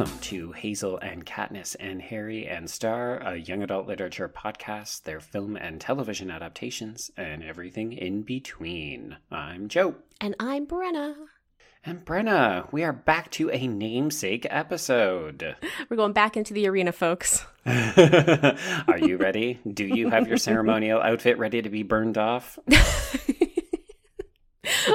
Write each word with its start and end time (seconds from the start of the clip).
Welcome 0.00 0.18
to 0.20 0.52
Hazel 0.52 0.96
and 0.96 1.26
Katniss 1.26 1.76
and 1.78 2.00
Harry 2.00 2.46
and 2.46 2.70
Starr, 2.70 3.18
a 3.18 3.36
young 3.36 3.62
adult 3.62 3.86
literature 3.86 4.30
podcast, 4.30 5.02
their 5.02 5.20
film 5.20 5.56
and 5.56 5.78
television 5.78 6.30
adaptations, 6.30 7.10
and 7.18 7.44
everything 7.44 7.92
in 7.92 8.22
between. 8.22 9.18
I'm 9.30 9.68
Joe. 9.68 9.96
And 10.18 10.34
I'm 10.40 10.66
Brenna. 10.66 11.16
And 11.84 12.02
Brenna, 12.02 12.72
we 12.72 12.82
are 12.82 12.94
back 12.94 13.30
to 13.32 13.50
a 13.50 13.66
namesake 13.66 14.46
episode. 14.48 15.54
We're 15.90 15.98
going 15.98 16.14
back 16.14 16.34
into 16.34 16.54
the 16.54 16.66
arena, 16.66 16.92
folks. 16.92 17.44
are 17.66 18.98
you 18.98 19.18
ready? 19.18 19.60
Do 19.70 19.84
you 19.84 20.08
have 20.08 20.26
your 20.26 20.38
ceremonial 20.38 21.02
outfit 21.02 21.38
ready 21.38 21.60
to 21.60 21.68
be 21.68 21.82
burned 21.82 22.16
off? 22.16 22.58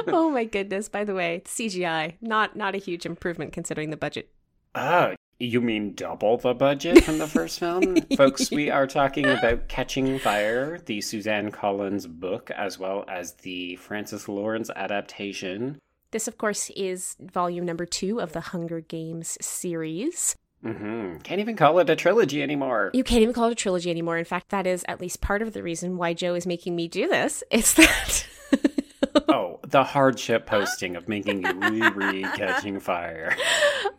oh 0.08 0.30
my 0.30 0.42
goodness, 0.46 0.88
by 0.88 1.04
the 1.04 1.14
way, 1.14 1.42
CGI, 1.44 2.14
not 2.20 2.56
not 2.56 2.74
a 2.74 2.78
huge 2.78 3.06
improvement 3.06 3.52
considering 3.52 3.90
the 3.90 3.96
budget. 3.96 4.32
Oh, 4.76 5.14
you 5.38 5.62
mean 5.62 5.94
double 5.94 6.36
the 6.36 6.52
budget 6.52 7.02
from 7.02 7.16
the 7.16 7.26
first 7.26 7.58
film? 7.58 7.96
Folks, 8.16 8.50
we 8.50 8.68
are 8.68 8.86
talking 8.86 9.24
about 9.24 9.68
Catching 9.68 10.18
Fire, 10.18 10.78
the 10.84 11.00
Suzanne 11.00 11.50
Collins 11.50 12.06
book, 12.06 12.50
as 12.50 12.78
well 12.78 13.06
as 13.08 13.32
the 13.36 13.76
Francis 13.76 14.28
Lawrence 14.28 14.68
adaptation. 14.76 15.78
This, 16.10 16.28
of 16.28 16.36
course, 16.36 16.70
is 16.76 17.16
volume 17.18 17.64
number 17.64 17.86
two 17.86 18.20
of 18.20 18.32
the 18.32 18.40
Hunger 18.40 18.80
Games 18.80 19.38
series. 19.40 20.36
Mm-hmm. 20.62 21.20
Can't 21.20 21.40
even 21.40 21.56
call 21.56 21.78
it 21.78 21.88
a 21.88 21.96
trilogy 21.96 22.42
anymore. 22.42 22.90
You 22.92 23.04
can't 23.04 23.22
even 23.22 23.34
call 23.34 23.48
it 23.48 23.52
a 23.52 23.54
trilogy 23.54 23.90
anymore. 23.90 24.18
In 24.18 24.26
fact, 24.26 24.50
that 24.50 24.66
is 24.66 24.84
at 24.88 25.00
least 25.00 25.22
part 25.22 25.40
of 25.40 25.54
the 25.54 25.62
reason 25.62 25.96
why 25.96 26.12
Joe 26.12 26.34
is 26.34 26.46
making 26.46 26.76
me 26.76 26.86
do 26.86 27.08
this. 27.08 27.42
It's 27.50 27.72
that 27.74 28.26
oh, 29.28 29.60
the 29.66 29.84
hardship 29.84 30.46
posting 30.46 30.96
of 30.96 31.08
making 31.08 31.44
you 31.44 31.52
reread 31.52 32.24
Catching 32.34 32.80
Fire. 32.80 33.36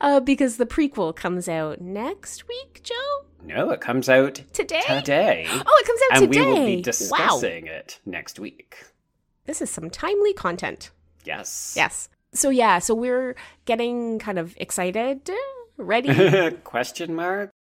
Uh, 0.01 0.19
because 0.19 0.57
the 0.57 0.65
prequel 0.65 1.15
comes 1.15 1.47
out 1.47 1.81
next 1.81 2.47
week, 2.47 2.81
Joe. 2.83 3.25
No, 3.43 3.69
it 3.71 3.81
comes 3.81 4.09
out 4.09 4.41
today. 4.53 4.81
Today. 4.85 5.47
Oh, 5.49 5.79
it 5.79 5.87
comes 5.87 6.01
out 6.11 6.21
and 6.21 6.31
today. 6.31 6.45
And 6.45 6.53
we 6.53 6.59
will 6.59 6.65
be 6.65 6.81
discussing 6.81 7.65
wow. 7.65 7.71
it 7.71 7.99
next 8.05 8.39
week. 8.39 8.77
This 9.45 9.61
is 9.61 9.69
some 9.69 9.89
timely 9.89 10.33
content. 10.33 10.91
Yes. 11.23 11.73
Yes. 11.75 12.09
So 12.33 12.49
yeah, 12.49 12.79
so 12.79 12.93
we're 12.93 13.35
getting 13.65 14.19
kind 14.19 14.37
of 14.37 14.53
excited, 14.57 15.29
ready. 15.77 16.52
Question 16.63 17.15
mark. 17.15 17.52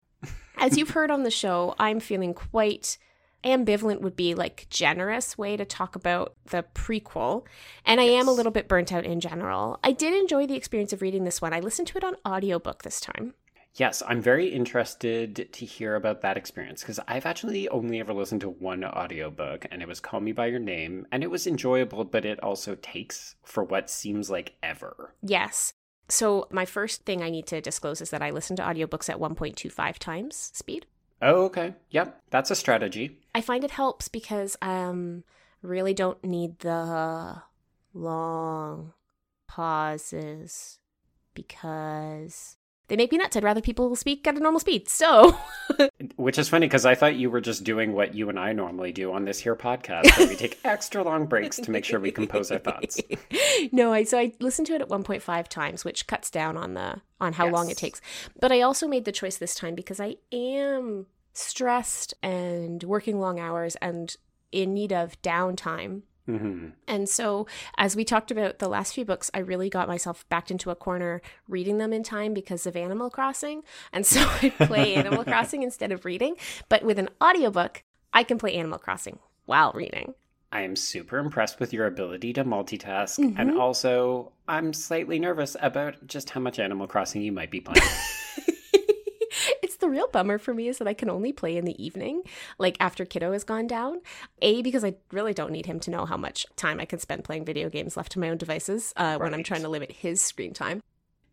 As 0.58 0.76
you've 0.76 0.90
heard 0.90 1.10
on 1.10 1.22
the 1.22 1.30
show, 1.30 1.74
I'm 1.78 2.00
feeling 2.00 2.34
quite 2.34 2.98
ambivalent 3.46 4.00
would 4.00 4.16
be 4.16 4.34
like 4.34 4.66
generous 4.70 5.38
way 5.38 5.56
to 5.56 5.64
talk 5.64 5.96
about 5.96 6.34
the 6.46 6.64
prequel 6.74 7.46
and 7.84 8.00
yes. 8.00 8.08
i 8.08 8.12
am 8.12 8.28
a 8.28 8.32
little 8.32 8.52
bit 8.52 8.68
burnt 8.68 8.92
out 8.92 9.04
in 9.04 9.20
general. 9.20 9.78
I 9.84 9.92
did 9.92 10.14
enjoy 10.14 10.46
the 10.46 10.56
experience 10.56 10.92
of 10.92 11.02
reading 11.02 11.24
this 11.24 11.40
one. 11.40 11.52
I 11.52 11.60
listened 11.60 11.88
to 11.88 11.98
it 11.98 12.04
on 12.04 12.16
audiobook 12.26 12.82
this 12.82 13.00
time. 13.00 13.34
Yes 13.74 14.02
i'm 14.06 14.22
very 14.22 14.48
interested 14.48 15.52
to 15.52 15.66
hear 15.66 15.96
about 15.96 16.22
that 16.22 16.38
experience 16.38 16.80
because 16.80 16.98
i've 17.08 17.26
actually 17.26 17.68
only 17.68 18.00
ever 18.00 18.14
listened 18.14 18.40
to 18.40 18.48
one 18.48 18.82
audiobook 18.84 19.66
and 19.70 19.82
it 19.82 19.88
was 19.88 20.00
call 20.00 20.20
me 20.20 20.32
by 20.32 20.46
your 20.46 20.60
name 20.60 21.06
and 21.12 21.22
it 21.22 21.30
was 21.30 21.46
enjoyable 21.46 22.04
but 22.04 22.24
it 22.24 22.42
also 22.42 22.74
takes 22.76 23.34
for 23.44 23.62
what 23.62 23.90
seems 23.90 24.30
like 24.30 24.54
ever. 24.62 25.14
Yes. 25.22 25.74
So 26.08 26.48
my 26.50 26.64
first 26.64 27.04
thing 27.04 27.22
i 27.22 27.28
need 27.28 27.46
to 27.48 27.60
disclose 27.60 28.00
is 28.00 28.10
that 28.10 28.22
i 28.22 28.30
listen 28.30 28.56
to 28.56 28.62
audiobooks 28.62 29.10
at 29.10 29.20
1.25 29.20 29.98
times 29.98 30.50
speed 30.54 30.86
Oh, 31.22 31.44
okay. 31.44 31.74
Yep, 31.90 32.22
that's 32.30 32.50
a 32.50 32.54
strategy. 32.56 33.18
I 33.34 33.40
find 33.40 33.64
it 33.64 33.70
helps 33.70 34.08
because 34.08 34.56
um 34.62 35.24
really 35.62 35.94
don't 35.94 36.22
need 36.22 36.58
the 36.60 37.42
long 37.94 38.92
pauses 39.46 40.78
because 41.34 42.55
they 42.88 42.96
make 42.96 43.12
me 43.12 43.18
nuts. 43.18 43.36
I'd 43.36 43.44
rather 43.44 43.60
people 43.60 43.94
speak 43.96 44.26
at 44.26 44.36
a 44.36 44.40
normal 44.40 44.60
speed. 44.60 44.88
So, 44.88 45.36
which 46.16 46.38
is 46.38 46.48
funny 46.48 46.66
because 46.66 46.86
I 46.86 46.94
thought 46.94 47.16
you 47.16 47.30
were 47.30 47.40
just 47.40 47.64
doing 47.64 47.92
what 47.92 48.14
you 48.14 48.28
and 48.28 48.38
I 48.38 48.52
normally 48.52 48.92
do 48.92 49.12
on 49.12 49.24
this 49.24 49.40
here 49.40 49.56
podcast, 49.56 50.16
where 50.18 50.28
we 50.28 50.36
take 50.36 50.58
extra 50.64 51.02
long 51.02 51.26
breaks 51.26 51.56
to 51.56 51.70
make 51.70 51.84
sure 51.84 51.98
we 51.98 52.12
compose 52.12 52.50
our 52.50 52.58
thoughts. 52.58 53.00
no, 53.72 53.92
I 53.92 54.04
so 54.04 54.18
I 54.18 54.32
listened 54.40 54.66
to 54.68 54.74
it 54.74 54.82
at 54.82 54.88
1.5 54.88 55.48
times, 55.48 55.84
which 55.84 56.06
cuts 56.06 56.30
down 56.30 56.56
on 56.56 56.74
the 56.74 57.00
on 57.20 57.32
how 57.32 57.46
yes. 57.46 57.54
long 57.54 57.70
it 57.70 57.76
takes. 57.76 58.00
But 58.40 58.52
I 58.52 58.60
also 58.60 58.86
made 58.86 59.04
the 59.04 59.12
choice 59.12 59.36
this 59.38 59.54
time 59.54 59.74
because 59.74 60.00
I 60.00 60.16
am 60.32 61.06
stressed 61.32 62.14
and 62.22 62.82
working 62.84 63.20
long 63.20 63.38
hours 63.38 63.76
and 63.76 64.16
in 64.52 64.72
need 64.72 64.92
of 64.92 65.20
downtime 65.22 66.02
Mm-hmm. 66.28 66.68
And 66.88 67.08
so, 67.08 67.46
as 67.76 67.94
we 67.94 68.04
talked 68.04 68.30
about 68.30 68.58
the 68.58 68.68
last 68.68 68.94
few 68.94 69.04
books, 69.04 69.30
I 69.32 69.38
really 69.38 69.70
got 69.70 69.88
myself 69.88 70.28
backed 70.28 70.50
into 70.50 70.70
a 70.70 70.74
corner 70.74 71.22
reading 71.48 71.78
them 71.78 71.92
in 71.92 72.02
time 72.02 72.34
because 72.34 72.66
of 72.66 72.76
Animal 72.76 73.10
Crossing. 73.10 73.62
And 73.92 74.04
so 74.04 74.20
I 74.42 74.50
play 74.50 74.94
Animal 74.94 75.24
Crossing 75.24 75.62
instead 75.62 75.92
of 75.92 76.04
reading. 76.04 76.36
But 76.68 76.82
with 76.82 76.98
an 76.98 77.10
audiobook, 77.22 77.82
I 78.12 78.22
can 78.22 78.38
play 78.38 78.54
Animal 78.54 78.78
Crossing 78.78 79.18
while 79.44 79.72
reading. 79.72 80.14
I 80.52 80.62
am 80.62 80.76
super 80.76 81.18
impressed 81.18 81.60
with 81.60 81.72
your 81.72 81.86
ability 81.86 82.32
to 82.34 82.44
multitask. 82.44 83.18
Mm-hmm. 83.18 83.40
And 83.40 83.58
also, 83.58 84.32
I'm 84.48 84.72
slightly 84.72 85.18
nervous 85.18 85.56
about 85.60 86.06
just 86.06 86.30
how 86.30 86.40
much 86.40 86.58
Animal 86.58 86.86
Crossing 86.86 87.22
you 87.22 87.32
might 87.32 87.50
be 87.50 87.60
playing. 87.60 87.86
the 89.86 89.90
real 89.90 90.08
bummer 90.08 90.38
for 90.38 90.52
me 90.52 90.66
is 90.66 90.78
that 90.78 90.88
I 90.88 90.94
can 90.94 91.08
only 91.08 91.32
play 91.32 91.56
in 91.56 91.64
the 91.64 91.82
evening, 91.82 92.22
like 92.58 92.76
after 92.80 93.04
kiddo 93.04 93.32
has 93.32 93.44
gone 93.44 93.68
down. 93.68 94.00
A, 94.42 94.60
because 94.62 94.84
I 94.84 94.94
really 95.12 95.32
don't 95.32 95.52
need 95.52 95.66
him 95.66 95.78
to 95.80 95.90
know 95.90 96.06
how 96.06 96.16
much 96.16 96.44
time 96.56 96.80
I 96.80 96.84
can 96.84 96.98
spend 96.98 97.22
playing 97.22 97.44
video 97.44 97.70
games 97.70 97.96
left 97.96 98.12
to 98.12 98.18
my 98.18 98.30
own 98.30 98.36
devices 98.36 98.92
uh, 98.96 99.02
right. 99.02 99.20
when 99.20 99.34
I'm 99.34 99.44
trying 99.44 99.62
to 99.62 99.68
limit 99.68 99.92
his 99.92 100.20
screen 100.20 100.52
time. 100.52 100.82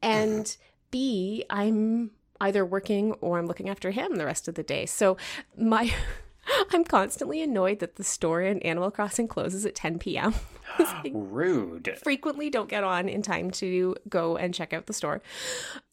And 0.03 0.55
B, 0.91 1.45
I'm 1.49 2.11
either 2.39 2.63
working 2.63 3.13
or 3.13 3.39
I'm 3.39 3.47
looking 3.47 3.69
after 3.69 3.89
him 3.89 4.17
the 4.17 4.25
rest 4.25 4.47
of 4.47 4.53
the 4.53 4.63
day. 4.63 4.85
So 4.85 5.17
my 5.57 5.91
I'm 6.71 6.83
constantly 6.83 7.41
annoyed 7.41 7.79
that 7.79 7.95
the 7.95 8.03
store 8.03 8.41
in 8.41 8.59
Animal 8.59 8.91
Crossing 8.91 9.27
closes 9.27 9.65
at 9.65 9.75
10 9.75 9.99
p.m. 9.99 10.33
Rude. 11.11 11.97
Frequently 12.01 12.49
don't 12.49 12.69
get 12.69 12.83
on 12.83 13.09
in 13.09 13.21
time 13.21 13.51
to 13.51 13.95
go 14.09 14.37
and 14.37 14.53
check 14.53 14.73
out 14.73 14.87
the 14.87 14.93
store. 14.93 15.21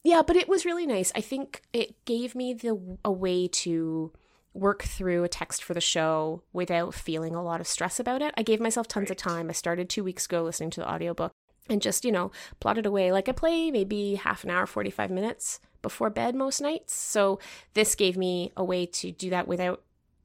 Yeah, 0.03 0.21
but 0.25 0.35
it 0.35 0.47
was 0.47 0.65
really 0.65 0.85
nice. 0.85 1.11
I 1.15 1.21
think 1.21 1.61
it 1.73 2.03
gave 2.05 2.35
me 2.35 2.53
the 2.53 2.97
a 3.03 3.11
way 3.11 3.47
to 3.47 4.11
work 4.53 4.83
through 4.83 5.23
a 5.23 5.29
text 5.29 5.63
for 5.63 5.73
the 5.73 5.81
show 5.81 6.43
without 6.51 6.93
feeling 6.93 7.35
a 7.35 7.43
lot 7.43 7.61
of 7.61 7.67
stress 7.67 7.99
about 7.99 8.21
it. 8.21 8.33
I 8.35 8.43
gave 8.43 8.59
myself 8.59 8.87
tons 8.87 9.09
right. 9.09 9.11
of 9.11 9.17
time. 9.17 9.49
I 9.49 9.53
started 9.53 9.89
2 9.89 10.03
weeks 10.03 10.25
ago 10.25 10.43
listening 10.43 10.71
to 10.71 10.81
the 10.81 10.91
audiobook 10.91 11.31
and 11.69 11.81
just, 11.81 12.03
you 12.03 12.11
know, 12.11 12.31
plotted 12.59 12.85
away 12.85 13.11
like 13.11 13.29
I 13.29 13.31
play 13.31 13.71
maybe 13.71 14.15
half 14.15 14.43
an 14.43 14.49
hour, 14.49 14.65
45 14.65 15.09
minutes 15.09 15.59
before 15.81 16.09
bed 16.09 16.35
most 16.35 16.59
nights. 16.59 16.93
So 16.93 17.39
this 17.73 17.95
gave 17.95 18.17
me 18.17 18.51
a 18.57 18.63
way 18.63 18.85
to 18.85 19.11
do 19.11 19.29
that 19.29 19.47
without 19.47 19.81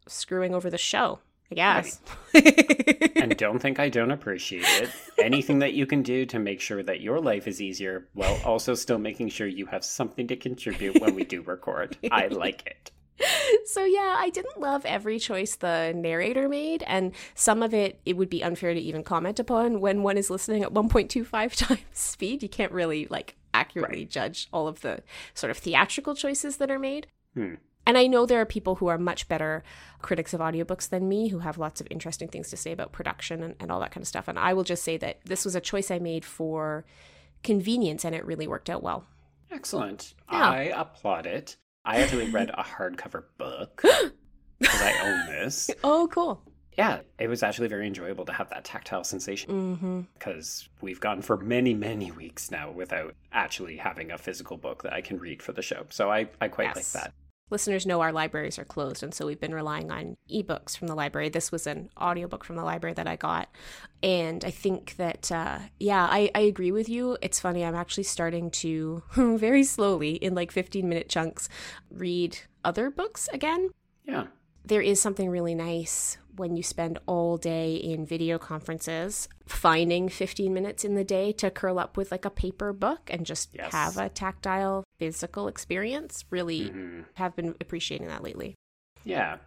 screwing 0.07 0.55
over 0.55 0.71
the 0.71 0.79
show. 0.79 1.21
I 1.51 1.55
guess. 1.55 2.01
Right. 2.35 3.13
and 3.17 3.37
don't 3.37 3.61
think 3.61 3.79
I 3.79 3.89
don't 3.89 4.11
appreciate 4.11 4.65
it. 4.65 4.91
Anything 5.19 5.61
that 5.61 5.75
you 5.75 5.87
can 5.87 6.03
do 6.03 6.27
to 6.27 6.39
make 6.41 6.61
sure 6.61 6.83
that 6.83 7.01
your 7.01 7.21
life 7.21 7.47
is 7.47 7.63
easier 7.63 8.09
while 8.15 8.37
also 8.45 8.75
still 8.75 8.99
making 8.99 9.29
sure 9.29 9.47
you 9.47 9.67
have 9.67 9.85
something 9.85 10.27
to 10.27 10.37
contribute 10.37 11.01
when 11.01 11.15
we 11.15 11.25
do 11.25 11.43
record. 11.43 11.97
I 12.11 12.27
like 12.31 12.67
it. 12.67 12.91
So 13.65 13.85
yeah, 13.85 14.17
I 14.19 14.31
didn't 14.31 14.61
love 14.61 14.85
every 14.85 15.19
choice 15.19 15.57
the 15.57 15.93
narrator 15.95 16.49
made 16.49 16.83
and 16.83 17.13
some 17.35 17.63
of 17.63 17.73
it 17.73 18.01
it 18.05 18.17
would 18.17 18.29
be 18.29 18.43
unfair 18.43 18.75
to 18.75 18.81
even 18.81 19.03
comment 19.03 19.39
upon 19.39 19.81
when 19.81 20.03
one 20.03 20.19
is 20.19 20.29
listening 20.31 20.63
at 20.63 20.75
1.25 20.75 21.55
times 21.57 21.81
speed. 21.93 22.43
You 22.43 22.49
can't 22.49 22.73
really 22.73 23.07
like 23.09 23.37
accurately 23.55 24.01
right. 24.01 24.11
judge 24.11 24.49
all 24.53 24.67
of 24.67 24.81
the 24.81 25.03
sort 25.33 25.53
of 25.53 25.59
theatrical 25.59 26.15
choices 26.15 26.57
that 26.57 26.71
are 26.71 26.79
made. 26.79 27.07
Hmm. 27.35 27.55
And 27.87 27.97
I 27.97 28.09
know 28.09 28.27
there 28.27 28.41
are 28.41 28.47
people 28.47 28.77
who 28.77 28.89
are 28.89 28.99
much 28.99 29.29
better 29.29 29.63
critics 30.03 30.35
of 30.35 30.41
audiobooks 30.41 30.89
than 30.89 31.09
me 31.09 31.29
who 31.29 31.39
have 31.39 31.57
lots 31.57 31.81
of 31.81 31.87
interesting 31.89 32.29
things 32.29 32.51
to 32.51 32.57
say 32.57 32.73
about 32.73 32.93
production 32.93 33.43
and, 33.43 33.55
and 33.61 33.71
all 33.71 33.79
that 33.81 33.93
kind 33.93 34.03
of 34.03 34.09
stuff. 34.09 34.27
And 34.27 34.39
I 34.39 34.53
will 34.53 34.65
just 34.65 34.83
say 34.83 34.97
that 34.97 35.21
this 35.25 35.45
was 35.45 35.55
a 35.55 35.61
choice 35.61 35.91
I 35.91 36.01
made 36.01 36.25
for 36.25 36.85
convenience 37.45 38.05
and 38.05 38.15
it 38.15 38.27
really 38.27 38.49
worked 38.49 38.69
out 38.69 38.83
well. 38.83 39.07
Excellent. 39.53 40.15
Yeah. 40.31 40.51
I 40.51 40.63
applaud 40.75 41.27
it. 41.27 41.57
I 41.85 42.03
actually 42.03 42.29
read 42.31 42.51
a 42.51 42.65
hardcover 42.65 43.25
book 43.39 43.83
because 44.59 44.83
I 44.83 44.99
own 45.05 45.27
this. 45.27 45.71
Oh, 45.85 46.09
cool. 46.11 46.43
Yeah, 46.77 47.01
it 47.19 47.29
was 47.29 47.43
actually 47.43 47.69
very 47.69 47.87
enjoyable 47.87 48.27
to 48.27 48.33
have 48.33 48.51
that 48.51 48.65
tactile 48.65 49.03
sensation 49.03 50.11
because 50.13 50.69
mm-hmm. 50.69 50.85
we've 50.85 51.01
gone 51.01 51.23
for 51.23 51.39
many, 51.39 51.73
many 51.73 52.11
weeks 52.11 52.51
now 52.51 52.71
without 52.71 53.15
actually 53.33 53.79
having 53.79 54.11
a 54.11 54.19
physical 54.19 54.59
book 54.59 54.83
that 54.83 54.93
I 54.93 55.01
can 55.01 55.19
read 55.19 55.43
for 55.43 55.53
the 55.53 55.63
show. 55.63 55.87
So 55.89 56.11
I, 56.11 56.29
I 56.39 56.49
quite 56.49 56.67
yes. 56.67 56.95
like 56.95 57.05
that 57.05 57.15
listeners 57.51 57.87
know 57.87 58.01
our 58.01 58.13
libraries 58.13 58.59
are 58.59 58.65
closed 58.65 59.03
and 59.03 59.15
so 59.15 59.27
we've 59.27 59.41
been 59.41 59.55
relying 59.55 59.91
on 59.91 60.17
ebooks 60.31 60.77
from 60.77 60.89
the 60.89 60.95
library. 60.95 61.29
This 61.29 61.53
was 61.53 61.67
an 61.67 61.91
audiobook 62.01 62.45
from 62.45 62.57
the 62.57 62.65
library 62.65 62.95
that 62.95 63.07
i 63.07 63.17
got 63.17 63.49
and 64.03 64.45
i 64.45 64.51
think 64.51 64.97
that 64.97 65.31
uh, 65.33 65.59
yeah 65.79 66.07
I, 66.11 66.31
I 66.35 66.41
agree 66.41 66.73
with 66.73 66.89
you. 66.89 67.17
It's 67.23 67.41
funny 67.41 67.65
i'm 67.65 67.75
actually 67.75 68.05
starting 68.05 68.51
to 68.53 69.03
very 69.15 69.65
slowly 69.65 70.15
in 70.15 70.35
like 70.35 70.51
15 70.51 70.89
minute 70.89 71.09
chunks 71.09 71.49
read 71.91 72.39
other 72.65 72.91
books 72.91 73.29
again. 73.33 73.71
Yeah 74.05 74.27
there 74.67 74.83
is 74.83 75.01
something 75.01 75.31
really 75.31 75.55
nice 75.55 76.19
when 76.37 76.55
you 76.57 76.63
spend 76.63 76.99
all 77.07 77.37
day 77.39 77.77
in 77.77 78.05
video 78.05 78.37
conferences 78.39 79.27
finding 79.47 80.09
15 80.09 80.53
minutes 80.53 80.85
in 80.85 80.95
the 80.95 81.05
day 81.05 81.33
to 81.33 81.51
curl 81.51 81.79
up 81.79 81.97
with 81.97 82.11
like 82.11 82.25
a 82.27 82.31
paper 82.31 82.73
book 82.75 83.09
and 83.11 83.25
just 83.25 83.51
yes. 83.55 83.73
have 83.73 83.97
a 83.97 84.09
tactile 84.11 84.85
physical 84.99 85.49
experience. 85.49 86.25
Really 86.31 86.71
Mhm. 86.71 87.05
have 87.15 87.35
been 87.37 87.55
appreciating 87.61 88.09
that 88.09 88.23
lately. 88.23 88.55
Yeah. 89.05 89.39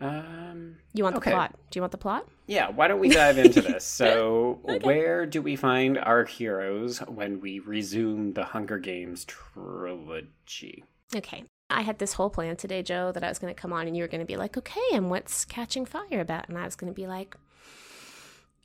Um, 0.00 0.76
You 0.94 1.04
want 1.04 1.14
the 1.14 1.20
Okay. 1.20 1.30
plot? 1.30 1.54
Do 1.70 1.78
you 1.78 1.82
want 1.82 1.92
the 1.92 1.98
plot? 1.98 2.26
yeah, 2.46 2.68
why 2.70 2.88
don't 2.88 3.00
we 3.00 3.08
dive 3.08 3.38
into 3.38 3.62
this? 3.62 3.84
So, 4.00 4.60
Okay. 4.68 4.78
where 4.84 5.24
do 5.26 5.40
we 5.40 5.56
find 5.56 5.96
our 5.98 6.24
heroes 6.24 6.98
when 7.00 7.40
we 7.40 7.60
resume 7.60 8.32
the 8.34 8.44
Hunger 8.44 8.78
Games 8.78 9.24
trilogy? 9.26 10.84
Okay. 11.14 11.44
I 11.70 11.82
had 11.82 11.98
this 11.98 12.14
whole 12.14 12.30
plan 12.30 12.56
today, 12.56 12.82
Joe, 12.82 13.12
that 13.12 13.22
I 13.24 13.28
was 13.28 13.38
going 13.38 13.54
to 13.54 13.60
come 13.60 13.72
on 13.72 13.86
and 13.86 13.96
you 13.96 14.02
were 14.02 14.08
going 14.08 14.20
to 14.20 14.26
be 14.26 14.36
like, 14.36 14.56
okay, 14.56 14.80
and 14.92 15.10
what's 15.10 15.44
Catching 15.44 15.86
Fire 15.86 16.20
about? 16.20 16.48
And 16.48 16.58
I 16.58 16.64
was 16.64 16.76
going 16.76 16.92
to 16.92 16.96
be 16.96 17.06
like, 17.06 17.36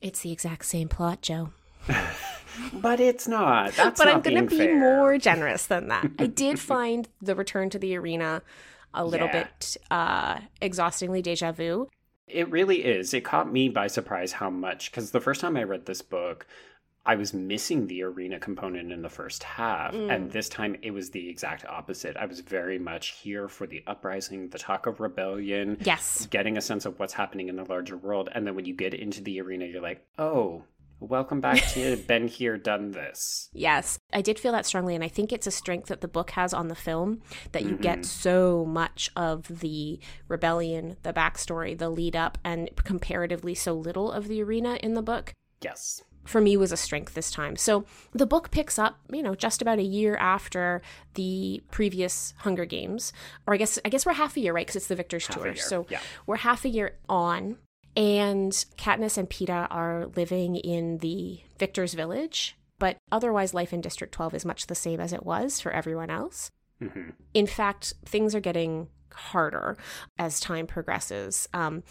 it's 0.02 0.22
the 0.22 0.32
exact 0.32 0.66
same 0.66 0.88
plot, 0.90 1.22
Joe. 1.22 1.50
But 2.74 3.02
it's 3.02 3.28
not. 3.28 3.74
That's 3.74 4.00
but 4.00 4.06
not 4.06 4.16
I'm 4.16 4.22
going 4.22 4.38
to 4.48 4.50
be 4.50 4.58
fair. 4.58 4.80
more 4.80 5.18
generous 5.18 5.66
than 5.66 5.90
that. 5.90 6.10
I 6.18 6.28
did 6.28 6.58
find 6.74 7.08
the 7.22 7.36
return 7.36 7.70
to 7.72 7.80
the 7.80 7.98
arena 7.98 8.42
a 8.94 9.04
little 9.04 9.28
Yeah. 9.28 9.44
bit 9.44 9.78
uh, 9.92 10.40
exhaustingly 10.62 11.22
deja 11.22 11.52
vu. 11.52 11.90
It 12.28 12.50
really 12.50 12.86
is. 12.86 13.14
It 13.14 13.26
caught 13.26 13.52
me 13.52 13.68
by 13.68 13.88
surprise 13.88 14.32
how 14.32 14.50
much, 14.50 14.90
because 14.90 15.12
the 15.12 15.20
first 15.20 15.42
time 15.42 15.58
I 15.58 15.64
read 15.64 15.86
this 15.86 16.02
book, 16.02 16.48
I 17.06 17.16
was 17.16 17.34
missing 17.34 17.88
the 17.88 18.02
arena 18.04 18.40
component 18.40 18.92
in 18.92 19.02
the 19.04 19.10
first 19.10 19.44
half. 19.44 19.94
Mm. 19.94 20.14
And 20.14 20.32
this 20.32 20.50
time 20.50 20.76
it 20.82 20.92
was 20.92 21.12
the 21.12 21.30
exact 21.30 21.64
opposite. 21.66 22.18
I 22.18 22.26
was 22.26 22.40
very 22.40 22.80
much 22.80 23.10
here 23.10 23.48
for 23.48 23.68
the 23.68 23.84
uprising, 23.86 24.50
the 24.50 24.58
talk 24.58 24.88
of 24.88 25.00
rebellion, 25.00 25.78
Yes. 25.82 26.26
getting 26.32 26.58
a 26.58 26.62
sense 26.62 26.86
of 26.86 27.00
what's 27.00 27.14
happening 27.14 27.48
in 27.50 27.56
the 27.58 27.66
larger 27.66 27.96
world. 27.98 28.30
And 28.34 28.46
then 28.48 28.56
when 28.56 28.66
you 28.66 28.74
get 28.74 28.94
into 28.94 29.22
the 29.22 29.40
arena, 29.42 29.66
you're 29.66 29.82
like, 29.84 30.04
oh, 30.18 30.64
welcome 31.00 31.42
back 31.42 31.62
to 31.74 31.96
Been 32.08 32.28
Here, 32.28 32.58
Done 32.58 32.90
This. 32.92 33.50
Yes, 33.54 34.00
I 34.12 34.22
did 34.22 34.40
feel 34.40 34.54
that 34.54 34.66
strongly, 34.66 34.96
and 34.96 35.04
I 35.04 35.08
think 35.10 35.32
it's 35.32 35.46
a 35.46 35.52
strength 35.52 35.90
that 35.90 36.02
the 36.02 36.08
book 36.08 36.32
has 36.32 36.54
on 36.56 36.70
the 36.70 36.76
film 36.76 37.22
that 37.52 37.64
you 37.64 37.76
Mhm. 37.76 37.82
get 37.82 38.06
so 38.06 38.66
much 38.66 39.12
of 39.16 39.60
the 39.60 40.00
rebellion, 40.28 40.98
the 41.04 41.14
backstory, 41.14 41.78
the 41.78 41.90
lead 41.90 42.16
up, 42.16 42.40
and 42.44 42.70
comparatively 42.84 43.54
so 43.54 43.74
little 43.74 44.12
of 44.12 44.28
the 44.28 44.42
arena 44.42 44.80
in 44.82 44.96
the 44.96 45.04
book. 45.04 45.34
Yes. 45.62 46.02
For 46.26 46.42
me, 46.42 46.58
was 46.58 46.72
a 46.72 46.78
strength 46.78 47.14
this 47.14 47.32
time. 47.32 47.56
So 47.56 47.86
the 48.12 48.26
book 48.26 48.52
picks 48.52 48.78
up, 48.78 49.00
you 49.12 49.24
know, 49.24 49.36
just 49.36 49.62
about 49.62 49.80
a 49.80 49.84
year 49.84 50.16
after 50.18 50.82
the 51.14 51.64
previous 51.72 52.34
Hunger 52.40 52.66
Games, 52.66 53.14
or 53.48 53.54
I 53.54 53.58
guess 53.58 53.80
I 53.86 53.90
guess 53.90 54.06
we're 54.06 54.14
half 54.14 54.36
a 54.36 54.40
year, 54.40 54.54
right? 54.54 54.66
Because 54.66 54.76
it's 54.76 54.88
the 54.88 54.96
Victor's 54.96 55.28
Half 55.28 55.38
Tour. 55.38 55.56
So 55.56 55.86
yeah. 55.90 56.00
we're 56.26 56.38
half 56.38 56.66
a 56.66 56.70
year 56.70 56.98
on, 57.08 57.58
and 57.96 58.52
Katniss 58.78 59.18
and 59.18 59.30
Peeta 59.30 59.68
are 59.70 60.08
living 60.16 60.56
in 60.56 60.98
the 60.98 61.40
Victor's 61.58 61.94
Village, 61.94 62.58
but 62.80 62.98
otherwise, 63.12 63.54
life 63.54 63.72
in 63.72 63.82
District 63.82 64.14
12 64.14 64.34
is 64.34 64.46
much 64.46 64.68
the 64.68 64.76
same 64.76 65.00
as 65.00 65.14
it 65.14 65.26
was 65.26 65.62
for 65.62 65.72
everyone 65.72 66.10
else. 66.10 66.52
hmm 66.82 67.12
In 67.34 67.48
fact, 67.48 67.94
things 68.06 68.36
are 68.36 68.42
getting 68.42 68.88
harder 69.16 69.78
as 70.18 70.40
time 70.40 70.68
progresses. 70.68 71.48
Um, 71.54 71.84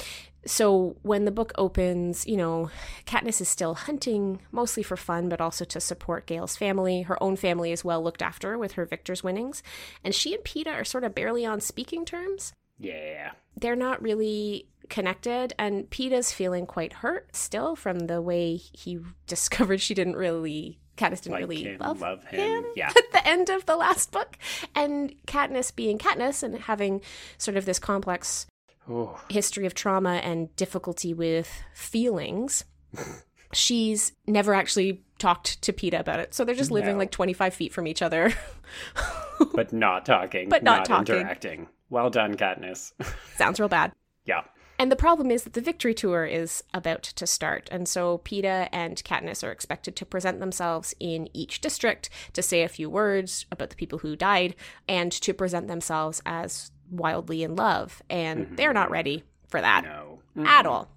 so 0.46 0.96
when 1.02 1.24
the 1.24 1.30
book 1.30 1.52
opens, 1.56 2.26
you 2.26 2.36
know, 2.36 2.70
Katniss 3.06 3.40
is 3.40 3.48
still 3.48 3.74
hunting, 3.74 4.40
mostly 4.52 4.82
for 4.82 4.96
fun, 4.96 5.28
but 5.28 5.40
also 5.40 5.64
to 5.64 5.80
support 5.80 6.26
Gale's 6.26 6.56
family. 6.56 7.02
Her 7.02 7.20
own 7.22 7.36
family 7.36 7.72
is 7.72 7.84
well 7.84 8.02
looked 8.02 8.20
after 8.22 8.58
with 8.58 8.72
her 8.72 8.84
Victor's 8.84 9.24
winnings. 9.24 9.62
And 10.04 10.14
she 10.14 10.34
and 10.34 10.44
Peeta 10.44 10.68
are 10.74 10.84
sort 10.84 11.04
of 11.04 11.14
barely 11.14 11.46
on 11.46 11.60
speaking 11.60 12.04
terms 12.04 12.52
Yeah. 12.78 13.32
they're 13.56 13.76
not 13.76 14.02
really 14.02 14.68
connected 14.90 15.54
and 15.58 15.88
Peeta's 15.88 16.30
feeling 16.30 16.66
quite 16.66 16.92
hurt 16.94 17.34
still 17.34 17.74
from 17.74 18.00
the 18.00 18.20
way 18.20 18.56
he 18.56 18.98
discovered 19.26 19.80
she 19.80 19.94
didn't 19.94 20.16
really 20.16 20.78
Katniss 20.96 21.22
didn't 21.22 21.32
Like 21.32 21.40
really 21.40 21.62
him, 21.64 21.78
love, 21.80 22.00
love 22.00 22.24
him. 22.24 22.40
him 22.40 22.64
Yeah. 22.76 22.88
at 22.96 23.12
the 23.12 23.26
end 23.26 23.50
of 23.50 23.66
the 23.66 23.76
last 23.76 24.12
book 24.12 24.36
and 24.74 25.14
Katniss 25.26 25.74
being 25.74 25.98
Katniss 25.98 26.42
and 26.42 26.56
having 26.58 27.00
sort 27.38 27.56
of 27.56 27.64
this 27.64 27.78
complex 27.78 28.46
Oh, 28.88 29.18
history 29.30 29.64
of 29.64 29.74
trauma 29.74 30.16
and 30.16 30.54
difficulty 30.56 31.14
with 31.14 31.50
feelings 31.72 32.64
she's 33.52 34.12
never 34.26 34.52
actually 34.54 35.02
talked 35.18 35.62
to 35.62 35.72
Peeta 35.72 35.98
about 35.98 36.20
it 36.20 36.34
so 36.34 36.44
they're 36.44 36.54
just 36.54 36.70
living 36.70 36.92
No. 36.94 36.98
like 36.98 37.10
25 37.10 37.54
feet 37.54 37.72
from 37.72 37.86
each 37.86 38.02
other 38.02 38.32
but 39.54 39.72
not 39.72 40.04
talking. 40.06 40.48
But 40.48 40.62
not 40.62 40.84
talking. 40.84 41.14
interacting. 41.16 41.68
Well 41.90 42.10
done, 42.10 42.34
Katniss. 42.36 42.92
sounds 43.36 43.58
real 43.58 43.68
bad 43.68 43.92
yeah. 44.26 44.42
And 44.78 44.90
the 44.90 44.96
problem 44.96 45.30
is 45.30 45.44
that 45.44 45.52
the 45.52 45.60
victory 45.60 45.94
tour 45.94 46.24
is 46.26 46.62
about 46.74 47.02
to 47.04 47.26
start. 47.26 47.68
And 47.70 47.88
so 47.88 48.18
Peeta 48.18 48.68
and 48.72 49.02
Katniss 49.04 49.46
are 49.46 49.52
expected 49.52 49.94
to 49.96 50.06
present 50.06 50.40
themselves 50.40 50.94
in 50.98 51.28
each 51.32 51.60
district 51.60 52.10
to 52.32 52.42
say 52.42 52.62
a 52.62 52.68
few 52.68 52.90
words 52.90 53.46
about 53.52 53.70
the 53.70 53.76
people 53.76 54.00
who 54.00 54.16
died 54.16 54.54
and 54.88 55.12
to 55.12 55.32
present 55.32 55.68
themselves 55.68 56.20
as 56.26 56.72
wildly 56.90 57.42
in 57.42 57.54
love. 57.56 58.02
And 58.10 58.46
Mhm. 58.46 58.56
they're 58.56 58.72
not 58.72 58.90
ready 58.90 59.24
for 59.48 59.60
that 59.60 59.84
No. 59.84 60.20
at 60.44 60.66
all. 60.66 60.90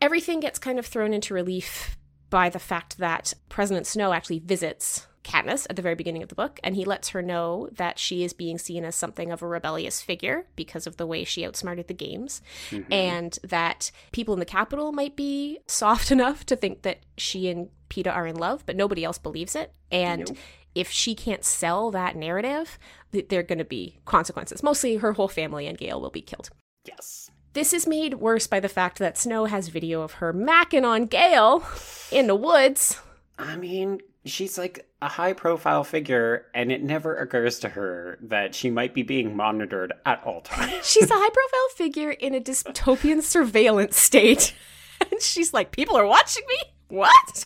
Everything 0.00 0.40
gets 0.40 0.58
kind 0.58 0.78
of 0.78 0.86
thrown 0.86 1.12
into 1.14 1.34
relief 1.34 1.96
by 2.30 2.48
the 2.48 2.58
fact 2.58 2.98
that 2.98 3.32
President 3.48 3.86
Snow 3.86 4.12
actually 4.12 4.40
visits 4.40 5.06
Katniss 5.24 5.66
at 5.70 5.76
the 5.76 5.82
very 5.82 5.94
beginning 5.94 6.22
of 6.22 6.28
the 6.28 6.34
book, 6.34 6.60
and 6.62 6.76
he 6.76 6.84
lets 6.84 7.08
her 7.10 7.22
know 7.22 7.68
that 7.72 7.98
she 7.98 8.22
is 8.22 8.32
being 8.32 8.58
seen 8.58 8.84
as 8.84 8.94
something 8.94 9.32
of 9.32 9.42
a 9.42 9.46
rebellious 9.48 10.00
figure 10.02 10.46
because 10.54 10.86
of 10.86 10.96
the 10.98 11.06
way 11.06 11.24
she 11.24 11.44
outsmarted 11.44 11.88
the 11.88 11.94
games, 11.94 12.42
Mhm. 12.70 12.86
and 12.92 13.38
that 13.42 13.90
people 14.12 14.34
in 14.34 14.40
the 14.40 14.46
Capitol 14.46 14.92
might 14.92 15.16
be 15.16 15.58
soft 15.66 16.10
enough 16.10 16.44
to 16.46 16.56
think 16.56 16.82
that 16.82 16.98
she 17.16 17.48
and 17.48 17.68
Peeta 17.90 18.14
are 18.14 18.26
in 18.26 18.36
love, 18.36 18.64
but 18.66 18.76
nobody 18.76 19.04
else 19.04 19.18
believes 19.18 19.56
it. 19.56 19.72
And 19.90 20.28
Nope. 20.28 20.38
if 20.74 20.90
she 20.90 21.14
can't 21.14 21.44
sell 21.44 21.90
that 21.92 22.16
narrative, 22.16 22.78
th- 23.12 23.28
there 23.28 23.40
are 23.40 23.44
going 23.44 23.58
to 23.58 23.64
be 23.64 23.98
consequences. 24.04 24.62
Mostly 24.62 24.96
her 24.96 25.12
whole 25.14 25.28
family 25.28 25.66
and 25.66 25.78
Gale 25.78 26.00
will 26.00 26.10
be 26.10 26.22
killed. 26.22 26.50
Yes. 26.84 27.30
This 27.52 27.72
is 27.72 27.86
made 27.86 28.14
worse 28.14 28.48
by 28.48 28.58
the 28.58 28.68
fact 28.68 28.98
that 28.98 29.16
Snow 29.16 29.44
has 29.44 29.68
video 29.68 30.00
of 30.02 30.14
her 30.14 30.32
macking 30.34 30.84
on 30.84 31.06
Gale 31.06 31.62
in 32.10 32.26
the 32.26 32.34
woods. 32.34 33.00
I 33.38 33.54
mean, 33.56 34.00
she's 34.24 34.56
like 34.58 34.88
a 35.02 35.08
high 35.08 35.32
profile 35.32 35.84
figure, 35.84 36.46
and 36.54 36.72
it 36.72 36.82
never 36.82 37.16
occurs 37.16 37.58
to 37.60 37.68
her 37.70 38.18
that 38.22 38.54
she 38.54 38.70
might 38.70 38.94
be 38.94 39.02
being 39.02 39.36
monitored 39.36 39.92
at 40.06 40.22
all 40.24 40.40
times. 40.40 40.86
She's 40.90 41.10
a 41.10 41.14
high 41.16 41.28
profile 41.30 41.68
figure 41.76 42.10
in 42.10 42.34
a 42.34 42.40
dystopian 42.40 43.22
surveillance 43.22 43.96
state. 43.98 44.54
And 45.10 45.20
she's 45.20 45.52
like, 45.52 45.70
people 45.72 45.96
are 45.98 46.06
watching 46.06 46.44
me? 46.48 46.56
What? 46.88 47.44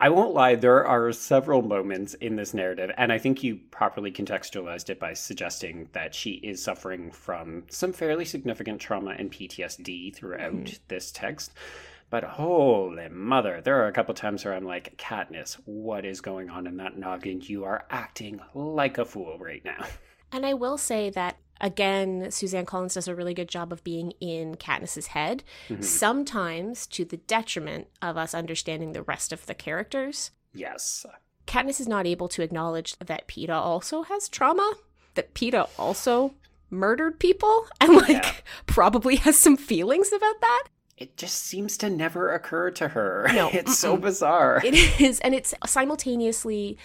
I 0.00 0.08
won't 0.08 0.34
lie, 0.34 0.56
there 0.56 0.84
are 0.86 1.12
several 1.12 1.62
moments 1.62 2.14
in 2.14 2.34
this 2.36 2.54
narrative, 2.54 2.90
and 2.96 3.12
I 3.12 3.18
think 3.18 3.44
you 3.44 3.60
properly 3.70 4.10
contextualized 4.10 4.90
it 4.90 4.98
by 4.98 5.12
suggesting 5.12 5.88
that 5.92 6.14
she 6.14 6.32
is 6.32 6.62
suffering 6.62 7.10
from 7.12 7.64
some 7.70 7.92
fairly 7.92 8.24
significant 8.24 8.80
trauma 8.80 9.14
and 9.18 9.30
PTSD 9.30 10.14
throughout 10.14 10.52
Mhm. 10.54 10.78
this 10.88 11.12
text. 11.12 11.52
But 12.08 12.22
holy 12.24 13.08
mother, 13.08 13.60
there 13.60 13.82
are 13.82 13.88
a 13.88 13.92
couple 13.92 14.14
times 14.14 14.44
where 14.44 14.54
I'm 14.54 14.64
like, 14.64 14.96
Katniss, 14.96 15.54
what 15.64 16.04
is 16.04 16.20
going 16.20 16.48
on 16.50 16.66
in 16.66 16.76
that 16.76 16.96
noggin? 16.96 17.40
You 17.42 17.64
are 17.64 17.84
acting 17.90 18.40
like 18.54 18.98
a 18.98 19.04
fool 19.04 19.38
right 19.38 19.64
now. 19.64 19.84
And 20.32 20.44
I 20.46 20.54
will 20.54 20.76
say 20.78 21.10
that, 21.10 21.36
again, 21.60 22.30
Suzanne 22.30 22.66
Collins 22.66 22.94
does 22.94 23.08
a 23.08 23.14
really 23.14 23.34
good 23.34 23.48
job 23.48 23.72
of 23.72 23.82
being 23.84 24.12
in 24.20 24.56
Katniss's 24.56 25.08
head, 25.08 25.42
Mhm. 25.68 25.82
sometimes 25.84 26.86
to 26.88 27.04
the 27.04 27.16
detriment 27.16 27.88
of 28.02 28.16
us 28.16 28.34
understanding 28.34 28.92
the 28.92 29.02
rest 29.02 29.32
of 29.32 29.46
the 29.46 29.54
characters. 29.54 30.30
Yes. 30.52 31.06
Katniss 31.46 31.80
is 31.80 31.88
not 31.88 32.06
able 32.06 32.28
to 32.28 32.42
acknowledge 32.42 32.96
that 32.98 33.28
Peeta 33.28 33.54
also 33.54 34.02
has 34.02 34.28
trauma, 34.28 34.74
that 35.14 35.32
Peeta 35.34 35.68
also 35.78 36.34
murdered 36.70 37.18
people, 37.20 37.66
and 37.80 37.94
like 37.94 38.08
Yeah. 38.08 38.32
probably 38.66 39.16
has 39.16 39.38
some 39.38 39.56
feelings 39.56 40.12
about 40.12 40.40
that. 40.40 40.64
It 40.96 41.16
just 41.16 41.44
seems 41.44 41.76
to 41.78 41.90
never 41.90 42.32
occur 42.32 42.70
to 42.72 42.88
her. 42.88 43.28
No, 43.34 43.50
It's 43.52 43.78
so 43.78 43.96
mm-mm. 43.96 44.02
bizarre. 44.02 44.62
It 44.64 45.00
is, 45.00 45.20
and 45.20 45.34
it's 45.34 45.54
simultaneously 45.66 46.78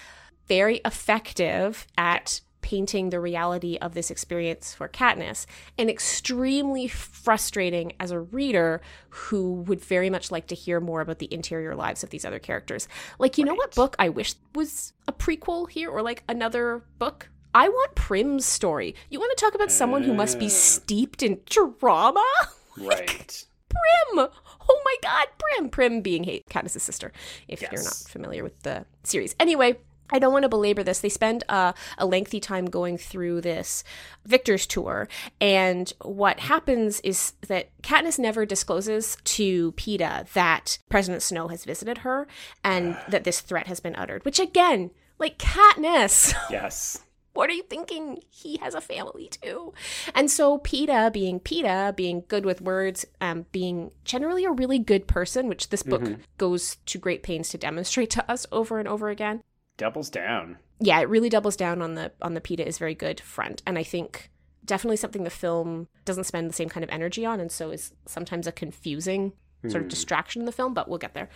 very 0.47 0.81
effective 0.83 1.87
at 1.97 2.41
painting 2.61 3.09
the 3.09 3.19
reality 3.19 3.77
of 3.81 3.93
this 3.93 4.11
experience 4.11 4.73
for 4.73 4.87
Katniss, 4.87 5.45
and 5.77 5.89
extremely 5.89 6.87
frustrating 6.87 7.93
as 7.99 8.11
a 8.11 8.19
reader 8.19 8.81
who 9.09 9.53
would 9.53 9.81
very 9.81 10.09
much 10.09 10.31
like 10.31 10.47
to 10.47 10.55
hear 10.55 10.79
more 10.79 11.01
about 11.01 11.19
the 11.19 11.33
interior 11.33 11.75
lives 11.75 12.03
of 12.03 12.11
these 12.11 12.25
other 12.25 12.39
characters. 12.39 12.87
Like, 13.19 13.37
you 13.37 13.45
know 13.45 13.55
what 13.55 13.75
book 13.75 13.95
I 13.97 14.09
wish 14.09 14.35
was 14.53 14.93
a 15.07 15.13
prequel 15.13 15.69
here, 15.69 15.89
or 15.89 16.01
like 16.01 16.23
another 16.29 16.83
book? 16.99 17.29
I 17.53 17.67
want 17.67 17.95
Prim's 17.95 18.45
story. 18.45 18.95
You 19.09 19.19
want 19.19 19.37
to 19.37 19.43
talk 19.43 19.55
about 19.55 19.71
someone 19.71 20.03
who 20.03 20.13
must 20.13 20.39
be 20.39 20.47
steeped 20.47 21.21
in 21.21 21.39
trauma? 21.49 22.25
right. 22.77 23.45
Prim! 23.71 24.27
Oh 24.69 24.81
my 24.85 24.95
god, 25.01 25.27
Prim! 25.39 25.69
Prim 25.69 26.01
being 26.01 26.23
Hay- 26.25 26.43
Katniss' 26.49 26.79
sister, 26.81 27.11
if 27.47 27.61
you're 27.61 27.83
not 27.83 27.93
familiar 28.07 28.43
with 28.43 28.61
the 28.63 28.85
series. 29.03 29.35
Anyway, 29.39 29.77
I 30.13 30.19
don't 30.19 30.33
want 30.33 30.43
to 30.43 30.49
belabor 30.49 30.83
this. 30.83 30.99
They 30.99 31.07
spend 31.09 31.43
uh, 31.47 31.71
a 31.97 32.05
lengthy 32.05 32.39
time 32.41 32.65
going 32.65 32.97
through 32.97 33.41
this 33.41 33.83
Victor's 34.25 34.67
tour, 34.67 35.07
and 35.39 35.91
what 36.01 36.41
happens 36.41 36.99
is 37.01 37.33
that 37.47 37.69
Katniss 37.81 38.19
never 38.19 38.45
discloses 38.45 39.17
to 39.23 39.71
Peeta 39.73 40.29
that 40.33 40.79
President 40.89 41.21
Snow 41.23 41.47
has 41.47 41.63
visited 41.63 41.99
her 41.99 42.27
and 42.63 42.97
that 43.07 43.23
this 43.23 43.39
threat 43.39 43.67
has 43.67 43.79
been 43.79 43.95
uttered. 43.95 44.25
Which 44.25 44.39
again, 44.39 44.91
like 45.17 45.37
Katniss, 45.37 46.33
Yes. 46.49 46.99
What 47.33 47.49
are 47.49 47.53
you 47.53 47.63
thinking? 47.63 48.21
He 48.29 48.57
has 48.57 48.73
a 48.75 48.81
family 48.81 49.29
too. 49.29 49.73
And 50.13 50.29
so 50.29 50.57
Peeta, 50.59 51.11
being 51.13 51.39
Peeta, 51.39 51.95
being 51.95 52.23
good 52.27 52.45
with 52.45 52.61
words, 52.61 53.05
um, 53.19 53.45
being 53.51 53.91
generally 54.03 54.45
a 54.45 54.51
really 54.51 54.79
good 54.79 55.07
person, 55.07 55.47
which 55.47 55.69
this 55.69 55.83
book 55.83 56.01
Mhm. 56.03 56.19
goes 56.37 56.75
to 56.87 56.97
great 56.97 57.23
pains 57.23 57.49
to 57.49 57.57
demonstrate 57.57 58.09
to 58.11 58.31
us 58.31 58.45
over 58.51 58.79
and 58.79 58.87
over 58.87 59.09
again. 59.09 59.41
Doubles 59.77 60.09
down. 60.09 60.57
Yeah, 60.79 60.99
it 60.99 61.09
really 61.09 61.29
doubles 61.29 61.55
down 61.55 61.81
on 61.81 61.95
the 61.95 62.11
on 62.21 62.33
the 62.33 62.41
Peeta 62.41 62.65
is 62.65 62.77
very 62.77 62.95
good 62.95 63.19
front. 63.19 63.61
And 63.65 63.77
I 63.77 63.83
think 63.83 64.29
definitely 64.65 64.97
something 64.97 65.23
the 65.23 65.29
film 65.29 65.87
doesn't 66.05 66.25
spend 66.25 66.49
the 66.49 66.53
same 66.53 66.69
kind 66.69 66.83
of 66.83 66.89
energy 66.89 67.25
on, 67.25 67.39
and 67.39 67.51
so 67.51 67.71
is 67.71 67.93
sometimes 68.05 68.45
a 68.47 68.51
confusing 68.51 69.33
sort 69.63 69.75
of 69.77 69.83
Hmm. 69.83 69.89
distraction 69.89 70.41
in 70.41 70.45
the 70.47 70.51
film, 70.51 70.73
but 70.73 70.87
we'll 70.89 70.97
get 70.97 71.13
there. 71.13 71.29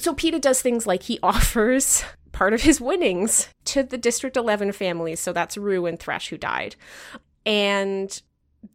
So 0.00 0.14
Peeta 0.14 0.40
does 0.40 0.62
things 0.62 0.86
like 0.86 1.04
he 1.04 1.18
offers 1.22 2.04
part 2.32 2.52
of 2.52 2.62
his 2.62 2.80
winnings 2.80 3.48
to 3.66 3.82
the 3.82 3.98
District 3.98 4.36
11 4.36 4.72
families. 4.72 5.20
So 5.20 5.32
that's 5.32 5.56
Rue 5.56 5.86
and 5.86 5.98
Thresh 5.98 6.28
who 6.28 6.38
died. 6.38 6.76
And 7.44 8.20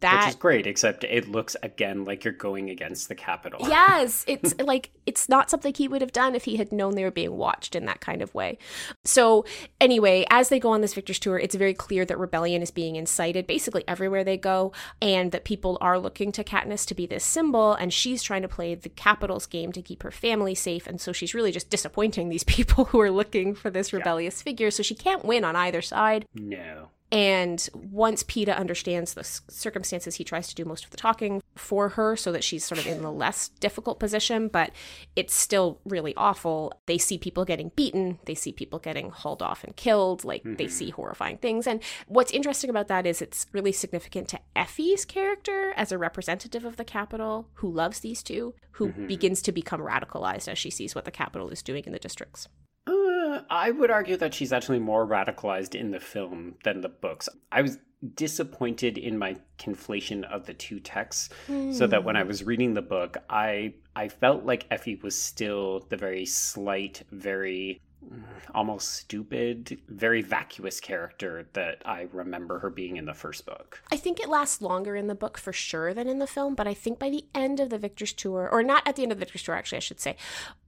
that 0.00 0.20
Which 0.20 0.28
is 0.30 0.36
great, 0.36 0.66
except 0.66 1.04
it 1.04 1.28
looks 1.28 1.56
again 1.62 2.04
like 2.04 2.24
you're 2.24 2.32
going 2.32 2.70
against 2.70 3.08
the 3.08 3.14
Capitol. 3.14 3.60
yes 3.68 4.24
it's 4.26 4.54
like 4.64 4.90
it's 5.06 5.28
not 5.28 5.50
something 5.50 5.72
he 5.74 5.88
would 5.88 6.00
have 6.00 6.12
done 6.12 6.34
if 6.34 6.44
he 6.44 6.56
had 6.56 6.72
known 6.72 6.94
they 6.94 7.04
were 7.04 7.10
being 7.10 7.36
watched 7.36 7.74
in 7.74 7.84
that 7.84 8.00
kind 8.00 8.22
of 8.22 8.34
way 8.34 8.58
so 9.04 9.44
anyway 9.80 10.24
as 10.30 10.48
they 10.48 10.58
go 10.58 10.70
on 10.70 10.80
this 10.80 10.94
victor's 10.94 11.18
tour 11.18 11.38
it's 11.38 11.54
very 11.54 11.74
clear 11.74 12.04
that 12.04 12.18
rebellion 12.18 12.62
is 12.62 12.70
being 12.70 12.96
incited 12.96 13.46
basically 13.46 13.84
everywhere 13.86 14.24
they 14.24 14.36
go 14.36 14.72
and 15.00 15.32
that 15.32 15.44
people 15.44 15.78
are 15.80 15.98
looking 15.98 16.32
to 16.32 16.44
katniss 16.44 16.86
to 16.86 16.94
be 16.94 17.06
this 17.06 17.24
symbol 17.24 17.74
and 17.74 17.92
she's 17.92 18.22
trying 18.22 18.42
to 18.42 18.48
play 18.48 18.74
the 18.74 18.88
Capitol's 18.88 19.46
game 19.46 19.72
to 19.72 19.82
keep 19.82 20.02
her 20.02 20.10
family 20.10 20.54
safe 20.54 20.86
and 20.86 21.00
so 21.00 21.12
she's 21.12 21.34
really 21.34 21.52
just 21.52 21.70
disappointing 21.70 22.28
these 22.28 22.44
people 22.54 22.86
who 22.86 23.00
are 23.00 23.10
looking 23.10 23.54
for 23.54 23.70
this 23.70 23.92
rebellious 23.92 24.40
figure 24.42 24.70
so 24.70 24.82
she 24.82 24.94
can't 24.94 25.24
win 25.24 25.44
on 25.44 25.56
either 25.56 25.82
side 25.82 26.26
No. 26.34 26.88
And 27.12 27.68
once 27.74 28.24
Peeta 28.24 28.56
understands 28.56 29.14
the 29.14 29.22
circumstances, 29.22 30.16
he 30.16 30.24
tries 30.24 30.48
to 30.48 30.54
do 30.54 30.64
most 30.64 30.84
of 30.84 30.90
the 30.90 30.96
talking 30.96 31.42
for 31.54 31.90
her 31.90 32.16
so 32.16 32.32
that 32.32 32.42
she's 32.42 32.64
sort 32.64 32.80
of 32.80 32.86
in 32.86 33.02
the 33.02 33.12
less 33.12 33.48
difficult 33.60 34.00
position, 34.00 34.48
but 34.48 34.72
it's 35.14 35.34
still 35.34 35.80
really 35.84 36.14
awful. 36.16 36.72
They 36.86 36.98
see 36.98 37.18
people 37.18 37.44
getting 37.44 37.70
beaten, 37.76 38.18
they 38.24 38.34
see 38.34 38.52
people 38.52 38.80
getting 38.80 39.10
hauled 39.10 39.42
off 39.42 39.62
and 39.62 39.76
killed, 39.76 40.24
like 40.24 40.42
they 40.44 40.66
see 40.66 40.86
mm-hmm. 40.86 40.96
horrifying 40.96 41.38
things. 41.38 41.66
And 41.66 41.80
what's 42.08 42.32
interesting 42.32 42.70
about 42.70 42.88
that 42.88 43.06
is 43.06 43.22
it's 43.22 43.46
really 43.52 43.72
significant 43.72 44.28
to 44.28 44.40
Effie's 44.56 45.04
character 45.04 45.72
as 45.76 45.92
a 45.92 45.98
representative 45.98 46.64
of 46.64 46.76
the 46.76 46.84
Capitol 46.84 47.48
who 47.54 47.70
loves 47.70 48.00
these 48.00 48.22
two, 48.22 48.54
who 48.72 48.88
mm-hmm. 48.88 49.06
begins 49.06 49.40
to 49.42 49.52
become 49.52 49.80
radicalized 49.80 50.48
as 50.48 50.58
she 50.58 50.70
sees 50.70 50.94
what 50.94 51.04
the 51.04 51.10
Capitol 51.10 51.50
is 51.50 51.62
doing 51.62 51.84
in 51.86 51.92
the 51.92 51.98
districts. 51.98 52.48
Uh, 52.86 53.40
I 53.50 53.70
would 53.70 53.90
argue 53.90 54.16
that 54.18 54.34
she's 54.34 54.52
actually 54.52 54.78
more 54.78 55.06
radicalized 55.06 55.74
in 55.74 55.90
the 55.90 56.00
film 56.00 56.56
than 56.64 56.80
the 56.80 56.88
books. 56.88 57.28
I 57.50 57.62
was 57.62 57.78
disappointed 58.14 58.98
in 58.98 59.18
my 59.18 59.36
conflation 59.58 60.24
of 60.24 60.44
the 60.46 60.54
two 60.54 60.78
texts, 60.80 61.30
so 61.72 61.86
that 61.86 62.04
when 62.04 62.16
I 62.16 62.22
was 62.24 62.44
reading 62.44 62.74
the 62.74 62.82
book, 62.82 63.16
I 63.30 63.74
I 63.96 64.08
felt 64.08 64.44
like 64.44 64.66
Effie 64.70 64.96
was 64.96 65.20
still 65.20 65.86
the 65.88 65.96
very 65.96 66.26
slight, 66.26 67.02
very 67.10 67.80
mm, 68.06 68.22
almost 68.54 68.92
stupid, 68.92 69.80
very 69.88 70.20
vacuous 70.20 70.80
character 70.80 71.48
that 71.54 71.80
I 71.86 72.08
remember 72.12 72.58
her 72.58 72.70
being 72.70 72.96
in 72.98 73.06
the 73.06 73.14
first 73.14 73.46
book. 73.46 73.82
I 73.90 73.96
think 73.96 74.20
it 74.20 74.28
lasts 74.28 74.60
longer 74.60 74.96
in 74.96 75.06
the 75.06 75.14
book 75.14 75.38
for 75.38 75.52
sure 75.52 75.94
than 75.94 76.08
in 76.08 76.18
the 76.18 76.26
film, 76.26 76.54
but 76.54 76.66
I 76.66 76.74
think 76.74 76.98
by 76.98 77.08
the 77.08 77.24
end 77.34 77.60
of 77.60 77.70
the 77.70 77.78
Victor's 77.78 78.12
Tour, 78.12 78.48
or 78.52 78.62
not 78.62 78.86
at 78.86 78.96
the 78.96 79.02
end 79.02 79.12
of 79.12 79.18
the 79.18 79.24
Victor's 79.24 79.44
Tour, 79.44 79.54
actually, 79.54 79.76
I 79.76 79.80
should 79.80 80.00
say, 80.00 80.16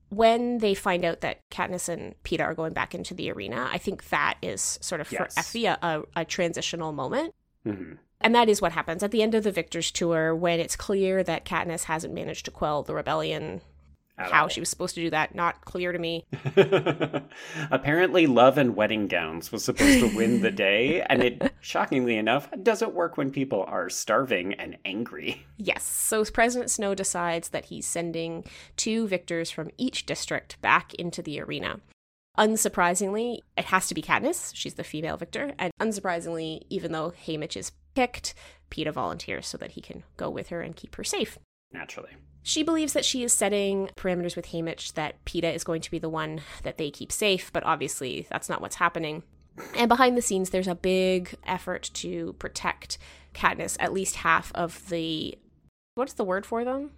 when 0.09 0.59
they 0.59 0.73
find 0.73 1.03
out 1.03 1.21
that 1.21 1.49
Katniss 1.49 1.89
and 1.89 2.15
Peeta 2.23 2.41
are 2.41 2.53
going 2.53 2.73
back 2.73 2.95
into 2.95 3.13
the 3.13 3.31
arena, 3.31 3.69
I 3.71 3.77
think 3.77 4.09
that 4.09 4.37
is 4.41 4.79
sort 4.81 5.01
of 5.01 5.07
for 5.07 5.27
Effie 5.37 5.65
a, 5.65 5.77
a, 5.81 6.03
a 6.15 6.25
transitional 6.25 6.91
moment. 6.91 7.33
hmm 7.63 7.93
And 8.21 8.33
that 8.33 8.49
is 8.49 8.61
what 8.61 8.71
happens 8.71 9.03
at 9.03 9.11
the 9.11 9.21
end 9.21 9.35
of 9.35 9.43
the 9.43 9.51
Victor's 9.51 9.91
Tour 9.91 10.33
when 10.35 10.59
it's 10.59 10.75
clear 10.75 11.23
that 11.23 11.45
Katniss 11.45 11.83
hasn't 11.83 12.13
managed 12.13 12.45
to 12.45 12.51
quell 12.51 12.83
the 12.83 12.93
rebellion. 12.93 13.61
How 14.17 14.43
all. 14.43 14.47
she 14.47 14.59
was 14.59 14.69
supposed 14.69 14.95
to 14.95 15.01
do 15.01 15.09
that, 15.11 15.35
not 15.35 15.63
clear 15.63 15.91
to 15.91 15.99
me. 15.99 16.25
Apparently, 17.71 18.25
love 18.25 18.57
and 18.57 18.75
wedding 18.75 19.07
gowns 19.07 19.51
was 19.51 19.63
supposed 19.63 19.99
to 19.99 20.15
win 20.15 20.41
the 20.41 20.51
day, 20.67 21.01
and 21.03 21.21
it, 21.23 21.53
shockingly 21.61 22.17
enough, 22.17 22.49
doesn't 22.63 22.93
work 22.93 23.17
when 23.17 23.31
people 23.31 23.63
are 23.67 23.89
starving 23.89 24.55
and 24.55 24.77
angry. 24.85 25.45
Yes. 25.57 25.83
So 25.83 26.25
President 26.25 26.71
Snow 26.71 26.95
decides 26.95 27.49
that 27.49 27.65
he's 27.65 27.85
sending 27.85 28.43
two 28.75 29.07
victors 29.07 29.51
from 29.51 29.69
each 29.77 30.05
district 30.05 30.59
back 30.61 30.93
into 30.95 31.21
the 31.21 31.39
arena. 31.39 31.79
Unsurprisingly, 32.37 33.39
it 33.57 33.65
has 33.65 33.87
to 33.87 33.95
be 33.95 34.01
Katniss. 34.01 34.51
She's 34.53 34.75
the 34.75 34.83
female 34.83 35.17
victor. 35.17 35.53
And 35.57 35.71
unsurprisingly, 35.81 36.61
even 36.69 36.91
though 36.91 37.11
Haymitch 37.25 37.57
is 37.57 37.71
picked, 37.95 38.35
Peeta 38.69 38.91
volunteers 38.93 39.47
so 39.47 39.57
that 39.57 39.71
he 39.71 39.81
can 39.81 40.03
go 40.17 40.29
with 40.29 40.49
her 40.49 40.61
and 40.61 40.75
keep 40.75 40.95
her 40.95 41.03
safe. 41.03 41.39
Naturally. 41.71 42.11
She 42.47 42.63
believes 42.63 42.93
that 42.93 43.03
she 43.03 43.23
is 43.23 43.33
setting 43.33 43.89
parameters 43.97 44.37
with 44.37 44.47
Haymitch 44.47 44.93
that 44.93 45.23
Peeta 45.25 45.53
is 45.53 45.65
going 45.65 45.81
to 45.81 45.91
be 45.91 45.99
the 45.99 46.07
one 46.07 46.39
that 46.63 46.77
they 46.77 46.89
keep 46.89 47.11
safe, 47.11 47.51
but 47.51 47.61
obviously 47.65 48.25
that's 48.31 48.47
not 48.47 48.61
what's 48.61 48.77
happening. 48.77 49.23
And 49.75 49.89
behind 49.89 50.15
the 50.15 50.21
scenes, 50.21 50.49
there's 50.49 50.69
a 50.69 50.73
big 50.73 51.35
effort 51.45 51.89
to 51.95 52.31
protect 52.39 52.99
Katniss, 53.33 53.75
at 53.81 53.91
least 53.91 54.15
half 54.15 54.53
of 54.55 54.87
the. 54.87 55.37
What's 55.95 56.13
the 56.13 56.23
word 56.23 56.45
for 56.45 56.63
them? 56.63 56.91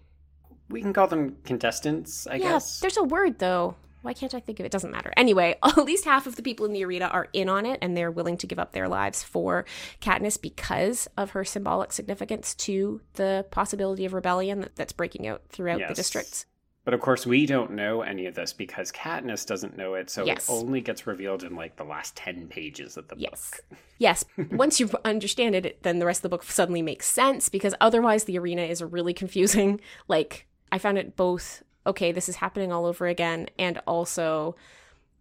We 0.70 0.84
can 0.84 0.94
call 0.94 1.08
them 1.08 1.38
contestants, 1.44 2.27
I 2.27 2.36
yeah, 2.36 2.50
guess. 2.50 2.79
there's 2.79 2.98
a 2.98 3.03
word 3.03 3.39
though. 3.39 3.75
Why 4.01 4.13
can't 4.13 4.34
I 4.34 4.39
think 4.39 4.60
of 4.60 4.65
it? 4.65 4.72
Doesn't 4.72 4.91
matter. 4.91 5.12
Anyway, 5.18 5.58
at 5.63 5.77
least 5.77 6.06
half 6.06 6.25
of 6.27 6.36
the 6.36 6.41
people 6.41 6.65
in 6.65 6.74
the 6.74 6.86
arena 6.86 7.06
are 7.06 7.27
in 7.34 7.50
on 7.50 7.65
it 7.65 7.79
and 7.82 7.96
they're 7.98 8.12
willing 8.12 8.38
to 8.38 8.48
give 8.48 8.60
up 8.60 8.72
their 8.72 8.88
lives 8.88 9.24
for 9.24 9.65
Katniss 10.01 10.41
because 10.41 11.08
of 11.18 11.32
her 11.32 11.44
symbolic 11.44 11.91
significance 11.91 12.56
to 12.56 13.01
the 13.13 13.46
possibility 13.51 14.06
of 14.06 14.13
rebellion 14.13 14.62
that, 14.62 14.75
that's 14.75 14.94
breaking 14.94 15.27
out 15.27 15.44
throughout 15.50 15.82
the 15.88 15.94
districts. 15.94 16.46
But 16.86 16.94
of 16.94 17.01
course, 17.01 17.25
we 17.27 17.46
don't 17.46 17.72
know 17.74 18.01
any 18.01 18.25
of 18.25 18.34
this 18.36 18.51
because 18.53 18.91
Katniss 18.91 19.46
doesn't 19.46 19.77
know 19.77 19.94
it, 19.96 20.10
so 20.10 20.25
Yes. 20.25 20.48
it 20.50 20.51
only 20.51 20.82
gets 20.82 21.06
revealed 21.06 21.44
in 21.44 21.56
like 21.56 21.75
the 21.75 21.84
last 21.84 22.15
10 22.15 22.48
pages 22.48 22.98
of 22.98 23.08
the 23.10 23.15
Yes. 23.18 23.51
book. 23.70 23.79
Yes. 24.00 24.25
Once 24.51 24.79
you 24.79 24.89
understand 25.06 25.53
it, 25.56 25.65
it- 25.65 25.84
then 25.84 26.00
the 26.00 26.06
rest 26.06 26.20
of 26.20 26.24
the 26.24 26.29
book 26.29 26.44
suddenly 26.44 26.82
makes 26.82 27.06
sense 27.06 27.50
because 27.50 27.75
otherwise 27.82 28.24
the 28.24 28.39
arena 28.39 28.62
is 28.63 28.82
really 28.82 29.13
confusing. 29.13 29.82
Like, 30.08 30.48
I 30.72 30.79
found 30.79 30.98
it 30.98 31.15
both, 31.15 31.62
okay, 31.86 32.12
this 32.12 32.29
is 32.29 32.38
happening 32.38 32.71
all 32.71 32.86
over 32.86 33.07
again, 33.07 33.48
and 33.57 33.79
also 33.88 34.55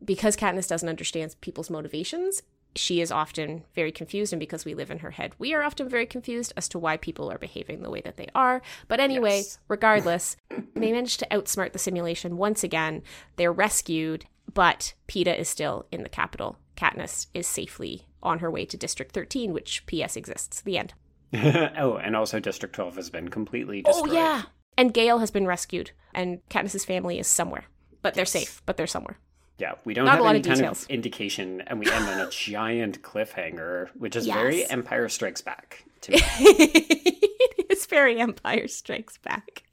because 0.04 0.36
Katniss 0.36 0.68
doesn't 0.68 0.88
understand 0.88 1.34
people's 1.40 1.70
motivations, 1.70 2.42
she 2.76 3.00
is 3.00 3.10
often 3.10 3.64
very 3.74 3.90
confused, 3.90 4.32
and 4.32 4.38
because 4.40 4.64
we 4.64 4.74
live 4.74 4.90
in 4.90 5.00
her 5.00 5.10
head, 5.10 5.32
we 5.38 5.54
are 5.54 5.62
often 5.62 5.88
very 5.88 6.06
confused 6.06 6.52
as 6.56 6.68
to 6.68 6.78
why 6.78 6.96
people 6.96 7.30
are 7.30 7.38
behaving 7.38 7.82
the 7.82 7.90
way 7.90 8.00
that 8.02 8.16
they 8.16 8.28
are. 8.34 8.62
But 8.86 9.00
anyway, 9.00 9.38
Yes. 9.38 9.58
regardless, 9.68 10.36
they 10.74 10.92
managed 10.92 11.20
to 11.20 11.26
outsmart 11.30 11.72
the 11.72 11.78
simulation 11.78 12.36
once 12.36 12.62
again. 12.62 13.02
They're 13.36 13.52
rescued, 13.52 14.26
but 14.52 14.94
Peeta 15.08 15.36
is 15.36 15.48
still 15.48 15.86
in 15.90 16.02
the 16.02 16.08
Capitol. 16.08 16.58
Katniss 16.76 17.26
is 17.34 17.46
safely 17.46 18.06
on 18.22 18.38
her 18.38 18.50
way 18.50 18.64
to 18.66 18.76
District 18.76 19.12
13, 19.12 19.52
which 19.52 19.84
PS 19.86 20.16
exists. 20.16 20.60
The 20.60 20.78
end. 20.78 20.94
oh, 21.34 21.98
and 22.02 22.14
also 22.14 22.38
District 22.38 22.74
12 22.74 22.96
has 22.96 23.10
been 23.10 23.28
completely 23.28 23.82
destroyed. 23.82 24.10
Oh, 24.10 24.12
yeah. 24.12 24.42
And 24.78 24.94
Gale 24.94 25.18
has 25.18 25.30
been 25.30 25.46
rescued, 25.46 25.90
and 26.14 26.40
Katniss's 26.48 26.84
family 26.86 27.18
is 27.18 27.26
somewhere. 27.26 27.64
But 28.00 28.14
they're 28.14 28.22
Yes. 28.22 28.30
safe, 28.32 28.62
but 28.64 28.76
they're 28.78 28.86
somewhere. 28.86 29.18
Yeah, 29.58 29.74
we 29.84 29.92
don't 29.92 30.04
Not 30.04 30.12
have 30.12 30.20
a 30.20 30.22
lot 30.22 30.30
any 30.30 30.38
of 30.38 30.46
kind 30.46 30.58
details. 30.58 30.84
of 30.84 30.90
indication, 30.90 31.62
and 31.62 31.80
we 31.80 31.90
end 31.90 32.08
on 32.08 32.20
a 32.20 32.30
giant 32.30 33.02
cliffhanger, 33.02 33.88
which 33.98 34.14
is 34.14 34.26
very 34.28 34.64
Empire 34.70 35.08
Strikes 35.08 35.42
Back 35.42 35.84
to 36.02 36.12
me. 36.12 36.18
it 36.38 37.66
is 37.68 37.84
very 37.86 38.20
Empire 38.20 38.68
Strikes 38.68 39.18
Back. 39.18 39.64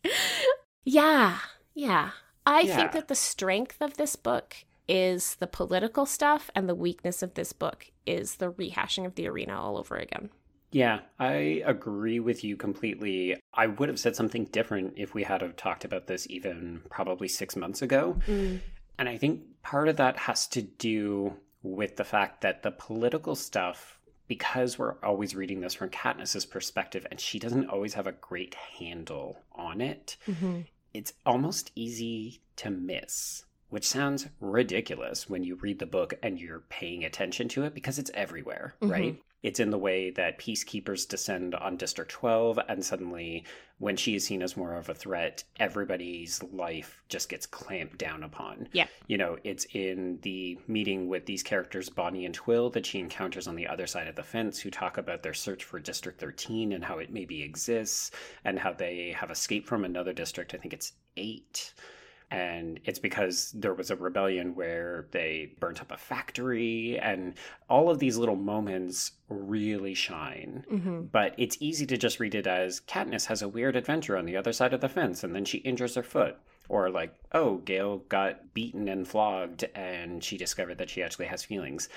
Yeah, 0.84 1.38
yeah. 1.76 2.12
I 2.48 2.62
Yeah. 2.62 2.76
think 2.76 2.92
that 2.94 3.08
the 3.08 3.16
strength 3.16 3.82
of 3.82 3.98
this 3.98 4.16
book 4.16 4.56
is 4.88 5.36
the 5.36 5.48
political 5.48 6.06
stuff, 6.08 6.50
and 6.56 6.68
the 6.68 6.76
weakness 6.76 7.22
of 7.22 7.36
this 7.36 7.54
book 7.54 7.92
is 8.08 8.36
the 8.38 8.52
rehashing 8.52 9.06
of 9.06 9.14
the 9.16 9.28
arena 9.28 9.60
all 9.60 9.78
over 9.78 9.98
again. 9.98 10.30
Yeah, 10.76 11.00
I 11.18 11.64
agree 11.66 12.20
with 12.20 12.44
you 12.44 12.58
completely. 12.58 13.38
I 13.54 13.68
would 13.68 13.88
have 13.88 13.98
said 13.98 14.14
something 14.14 14.44
different 14.44 14.96
if 14.98 15.14
we 15.14 15.24
had 15.24 15.42
have 15.42 15.56
talked 15.56 15.86
about 15.86 16.08
this 16.08 16.28
even 16.30 16.82
probably 16.90 17.30
six 17.30 17.56
months 17.56 17.82
ago. 17.82 18.18
And 18.28 19.08
I 19.08 19.18
think 19.18 19.44
part 19.64 19.88
of 19.88 19.96
that 19.96 20.18
has 20.18 20.48
to 20.48 20.62
do 20.62 21.38
with 21.64 21.96
the 21.96 22.04
fact 22.04 22.42
that 22.42 22.62
the 22.62 22.72
political 22.72 23.36
stuff, 23.36 23.98
because 24.28 24.78
we're 24.78 24.96
always 25.02 25.34
reading 25.34 25.62
this 25.62 25.74
from 25.74 25.92
Katniss's 25.92 26.46
perspective, 26.46 27.08
and 27.10 27.22
she 27.22 27.40
doesn't 27.40 27.70
always 27.70 27.94
have 27.94 28.06
a 28.06 28.12
great 28.12 28.56
handle 28.78 29.40
on 29.54 29.80
it, 29.80 30.18
it's 30.94 31.14
almost 31.26 31.72
easy 31.76 32.42
to 32.58 32.70
miss. 32.70 33.46
Which 33.70 33.88
sounds 33.88 34.28
ridiculous 34.42 35.30
when 35.30 35.44
you 35.46 35.56
read 35.56 35.80
the 35.80 35.86
book 35.86 36.16
and 36.22 36.38
you're 36.38 36.64
paying 36.68 37.06
attention 37.06 37.48
to 37.50 37.64
it 37.64 37.74
because 37.74 37.98
it's 37.98 38.12
everywhere, 38.14 38.76
Mhm. 38.82 38.92
right? 38.92 39.22
It's 39.46 39.60
in 39.60 39.70
the 39.70 39.78
way 39.78 40.10
that 40.10 40.40
peacekeepers 40.40 41.08
descend 41.08 41.54
on 41.54 41.78
District 41.78 42.10
12, 42.10 42.58
and 42.68 42.84
suddenly, 42.84 43.46
when 43.78 43.96
she 43.96 44.16
is 44.16 44.26
seen 44.26 44.42
as 44.42 44.58
more 44.58 44.74
of 44.74 44.90
a 44.90 44.96
threat, 44.96 45.44
everybody's 45.60 46.42
life 46.52 47.04
just 47.10 47.30
gets 47.30 47.46
clamped 47.46 48.00
down 48.00 48.24
upon. 48.24 48.70
Yeah. 48.72 48.88
You 49.06 49.20
know, 49.20 49.38
it's 49.44 49.66
in 49.66 50.18
the 50.24 50.58
meeting 50.66 51.08
with 51.10 51.28
these 51.28 51.44
characters, 51.44 51.92
Bonnie 51.92 52.26
and 52.26 52.34
Twill, 52.34 52.72
that 52.72 52.88
she 52.88 52.98
encounters 52.98 53.48
on 53.48 53.56
the 53.56 53.68
other 53.68 53.86
side 53.86 54.08
of 54.08 54.16
the 54.16 54.24
fence, 54.24 54.60
who 54.60 54.72
talk 54.72 54.98
about 54.98 55.22
their 55.22 55.36
search 55.36 55.64
for 55.64 55.80
District 55.80 56.20
13 56.20 56.74
and 56.74 56.84
how 56.84 56.98
it 56.98 57.14
maybe 57.14 57.44
exists, 57.44 58.10
and 58.46 58.58
how 58.58 58.74
they 58.74 59.16
have 59.16 59.30
escaped 59.30 59.68
from 59.68 59.86
another 59.86 60.12
district. 60.12 60.56
I 60.56 60.58
think 60.58 60.74
it's 60.74 60.94
eight 61.18 61.76
and 62.32 62.80
it's 62.86 63.00
because 63.00 63.52
there 63.52 63.74
was 63.74 63.92
a 63.92 63.96
rebellion 63.96 64.56
where 64.56 65.08
they 65.12 65.54
burnt 65.60 65.82
up 65.82 65.92
a 65.92 65.98
factory. 65.98 66.98
And 67.00 67.36
all 67.70 67.90
of 67.90 68.00
these 68.00 68.18
little 68.18 68.36
moments 68.36 69.12
really 69.30 69.94
shine. 69.94 70.66
Mm-hmm. 70.72 71.02
but 71.12 71.34
it's 71.38 71.58
easy 71.60 71.86
to 71.88 71.98
just 71.98 72.20
read 72.20 72.36
it 72.36 72.48
as 72.48 72.82
katniss 72.82 73.26
has 73.26 73.42
a 73.42 73.48
weird 73.48 73.76
adventure 73.76 74.18
on 74.18 74.26
the 74.26 74.38
other 74.38 74.54
side 74.54 74.74
of 74.74 74.82
the 74.82 74.90
fence 74.90 75.24
and 75.24 75.34
then 75.36 75.46
she 75.46 75.60
injures 75.60 75.96
her 75.96 76.04
foot. 76.04 76.38
Or 76.68 76.90
like 76.90 77.14
oh 77.32 77.58
Gale 77.58 78.00
got 78.10 78.54
beaten 78.54 78.88
and 78.88 79.08
flogged 79.08 79.66
and 79.76 80.24
she 80.24 80.38
discovered 80.38 80.80
that 80.80 80.90
she 80.90 81.04
actually 81.04 81.28
has 81.28 81.44
feelings 81.44 81.90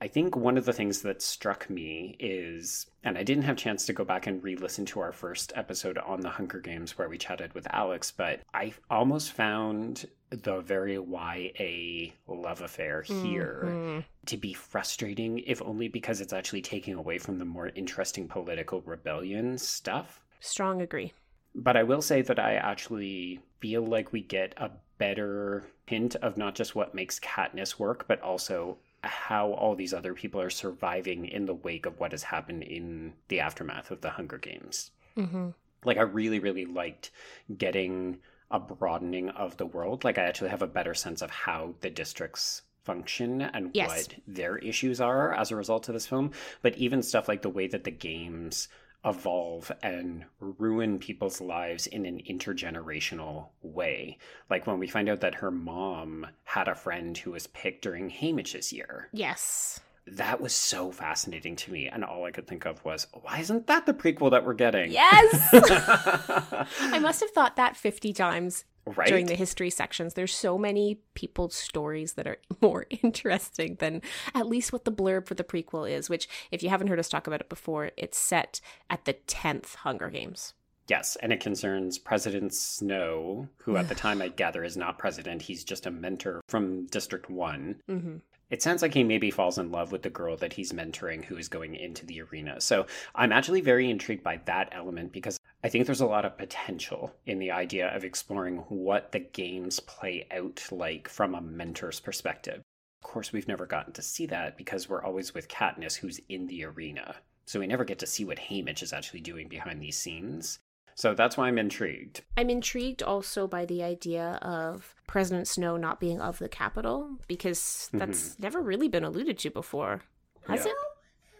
I 0.00 0.08
think 0.08 0.36
one 0.36 0.58
of 0.58 0.66
the 0.66 0.74
things 0.74 1.00
that 1.02 1.22
struck 1.22 1.70
me 1.70 2.16
is, 2.20 2.86
and 3.02 3.16
I 3.16 3.22
didn't 3.22 3.44
have 3.44 3.56
a 3.56 3.60
chance 3.60 3.86
to 3.86 3.94
go 3.94 4.04
back 4.04 4.26
and 4.26 4.44
re-listen 4.44 4.84
to 4.86 5.00
our 5.00 5.12
first 5.12 5.52
episode 5.56 5.96
on 5.96 6.20
the 6.20 6.28
Hunger 6.28 6.60
Games 6.60 6.98
where 6.98 7.08
we 7.08 7.16
chatted 7.16 7.54
with 7.54 7.66
Alex, 7.70 8.10
but 8.10 8.40
I 8.52 8.74
almost 8.90 9.32
found 9.32 10.06
the 10.28 10.60
very 10.60 10.98
YA 10.98 12.12
love 12.28 12.60
affair 12.60 13.00
here 13.02 13.62
Mhm. 13.64 14.04
to 14.26 14.36
be 14.36 14.52
frustrating, 14.52 15.38
if 15.38 15.62
only 15.62 15.88
because 15.88 16.20
it's 16.20 16.32
actually 16.32 16.62
taking 16.62 16.94
away 16.94 17.16
from 17.16 17.38
the 17.38 17.44
more 17.46 17.68
interesting 17.68 18.28
political 18.28 18.82
rebellion 18.82 19.56
stuff. 19.56 20.20
Strong 20.40 20.82
agree. 20.82 21.14
But 21.54 21.76
I 21.78 21.84
will 21.84 22.02
say 22.02 22.20
that 22.20 22.38
I 22.38 22.56
actually 22.56 23.40
feel 23.60 23.86
like 23.86 24.12
we 24.12 24.20
get 24.20 24.52
a 24.58 24.72
better 24.98 25.64
hint 25.86 26.16
of 26.16 26.36
not 26.36 26.54
just 26.54 26.74
what 26.74 26.94
makes 26.94 27.18
Katniss 27.20 27.78
work, 27.78 28.06
but 28.06 28.20
also 28.20 28.76
how 29.06 29.52
all 29.52 29.74
these 29.74 29.94
other 29.94 30.14
people 30.14 30.40
are 30.40 30.50
surviving 30.50 31.24
in 31.26 31.46
the 31.46 31.54
wake 31.54 31.86
of 31.86 31.98
what 31.98 32.12
has 32.12 32.22
happened 32.24 32.62
in 32.62 33.14
the 33.28 33.40
aftermath 33.40 33.90
of 33.90 34.00
the 34.00 34.10
Hunger 34.10 34.38
Games. 34.38 34.90
Mm-hmm. 35.16 35.48
Like, 35.84 35.96
I 35.96 36.02
really, 36.02 36.38
really 36.38 36.66
liked 36.66 37.10
getting 37.56 38.18
a 38.50 38.58
broadening 38.58 39.30
of 39.30 39.56
the 39.56 39.66
world. 39.66 40.04
Like, 40.04 40.18
I 40.18 40.24
actually 40.24 40.50
have 40.50 40.62
a 40.62 40.66
better 40.66 40.94
sense 40.94 41.22
of 41.22 41.30
how 41.30 41.74
the 41.80 41.90
districts 41.90 42.62
function 42.84 43.42
and 43.42 43.70
Yes. 43.74 43.88
what 43.90 44.16
their 44.26 44.58
issues 44.58 45.00
are 45.00 45.34
as 45.34 45.50
a 45.50 45.56
result 45.56 45.88
of 45.88 45.94
this 45.94 46.06
film. 46.06 46.32
But 46.62 46.76
even 46.76 47.02
stuff 47.02 47.28
like 47.28 47.42
the 47.42 47.48
way 47.50 47.66
that 47.66 47.84
the 47.84 47.90
games 47.90 48.68
evolve 49.06 49.70
and 49.82 50.24
ruin 50.40 50.98
people's 50.98 51.40
lives 51.40 51.86
in 51.86 52.04
an 52.04 52.20
intergenerational 52.28 53.48
way. 53.62 54.18
Like 54.50 54.66
when 54.66 54.78
we 54.78 54.88
find 54.88 55.08
out 55.08 55.20
that 55.20 55.36
her 55.36 55.50
mom 55.50 56.26
had 56.44 56.68
a 56.68 56.74
friend 56.74 57.16
who 57.16 57.30
was 57.30 57.46
picked 57.46 57.82
during 57.82 58.10
Haymitch's 58.10 58.72
year. 58.72 59.08
Yes. 59.12 59.80
That 60.08 60.40
was 60.40 60.54
so 60.54 60.92
fascinating 60.92 61.56
to 61.56 61.72
me. 61.72 61.88
And 61.88 62.04
all 62.04 62.24
I 62.24 62.30
could 62.30 62.46
think 62.46 62.64
of 62.64 62.84
was, 62.84 63.06
why 63.12 63.38
isn't 63.38 63.66
that 63.68 63.86
the 63.86 63.94
prequel 63.94 64.30
that 64.32 64.44
we're 64.44 64.54
getting? 64.54 64.90
Yes. 64.90 65.48
I 66.80 66.98
must 67.00 67.20
have 67.20 67.30
thought 67.30 67.56
that 67.56 67.76
50 67.76 68.12
times 68.12 68.64
right? 68.86 69.08
during 69.08 69.26
the 69.26 69.34
history 69.34 69.70
sections. 69.70 70.14
There's 70.14 70.34
so 70.34 70.56
many 70.56 71.00
people's 71.14 71.54
stories 71.54 72.14
that 72.14 72.26
are 72.26 72.38
more 72.60 72.86
interesting 73.02 73.76
than 73.80 74.02
at 74.34 74.46
least 74.46 74.72
what 74.72 74.84
the 74.84 74.92
blurb 74.92 75.26
for 75.26 75.34
the 75.34 75.44
prequel 75.44 75.90
is, 75.90 76.08
which, 76.08 76.28
if 76.50 76.62
you 76.62 76.68
haven't 76.68 76.88
heard 76.88 76.98
us 76.98 77.08
talk 77.08 77.26
about 77.26 77.40
it 77.40 77.48
before, 77.48 77.90
it's 77.96 78.18
set 78.18 78.60
at 78.88 79.04
the 79.04 79.14
10th 79.14 79.76
Hunger 79.76 80.10
Games. 80.10 80.54
Yes, 80.88 81.16
and 81.20 81.32
it 81.32 81.40
concerns 81.40 81.98
President 81.98 82.54
Snow, 82.54 83.48
who 83.58 83.76
at 83.76 83.88
the 83.88 83.94
time 83.96 84.22
I 84.22 84.28
gather 84.28 84.62
is 84.62 84.76
not 84.76 84.98
president. 84.98 85.42
He's 85.42 85.64
just 85.64 85.86
a 85.86 85.90
mentor 85.90 86.40
from 86.48 86.86
District 86.86 87.28
1. 87.28 87.82
Mm-hmm. 87.88 88.16
It 88.48 88.62
sounds 88.62 88.80
like 88.80 88.94
he 88.94 89.02
maybe 89.02 89.32
falls 89.32 89.58
in 89.58 89.72
love 89.72 89.90
with 89.90 90.02
the 90.02 90.10
girl 90.10 90.36
that 90.36 90.52
he's 90.52 90.72
mentoring 90.72 91.24
who 91.24 91.36
is 91.36 91.48
going 91.48 91.74
into 91.74 92.06
the 92.06 92.22
arena. 92.22 92.60
So 92.60 92.86
I'm 93.14 93.32
actually 93.32 93.60
very 93.60 93.90
intrigued 93.90 94.22
by 94.22 94.40
that 94.44 94.68
element 94.70 95.10
because 95.10 95.36
I 95.66 95.68
think 95.68 95.86
there's 95.86 96.00
a 96.00 96.06
lot 96.06 96.24
of 96.24 96.38
potential 96.38 97.12
in 97.26 97.40
the 97.40 97.50
idea 97.50 97.88
of 97.88 98.04
exploring 98.04 98.58
what 98.68 99.10
the 99.10 99.18
games 99.18 99.80
play 99.80 100.24
out 100.30 100.62
like 100.70 101.08
from 101.08 101.34
a 101.34 101.40
mentor's 101.40 101.98
perspective. 101.98 102.62
Of 103.02 103.10
course, 103.10 103.32
we've 103.32 103.48
never 103.48 103.66
gotten 103.66 103.92
to 103.94 104.02
see 104.02 104.26
that 104.26 104.56
because 104.56 104.88
we're 104.88 105.02
always 105.02 105.34
with 105.34 105.48
Katniss, 105.48 105.96
who's 105.96 106.20
in 106.28 106.46
the 106.46 106.64
arena. 106.66 107.16
So 107.46 107.58
we 107.58 107.66
never 107.66 107.82
get 107.82 107.98
to 107.98 108.06
see 108.06 108.24
what 108.24 108.38
Haymitch 108.38 108.80
is 108.80 108.92
actually 108.92 109.22
doing 109.22 109.48
behind 109.48 109.82
these 109.82 109.98
scenes. 109.98 110.60
So 110.94 111.14
that's 111.14 111.36
why 111.36 111.48
I'm 111.48 111.58
intrigued. 111.58 112.22
I'm 112.36 112.48
intrigued 112.48 113.02
also 113.02 113.48
by 113.48 113.64
the 113.66 113.82
idea 113.82 114.38
of 114.42 114.94
President 115.08 115.48
Snow 115.48 115.76
not 115.76 115.98
being 115.98 116.20
of 116.20 116.38
the 116.38 116.48
Capitol 116.48 117.18
because 117.26 117.58
mm-hmm. 117.58 117.98
that's 117.98 118.38
never 118.38 118.62
really 118.62 118.86
been 118.86 119.02
alluded 119.02 119.36
to 119.40 119.50
before. 119.50 120.02
Has 120.46 120.64
Yeah. 120.64 120.70
it? 120.70 120.76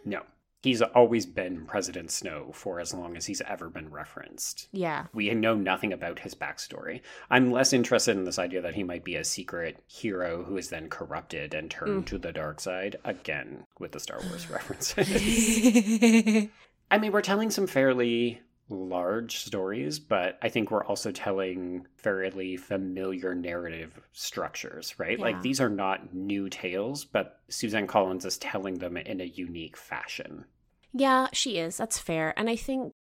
No. 0.05 0.23
He's 0.67 0.83
always 0.83 1.27
been 1.27 1.65
President 1.65 2.11
Snow 2.11 2.51
for 2.53 2.81
as 2.81 2.93
long 2.93 3.17
as 3.17 3.25
he's 3.25 3.41
ever 3.43 3.71
been 3.71 3.89
referenced. 3.89 4.67
Yeah. 4.73 5.07
We 5.15 5.33
know 5.33 5.55
nothing 5.55 5.93
about 5.93 6.19
his 6.19 6.35
backstory. 6.35 7.03
I'm 7.31 7.53
less 7.53 7.73
interested 7.73 8.17
in 8.17 8.25
this 8.25 8.41
idea 8.41 8.63
that 8.63 8.75
he 8.75 8.83
might 8.83 9.05
be 9.05 9.15
a 9.15 9.23
secret 9.23 9.81
hero 9.87 10.43
who 10.43 10.57
is 10.57 10.69
then 10.69 10.89
corrupted 10.89 11.55
and 11.55 11.71
turned 11.71 12.03
mm. 12.03 12.09
to 12.09 12.19
the 12.19 12.33
dark 12.33 12.59
side, 12.59 12.97
again, 13.05 13.65
with 13.79 13.93
the 13.93 14.01
Star 14.01 14.19
Wars 14.29 14.51
references. 14.51 15.09
I 16.91 16.99
mean, 16.99 17.13
we're 17.13 17.23
telling 17.23 17.53
some 17.53 17.69
fairly 17.69 18.41
large 18.69 19.39
stories, 19.39 20.01
but 20.01 20.37
I 20.43 20.49
think 20.49 20.73
we're 20.73 20.85
also 20.85 21.13
telling 21.13 21.87
fairly 21.95 22.57
familiar 22.57 23.37
narrative 23.37 24.01
structures, 24.11 24.99
right? 24.99 25.17
Yeah. 25.17 25.25
Like 25.27 25.43
these 25.43 25.61
are 25.61 25.69
not 25.69 26.13
new 26.13 26.49
tales, 26.49 27.05
but 27.05 27.39
Suzanne 27.51 27.87
Collins 27.87 28.25
is 28.25 28.37
telling 28.39 28.79
them 28.79 28.97
in 28.97 29.21
a 29.21 29.25
unique 29.25 29.77
fashion. 29.77 30.45
Yeah, 30.97 31.29
she 31.33 31.59
is. 31.59 31.77
That's 31.77 31.99
fair. 31.99 32.33
And 32.39 32.49
I 32.49 32.57
think 32.57 32.95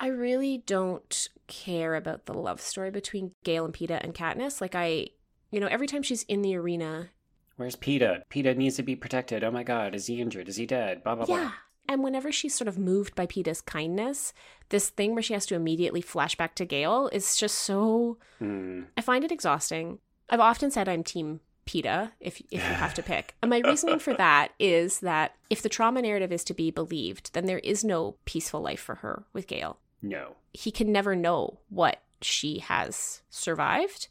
I 0.00 0.06
really 0.06 0.62
don't 0.64 1.28
care 1.46 1.94
about 1.94 2.24
the 2.24 2.32
love 2.32 2.60
story 2.60 2.90
between 2.90 3.32
Gale 3.44 3.66
and 3.66 3.74
Peeta 3.74 4.02
and 4.02 4.14
Katniss. 4.14 4.60
Like 4.60 4.74
I, 4.74 5.08
you 5.50 5.60
know, 5.60 5.66
every 5.66 5.86
time 5.86 6.02
she's 6.02 6.22
in 6.24 6.42
the 6.42 6.56
arena, 6.56 7.10
Where's 7.56 7.76
Peeta? 7.76 8.22
Peeta 8.30 8.56
needs 8.56 8.76
to 8.76 8.82
be 8.82 8.96
protected. 8.96 9.44
Oh 9.44 9.50
my 9.50 9.62
god, 9.62 9.94
is 9.94 10.06
he 10.06 10.22
injured? 10.22 10.48
Is 10.48 10.56
he 10.56 10.64
dead? 10.64 11.04
Blah 11.04 11.16
blah 11.16 11.26
yeah. 11.28 11.40
blah. 11.42 11.52
And 11.86 12.02
whenever 12.02 12.32
she's 12.32 12.54
sort 12.54 12.68
of 12.68 12.78
moved 12.78 13.14
by 13.14 13.26
Peeta's 13.26 13.60
kindness, 13.60 14.32
this 14.70 14.88
thing 14.88 15.12
where 15.12 15.22
she 15.22 15.34
has 15.34 15.44
to 15.46 15.54
immediately 15.56 16.00
flash 16.00 16.36
back 16.36 16.54
to 16.54 16.64
Gale 16.64 17.10
is 17.12 17.36
just 17.36 17.58
so 17.58 18.16
Hmm. 18.38 18.84
I 18.96 19.02
find 19.02 19.24
it 19.24 19.32
exhausting. 19.32 19.98
I've 20.30 20.40
often 20.40 20.70
said 20.70 20.88
I'm 20.88 21.04
team 21.04 21.40
Peeta 21.70 22.10
if 22.20 22.40
if 22.50 22.52
you 22.52 22.74
have 22.74 22.94
to 22.94 23.02
pick. 23.12 23.34
And 23.42 23.50
my 23.50 23.60
reasoning 23.60 23.98
for 24.00 24.14
that 24.14 24.52
is 24.58 25.00
that 25.00 25.36
if 25.50 25.62
the 25.62 25.68
trauma 25.68 26.02
narrative 26.02 26.32
is 26.32 26.42
to 26.44 26.54
be 26.54 26.70
believed, 26.70 27.32
then 27.32 27.46
there 27.46 27.60
is 27.60 27.84
no 27.84 28.16
peaceful 28.24 28.60
life 28.60 28.80
for 28.80 28.96
her 28.96 29.24
with 29.32 29.46
Gale. 29.46 29.78
No. 30.02 30.36
he 30.52 30.70
can 30.72 30.90
never 30.90 31.14
know 31.14 31.60
what 31.68 32.02
she 32.22 32.58
has 32.58 33.22
survived. 33.30 34.08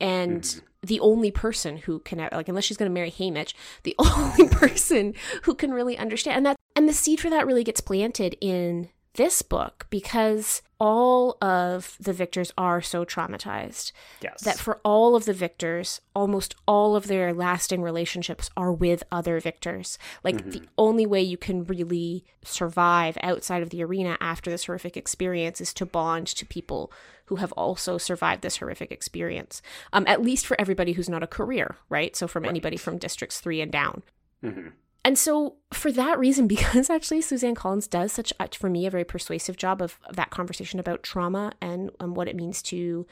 And 0.00 0.42
Mhm. 0.42 0.60
the 0.82 1.00
only 1.00 1.30
person 1.30 1.78
who 1.78 2.00
can, 2.00 2.18
like, 2.30 2.48
unless 2.48 2.64
she's 2.64 2.76
going 2.76 2.90
to 2.90 2.94
marry 2.94 3.10
Haymitch, 3.10 3.54
the 3.84 3.94
only 3.98 4.48
person 4.48 5.14
who 5.44 5.54
can 5.54 5.72
really 5.72 5.96
understand, 5.96 6.36
and 6.36 6.46
that, 6.46 6.56
and 6.76 6.88
the 6.88 6.92
seed 6.92 7.20
for 7.20 7.30
that 7.30 7.46
really 7.46 7.64
gets 7.64 7.80
planted 7.80 8.36
in 8.40 8.90
this 9.18 9.42
book 9.42 9.86
because 9.90 10.62
all 10.80 11.36
of 11.42 11.96
the 12.00 12.12
victors 12.12 12.52
are 12.56 12.80
so 12.80 13.04
traumatized 13.04 13.90
Yes. 14.22 14.42
that 14.42 14.58
for 14.58 14.78
all 14.84 15.16
of 15.16 15.24
the 15.24 15.32
victors, 15.32 16.00
almost 16.14 16.54
all 16.66 16.94
of 16.96 17.08
their 17.08 17.34
lasting 17.34 17.82
relationships 17.82 18.48
are 18.56 18.72
with 18.72 19.02
other 19.12 19.40
victors. 19.40 19.98
Like 20.24 20.50
the 20.50 20.62
only 20.78 21.04
way 21.04 21.20
you 21.20 21.36
can 21.36 21.64
really 21.64 22.24
survive 22.44 23.18
outside 23.22 23.62
of 23.62 23.70
the 23.70 23.82
arena 23.82 24.16
after 24.20 24.50
this 24.50 24.64
horrific 24.66 24.96
experience 24.96 25.60
is 25.60 25.74
to 25.74 25.84
bond 25.84 26.28
to 26.28 26.46
people 26.46 26.90
who 27.26 27.36
have 27.36 27.52
also 27.52 27.98
survived 27.98 28.42
this 28.42 28.56
horrific 28.58 28.90
experience. 28.92 29.60
Um, 29.92 30.04
at 30.06 30.22
least 30.22 30.46
for 30.46 30.58
everybody 30.60 30.92
who's 30.92 31.08
not 31.10 31.22
a 31.24 31.26
career, 31.26 31.76
right? 31.90 32.14
So 32.16 32.26
from 32.28 32.44
anybody 32.46 32.76
from 32.78 32.98
districts 32.98 33.40
three 33.40 33.60
and 33.60 33.70
down. 33.72 34.02
Mhm. 34.44 34.72
And 35.08 35.16
so, 35.16 35.54
for 35.72 35.90
that 35.92 36.18
reason, 36.18 36.46
because 36.48 36.90
actually 36.90 37.22
Suzanne 37.22 37.54
Collins 37.54 37.86
does 37.86 38.12
such, 38.12 38.30
uh, 38.38 38.48
for 38.52 38.68
me, 38.68 38.84
a 38.84 38.90
very 38.90 39.04
persuasive 39.04 39.56
job 39.56 39.80
of, 39.80 39.98
of 40.04 40.16
that 40.16 40.28
conversation 40.28 40.78
about 40.78 41.02
trauma 41.02 41.54
and, 41.62 41.90
and 41.98 42.14
what 42.14 42.28
it 42.28 42.36
means 42.36 42.60
to 42.64 43.06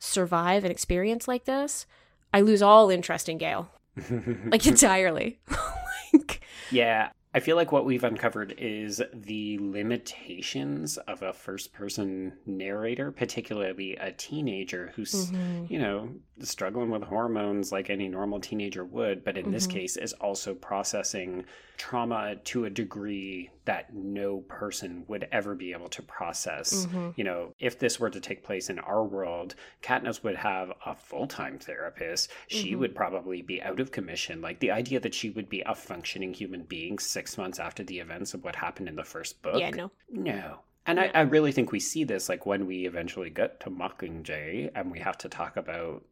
survive 0.00 0.64
an 0.64 0.72
experience 0.72 1.28
like 1.28 1.44
this, 1.44 1.86
I 2.34 2.40
lose 2.40 2.62
all 2.62 2.90
interest 2.90 3.28
in 3.28 3.38
Gale, 3.38 3.70
like 4.46 4.66
entirely. 4.66 5.38
like, 6.12 6.40
Yeah, 6.72 7.10
I 7.32 7.38
feel 7.38 7.54
like 7.54 7.70
what 7.70 7.84
we've 7.84 8.02
uncovered 8.02 8.56
is 8.58 9.00
the 9.14 9.58
limitations 9.60 10.96
of 10.96 11.22
a 11.22 11.32
first 11.32 11.72
person 11.72 12.32
narrator, 12.44 13.12
particularly 13.12 13.94
a 13.94 14.10
teenager 14.10 14.92
who's, 14.96 15.30
mm-hmm. 15.30 15.72
you 15.72 15.78
know, 15.78 16.10
struggling 16.42 16.90
with 16.90 17.02
hormones 17.02 17.72
like 17.72 17.90
any 17.90 18.08
normal 18.08 18.40
teenager 18.40 18.84
would, 18.84 19.24
but 19.24 19.36
in 19.36 19.44
mm-hmm. 19.44 19.52
this 19.52 19.66
case 19.66 19.96
is 19.96 20.12
also 20.14 20.54
processing 20.54 21.44
trauma 21.76 22.36
to 22.36 22.64
a 22.64 22.70
degree 22.70 23.50
that 23.64 23.94
no 23.94 24.38
person 24.48 25.04
would 25.08 25.28
ever 25.32 25.54
be 25.54 25.72
able 25.72 25.88
to 25.88 26.02
process. 26.02 26.86
Mm-hmm. 26.86 27.10
You 27.16 27.24
know, 27.24 27.54
if 27.58 27.78
this 27.78 27.98
were 27.98 28.10
to 28.10 28.20
take 28.20 28.44
place 28.44 28.70
in 28.70 28.78
our 28.78 29.04
world, 29.04 29.54
Katniss 29.82 30.22
would 30.22 30.36
have 30.36 30.72
a 30.84 30.94
full 30.94 31.26
time 31.26 31.58
therapist. 31.58 32.30
She 32.48 32.70
mm-hmm. 32.70 32.80
would 32.80 32.94
probably 32.94 33.42
be 33.42 33.62
out 33.62 33.80
of 33.80 33.92
commission. 33.92 34.40
Like 34.40 34.60
the 34.60 34.70
idea 34.70 35.00
that 35.00 35.14
she 35.14 35.30
would 35.30 35.48
be 35.48 35.62
a 35.66 35.74
functioning 35.74 36.32
human 36.32 36.62
being 36.62 36.98
six 36.98 37.38
months 37.38 37.58
after 37.58 37.82
the 37.82 37.98
events 37.98 38.34
of 38.34 38.44
what 38.44 38.56
happened 38.56 38.88
in 38.88 38.96
the 38.96 39.04
first 39.04 39.42
book. 39.42 39.58
Yeah, 39.58 39.70
no. 39.70 39.90
No. 40.10 40.60
And 40.86 41.00
I, 41.00 41.10
I 41.14 41.20
really 41.22 41.50
think 41.50 41.72
we 41.72 41.80
see 41.80 42.04
this 42.04 42.28
like 42.28 42.46
when 42.46 42.66
we 42.66 42.86
eventually 42.86 43.30
get 43.30 43.60
to 43.60 43.70
Mockingjay 43.70 44.70
and 44.74 44.90
we 44.90 45.00
have 45.00 45.18
to 45.18 45.28
talk 45.28 45.56
about 45.56 46.04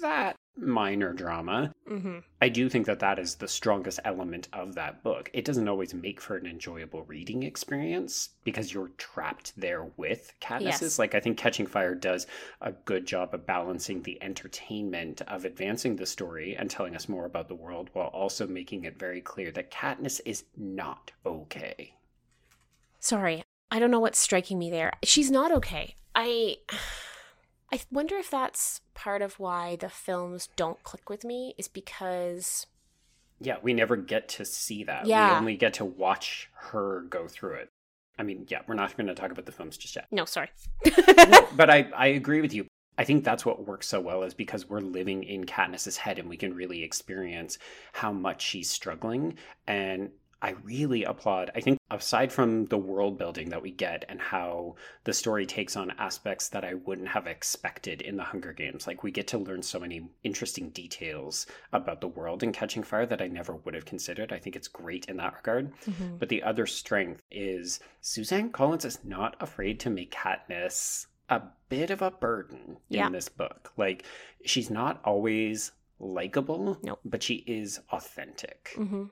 that 0.00 0.36
minor 0.56 1.12
drama. 1.12 1.72
Mm-hmm. 1.88 2.18
I 2.40 2.48
do 2.48 2.68
think 2.68 2.86
that 2.86 3.00
that 3.00 3.18
is 3.18 3.36
the 3.36 3.48
strongest 3.48 4.00
element 4.04 4.48
of 4.52 4.74
that 4.74 5.02
book. 5.02 5.30
It 5.32 5.44
doesn't 5.44 5.68
always 5.68 5.94
make 5.94 6.20
for 6.20 6.36
an 6.36 6.46
enjoyable 6.46 7.02
reading 7.04 7.42
experience 7.42 8.30
because 8.44 8.72
you're 8.72 8.90
trapped 8.98 9.52
there 9.56 9.84
with 9.96 10.32
Katniss's. 10.40 10.82
Yes. 10.82 10.98
Like 10.98 11.14
I 11.14 11.20
think 11.20 11.38
Catching 11.38 11.66
Fire 11.66 11.94
does 11.94 12.26
a 12.60 12.72
good 12.72 13.06
job 13.06 13.34
of 13.34 13.46
balancing 13.46 14.02
the 14.02 14.22
entertainment 14.22 15.22
of 15.22 15.44
advancing 15.44 15.96
the 15.96 16.06
story 16.06 16.56
and 16.56 16.70
telling 16.70 16.94
us 16.94 17.08
more 17.08 17.26
about 17.26 17.48
the 17.48 17.54
world 17.54 17.90
while 17.92 18.08
also 18.08 18.46
making 18.46 18.84
it 18.84 18.98
very 18.98 19.20
clear 19.20 19.50
that 19.52 19.70
Katniss 19.70 20.20
is 20.24 20.44
not 20.56 21.10
okay. 21.24 21.94
Sorry, 22.98 23.42
I 23.70 23.78
don't 23.78 23.90
know 23.90 24.00
what's 24.00 24.18
striking 24.18 24.58
me 24.58 24.70
there. 24.70 24.92
She's 25.02 25.30
not 25.30 25.52
okay. 25.52 25.94
I 26.14 26.56
I 27.72 27.80
wonder 27.90 28.16
if 28.16 28.30
that's 28.30 28.80
part 28.94 29.22
of 29.22 29.38
why 29.38 29.76
the 29.76 29.88
films 29.88 30.48
don't 30.56 30.82
click 30.82 31.08
with 31.08 31.24
me 31.24 31.54
is 31.56 31.68
because 31.68 32.66
yeah, 33.40 33.56
we 33.62 33.72
never 33.72 33.96
get 33.96 34.28
to 34.30 34.44
see 34.44 34.84
that. 34.84 35.06
Yeah. 35.06 35.32
We 35.32 35.38
only 35.38 35.56
get 35.56 35.74
to 35.74 35.84
watch 35.84 36.50
her 36.54 37.02
go 37.08 37.26
through 37.26 37.54
it. 37.54 37.70
I 38.18 38.22
mean, 38.22 38.44
yeah, 38.48 38.60
we're 38.66 38.74
not 38.74 38.94
going 38.96 39.06
to 39.06 39.14
talk 39.14 39.30
about 39.30 39.46
the 39.46 39.52
films 39.52 39.78
just 39.78 39.96
yet. 39.96 40.06
No, 40.10 40.26
sorry. 40.26 40.50
no, 40.84 41.48
but 41.56 41.70
I, 41.70 41.90
I 41.96 42.08
agree 42.08 42.42
with 42.42 42.52
you. 42.52 42.66
I 42.98 43.04
think 43.04 43.24
that's 43.24 43.46
what 43.46 43.66
works 43.66 43.88
so 43.88 43.98
well 43.98 44.24
is 44.24 44.34
because 44.34 44.68
we're 44.68 44.80
living 44.80 45.24
in 45.24 45.44
Katniss's 45.44 45.96
head 45.96 46.18
and 46.18 46.28
we 46.28 46.36
can 46.36 46.52
really 46.52 46.82
experience 46.82 47.56
how 47.94 48.12
much 48.12 48.42
she's 48.42 48.70
struggling. 48.70 49.38
And 49.66 50.10
I 50.42 50.50
really 50.62 51.04
applaud. 51.04 51.50
I 51.54 51.60
think 51.60 51.78
aside 51.90 52.32
from 52.32 52.66
the 52.66 52.78
world 52.78 53.18
building 53.18 53.50
that 53.50 53.62
we 53.62 53.70
get 53.70 54.04
and 54.08 54.20
how 54.20 54.76
the 55.04 55.12
story 55.12 55.44
takes 55.44 55.76
on 55.76 55.92
aspects 55.98 56.48
that 56.48 56.64
I 56.64 56.74
wouldn't 56.74 57.08
have 57.08 57.26
expected 57.26 58.00
in 58.00 58.16
the 58.16 58.22
Hunger 58.22 58.52
Games, 58.52 58.86
like 58.86 59.02
we 59.02 59.10
get 59.10 59.26
to 59.28 59.38
learn 59.38 59.62
so 59.62 59.78
many 59.78 60.08
interesting 60.22 60.70
details 60.70 61.46
about 61.72 62.00
the 62.00 62.08
world 62.08 62.42
in 62.42 62.52
Catching 62.52 62.82
Fire 62.82 63.06
that 63.06 63.20
I 63.20 63.26
never 63.26 63.54
would 63.56 63.74
have 63.74 63.84
considered. 63.84 64.32
I 64.32 64.38
think 64.38 64.56
it's 64.56 64.68
great 64.68 65.06
in 65.06 65.18
that 65.18 65.34
regard. 65.34 65.72
Mm-hmm. 65.84 66.16
But 66.16 66.30
the 66.30 66.42
other 66.42 66.66
strength 66.66 67.22
is 67.30 67.80
Suzanne 68.00 68.50
Collins 68.50 68.84
is 68.84 69.04
not 69.04 69.36
afraid 69.40 69.80
to 69.80 69.90
make 69.90 70.12
Katniss 70.12 71.06
a 71.28 71.42
bit 71.68 71.90
of 71.90 72.02
a 72.02 72.10
burden 72.10 72.78
yeah. 72.88 73.06
in 73.06 73.12
this 73.12 73.28
book. 73.28 73.72
Like 73.76 74.04
she's 74.44 74.70
not 74.70 75.00
always 75.04 75.72
likable, 75.98 76.78
nope. 76.82 77.00
but 77.04 77.22
she 77.22 77.44
is 77.46 77.78
authentic. 77.92 78.70
Mm-hmm. 78.76 79.04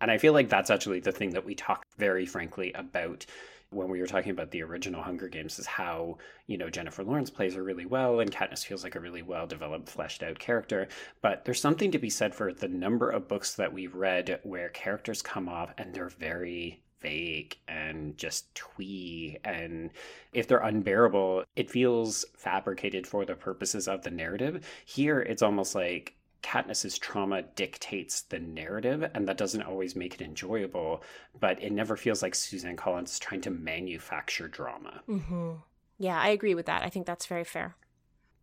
And 0.00 0.10
I 0.10 0.18
feel 0.18 0.32
like 0.32 0.48
that's 0.48 0.70
actually 0.70 1.00
the 1.00 1.12
thing 1.12 1.30
that 1.30 1.44
we 1.44 1.54
talk 1.54 1.84
very 1.98 2.26
frankly 2.26 2.72
about 2.72 3.26
when 3.70 3.88
we 3.88 4.00
were 4.00 4.06
talking 4.06 4.32
about 4.32 4.50
the 4.50 4.62
original 4.62 5.02
Hunger 5.02 5.28
Games 5.28 5.58
is 5.58 5.66
how, 5.66 6.18
you 6.46 6.58
know, 6.58 6.68
Jennifer 6.68 7.04
Lawrence 7.04 7.30
plays 7.30 7.54
her 7.54 7.62
really 7.62 7.86
well 7.86 8.18
and 8.18 8.30
Katniss 8.30 8.66
feels 8.66 8.82
like 8.82 8.96
a 8.96 9.00
really 9.00 9.22
well 9.22 9.46
developed, 9.46 9.88
fleshed 9.88 10.22
out 10.22 10.38
character. 10.38 10.88
But 11.22 11.44
there's 11.44 11.60
something 11.60 11.92
to 11.92 11.98
be 11.98 12.10
said 12.10 12.34
for 12.34 12.52
the 12.52 12.68
number 12.68 13.10
of 13.10 13.28
books 13.28 13.54
that 13.54 13.72
we've 13.72 13.94
read 13.94 14.40
where 14.42 14.70
characters 14.70 15.22
come 15.22 15.48
off 15.48 15.72
and 15.78 15.94
they're 15.94 16.08
very 16.08 16.82
fake 16.98 17.60
and 17.66 18.16
just 18.18 18.54
twee 18.54 19.38
and 19.42 19.90
if 20.34 20.46
they're 20.46 20.58
unbearable 20.58 21.42
it 21.56 21.70
feels 21.70 22.26
fabricated 22.36 23.06
for 23.06 23.24
the 23.24 23.34
purposes 23.34 23.88
of 23.88 24.02
the 24.02 24.10
narrative 24.10 24.62
here 24.84 25.20
it's 25.20 25.40
almost 25.40 25.74
like 25.74 26.14
Katniss's 26.42 26.98
trauma 26.98 27.42
dictates 27.42 28.22
the 28.22 28.38
narrative, 28.38 29.08
and 29.14 29.28
that 29.28 29.36
doesn't 29.36 29.62
always 29.62 29.94
make 29.94 30.14
it 30.14 30.22
enjoyable. 30.22 31.02
But 31.38 31.62
it 31.62 31.72
never 31.72 31.96
feels 31.96 32.22
like 32.22 32.34
Suzanne 32.34 32.76
Collins 32.76 33.12
is 33.12 33.18
trying 33.18 33.40
to 33.42 33.50
manufacture 33.50 34.48
drama. 34.48 35.02
Mm-hmm. 35.08 35.52
Yeah, 35.98 36.18
I 36.18 36.28
agree 36.28 36.54
with 36.54 36.66
that. 36.66 36.82
I 36.82 36.88
think 36.88 37.06
that's 37.06 37.26
very 37.26 37.44
fair. 37.44 37.76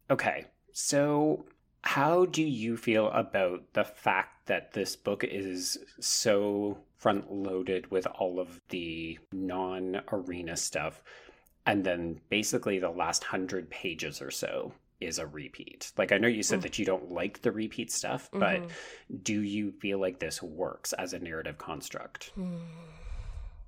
Okay, 0.09 0.45
so 0.71 1.45
how 1.81 2.25
do 2.25 2.43
you 2.43 2.77
feel 2.77 3.07
about 3.09 3.73
the 3.73 3.83
fact 3.83 4.47
that 4.47 4.73
this 4.73 4.95
book 4.95 5.23
is 5.23 5.77
so 5.99 6.77
front 6.97 7.31
loaded 7.31 7.89
with 7.91 8.05
all 8.07 8.39
of 8.39 8.61
the 8.69 9.17
non 9.31 10.01
arena 10.11 10.55
stuff? 10.55 11.01
And 11.65 11.83
then 11.83 12.21
basically 12.29 12.79
the 12.79 12.89
last 12.89 13.25
hundred 13.25 13.69
pages 13.69 14.21
or 14.21 14.31
so 14.31 14.71
is 14.99 15.19
a 15.19 15.27
repeat. 15.27 15.91
Like 15.97 16.11
I 16.11 16.17
know 16.17 16.27
you 16.27 16.43
said 16.43 16.59
mm. 16.59 16.63
that 16.63 16.79
you 16.79 16.85
don't 16.85 17.11
like 17.11 17.41
the 17.41 17.51
repeat 17.51 17.91
stuff, 17.91 18.29
but 18.31 18.61
mm-hmm. 18.61 19.17
do 19.21 19.41
you 19.41 19.71
feel 19.71 19.99
like 19.99 20.19
this 20.19 20.41
works 20.41 20.93
as 20.93 21.13
a 21.13 21.19
narrative 21.19 21.57
construct? 21.57 22.31
Mm. 22.37 22.59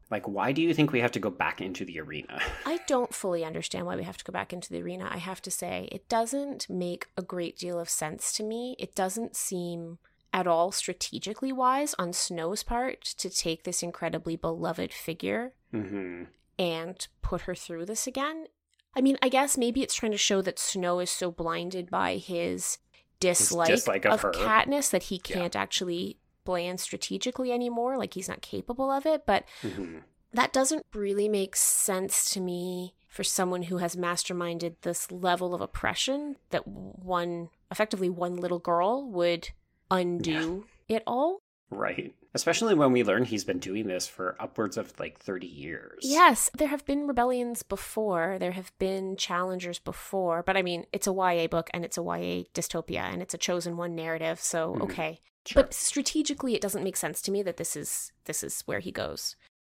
Like 0.10 0.28
why 0.28 0.52
do 0.52 0.62
you 0.62 0.74
think 0.74 0.92
we 0.92 1.02
have 1.02 1.12
to 1.12 1.20
go 1.20 1.30
back 1.30 1.62
into 1.62 1.86
the 1.86 2.00
arena? 2.00 2.42
I 2.66 2.80
don't 2.88 3.14
fully 3.14 3.46
understand 3.46 3.86
why 3.86 3.96
we 3.96 4.04
have 4.04 4.18
to 4.18 4.24
go 4.24 4.34
back 4.34 4.54
into 4.54 4.70
the 4.72 4.82
arena. 4.82 5.08
I 5.12 5.18
have 5.18 5.42
to 5.44 5.52
say, 5.52 5.88
it 5.92 6.10
doesn't 6.10 6.70
make 6.70 7.08
a 7.16 7.22
great 7.22 7.58
deal 7.58 7.80
of 7.80 7.90
sense 7.90 8.34
to 8.34 8.44
me. 8.44 8.76
It 8.80 8.96
doesn't 8.96 9.36
seem 9.36 10.00
at 10.34 10.48
all 10.48 10.72
strategically 10.72 11.52
wise 11.52 11.96
on 11.98 12.14
Snow's 12.14 12.64
part 12.64 13.02
to 13.02 13.30
take 13.30 13.64
this 13.64 13.84
incredibly 13.84 14.36
beloved 14.36 14.94
figure 14.94 15.54
mm-hmm. 15.74 16.24
and 16.58 17.08
put 17.22 17.42
her 17.42 17.56
through 17.56 17.86
this 17.86 18.08
again. 18.08 18.46
I 18.96 19.02
mean, 19.02 19.18
I 19.22 19.30
guess 19.30 19.58
maybe 19.58 19.82
it's 19.82 19.96
trying 19.96 20.12
to 20.12 20.18
show 20.18 20.42
that 20.42 20.60
Snow 20.60 21.00
is 21.00 21.10
so 21.10 21.32
blinded 21.32 21.90
by 21.90 22.18
his 22.18 22.80
dislike, 23.20 23.70
his 23.70 23.82
dislike 23.82 24.06
of, 24.06 24.26
of 24.26 24.34
Katniss 24.34 24.90
that 24.92 25.04
he 25.04 25.20
can't 25.20 25.56
yeah. 25.56 25.62
actually 25.62 26.18
plan 26.46 26.78
strategically 26.78 27.52
anymore. 27.52 27.98
Like 27.98 28.14
he's 28.16 28.28
not 28.28 28.42
capable 28.42 28.90
of 28.90 29.06
it. 29.06 29.26
But 29.26 29.46
mm-hmm. 29.62 30.00
that 30.34 30.54
doesn't 30.54 30.86
really 30.94 31.30
make 31.30 31.56
sense 31.56 32.32
to 32.32 32.42
me 32.42 32.96
for 33.08 33.24
someone 33.24 33.64
who 33.64 33.78
has 33.78 33.96
masterminded 33.96 34.76
this 34.82 35.12
level 35.12 35.54
of 35.54 35.62
oppression 35.62 36.38
that 36.52 36.68
one, 36.68 37.50
effectively, 37.72 38.10
one 38.10 38.36
little 38.36 38.60
girl 38.60 39.10
would 39.10 39.50
undo 39.92 40.66
yeah. 40.88 40.98
it 40.98 41.04
all. 41.06 41.42
Right. 41.72 42.16
Especially 42.34 42.74
when 42.74 42.92
we 42.92 43.04
learn 43.04 43.26
he's 43.26 43.44
been 43.44 43.60
doing 43.60 43.88
this 43.88 44.08
for 44.08 44.36
upwards 44.40 44.78
of 44.78 45.00
like 45.00 45.20
30 45.20 45.48
years. 45.48 46.00
Yes, 46.02 46.50
there 46.58 46.68
have 46.68 46.86
been 46.86 47.08
rebellions 47.08 47.64
before, 47.64 48.38
there 48.40 48.52
have 48.52 48.72
been 48.80 49.16
challengers 49.16 49.80
before, 49.80 50.44
but 50.44 50.58
I 50.58 50.62
mean, 50.62 50.86
it's 50.92 51.08
a 51.08 51.14
YA 51.14 51.48
book 51.48 51.70
and 51.74 51.86
it's 51.86 51.98
a 51.98 52.02
YA 52.02 52.44
dystopia 52.54 53.02
and 53.02 53.22
it's 53.22 53.34
a 53.34 53.38
chosen 53.38 53.78
one 53.78 53.96
narrative, 53.96 54.40
so 54.40 54.74
mm-hmm. 54.74 54.82
okay. 54.84 55.20
Sure. 55.46 55.64
But 55.64 55.74
strategically 55.74 56.56
it 56.56 56.62
doesn't 56.62 56.84
make 56.84 56.98
sense 56.98 57.22
to 57.24 57.32
me 57.32 57.42
that 57.44 57.58
this 57.58 57.76
is 57.76 58.12
this 58.26 58.44
is 58.44 58.62
where 58.66 58.80
he 58.80 58.92
goes. 58.92 59.36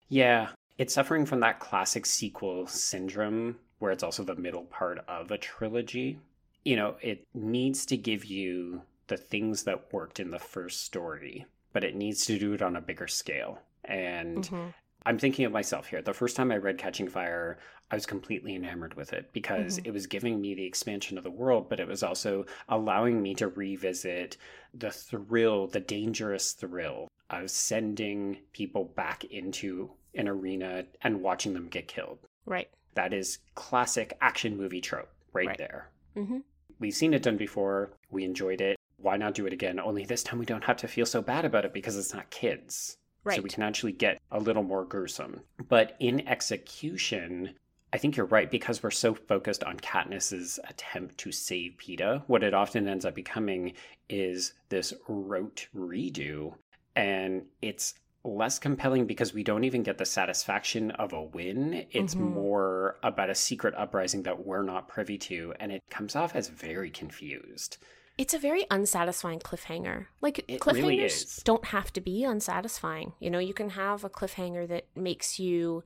Yeah, 0.09 0.49
it's 0.79 0.95
suffering 0.95 1.27
from 1.27 1.41
that 1.41 1.61
classic 1.61 2.07
sequel 2.07 2.67
syndrome 2.67 3.57
where 3.79 3.93
it's 3.93 4.03
also 4.03 4.25
the 4.25 4.35
middle 4.35 4.65
part 4.65 4.99
of 5.09 5.31
a 5.31 5.39
trilogy. 5.39 6.19
You 6.65 6.77
know, 6.77 6.97
it 7.01 7.27
needs 7.35 7.87
to 7.87 7.97
give 7.97 8.25
you 8.25 8.83
the 9.07 9.17
things 9.17 9.65
that 9.65 9.93
worked 9.93 10.21
in 10.21 10.31
the 10.31 10.39
first 10.39 10.83
story 10.83 11.47
but 11.73 11.85
it 11.85 11.95
needs 11.95 12.25
to 12.27 12.39
do 12.39 12.53
it 12.53 12.63
on 12.63 12.77
a 12.77 12.81
bigger 12.81 13.09
scale. 13.09 13.59
And 13.85 14.45
mm-hmm. 14.45 14.69
I'm 15.07 15.19
thinking 15.19 15.45
of 15.45 15.53
myself 15.53 15.87
here. 15.87 16.03
The 16.03 16.13
first 16.13 16.37
time 16.37 16.51
I 16.51 16.57
read 16.57 16.79
Catching 16.79 17.09
Fire, 17.09 17.59
I 17.91 17.95
was 17.95 18.07
completely 18.07 18.55
enamored 18.55 18.95
with 18.95 19.13
it 19.13 19.33
because 19.33 19.79
mm-hmm. 19.79 19.87
it 19.87 19.93
was 19.93 20.07
giving 20.07 20.41
me 20.41 20.55
the 20.55 20.67
expansion 20.67 21.17
of 21.17 21.25
the 21.25 21.31
world, 21.31 21.69
but 21.69 21.81
it 21.81 21.89
was 21.89 22.03
also 22.03 22.45
allowing 22.69 23.23
me 23.23 23.35
to 23.37 23.49
revisit 23.49 24.37
the 24.75 24.91
thrill, 24.91 25.67
the 25.67 25.81
dangerous 25.81 26.53
thrill 26.53 27.09
of 27.31 27.51
sending 27.51 28.39
people 28.53 28.85
back 28.85 29.25
into 29.25 29.91
an 30.15 30.29
arena 30.29 30.85
and 31.03 31.23
watching 31.23 31.55
them 31.55 31.69
get 31.69 31.89
killed. 31.89 32.19
Right. 32.45 32.69
That 32.95 33.13
is 33.13 33.39
classic 33.55 34.17
action 34.21 34.57
movie 34.57 34.81
trope 34.81 35.09
right, 35.33 35.47
right. 35.49 35.59
there. 35.59 35.91
Mm-hmm. 36.17 36.39
We've 36.79 36.95
seen 36.95 37.15
it 37.15 37.23
done 37.23 37.37
before. 37.37 37.91
We 38.11 38.25
enjoyed 38.25 38.61
it 38.61 38.77
why 39.01 39.17
not 39.17 39.35
do 39.35 39.47
it 39.47 39.53
again? 39.53 39.81
Only 39.81 40.05
this 40.05 40.23
time 40.23 40.39
we 40.39 40.47
don't 40.47 40.65
have 40.65 40.77
to 40.79 40.89
feel 40.89 41.07
so 41.07 41.23
bad 41.23 41.45
about 41.45 41.65
it 41.65 41.73
because 41.73 41.97
it's 41.97 42.15
not 42.15 42.31
kids. 42.31 42.97
Right. 43.25 43.37
So 43.37 43.43
we 43.43 43.51
can 43.51 43.63
actually 43.63 43.93
get 43.93 44.21
a 44.31 44.41
little 44.41 44.63
more 44.63 44.85
gruesome. 44.85 45.41
But 45.69 45.97
in 46.01 46.27
execution, 46.27 47.55
I 47.93 47.99
think 47.99 48.17
you're 48.17 48.27
right 48.27 48.51
because 48.51 48.83
we're 48.83 48.91
so 48.91 49.15
focused 49.15 49.65
on 49.65 49.79
Katniss's 49.79 50.59
attempt 50.69 51.19
to 51.19 51.33
save 51.33 51.73
Peeta. 51.79 52.23
What 52.29 52.43
it 52.43 52.55
often 52.55 52.89
ends 52.89 53.05
up 53.05 53.15
becoming 53.15 53.75
is 54.09 54.55
this 54.69 54.95
rote 55.09 55.69
redo, 55.77 56.55
and 56.97 57.43
it's 57.61 57.95
less 58.23 58.59
compelling 58.59 59.07
because 59.07 59.33
we 59.33 59.43
don't 59.43 59.65
even 59.65 59.83
get 59.83 59.99
the 59.99 60.05
satisfaction 60.05 60.91
of 60.93 61.13
a 61.13 61.23
win. 61.23 61.87
It's 61.91 62.15
Mhm. 62.15 62.21
more 62.33 62.97
about 63.03 63.31
a 63.31 63.35
secret 63.35 63.75
uprising 63.75 64.23
that 64.25 64.47
we're 64.47 64.63
not 64.63 64.89
privy 64.89 65.17
to, 65.19 65.55
and 65.59 65.73
it 65.73 65.83
comes 65.89 66.15
off 66.15 66.37
as 66.37 66.49
very 66.49 66.91
confused. 66.91 67.79
It's 68.21 68.35
a 68.35 68.39
very 68.39 68.67
unsatisfying 68.71 69.39
cliffhanger. 69.41 70.07
Like 70.21 70.45
It 70.47 70.61
cliffhangers 70.61 70.75
really 70.75 71.43
don't 71.45 71.65
have 71.77 71.91
to 71.95 72.01
be 72.03 72.23
unsatisfying. 72.25 73.15
You 73.19 73.31
know, 73.31 73.39
you 73.39 73.55
can 73.55 73.71
have 73.71 74.05
a 74.05 74.11
cliffhanger 74.11 74.69
that 74.69 74.85
makes 74.95 75.39
you 75.39 75.85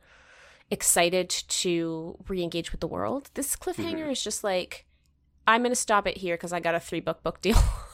excited 0.68 1.30
to 1.30 2.18
re-engage 2.26 2.72
with 2.72 2.80
the 2.80 2.88
world. 2.88 3.30
This 3.34 3.54
cliffhanger 3.54 4.06
Mhm. 4.08 4.12
is 4.12 4.24
just 4.24 4.42
like 4.42 4.84
I'm 5.46 5.60
going 5.60 5.70
to 5.70 5.76
stop 5.76 6.06
it 6.08 6.16
here 6.16 6.34
because 6.36 6.52
I 6.52 6.58
got 6.58 6.74
a 6.74 6.80
3 6.80 7.00
book 7.00 7.22
book 7.22 7.40
deal. 7.40 7.58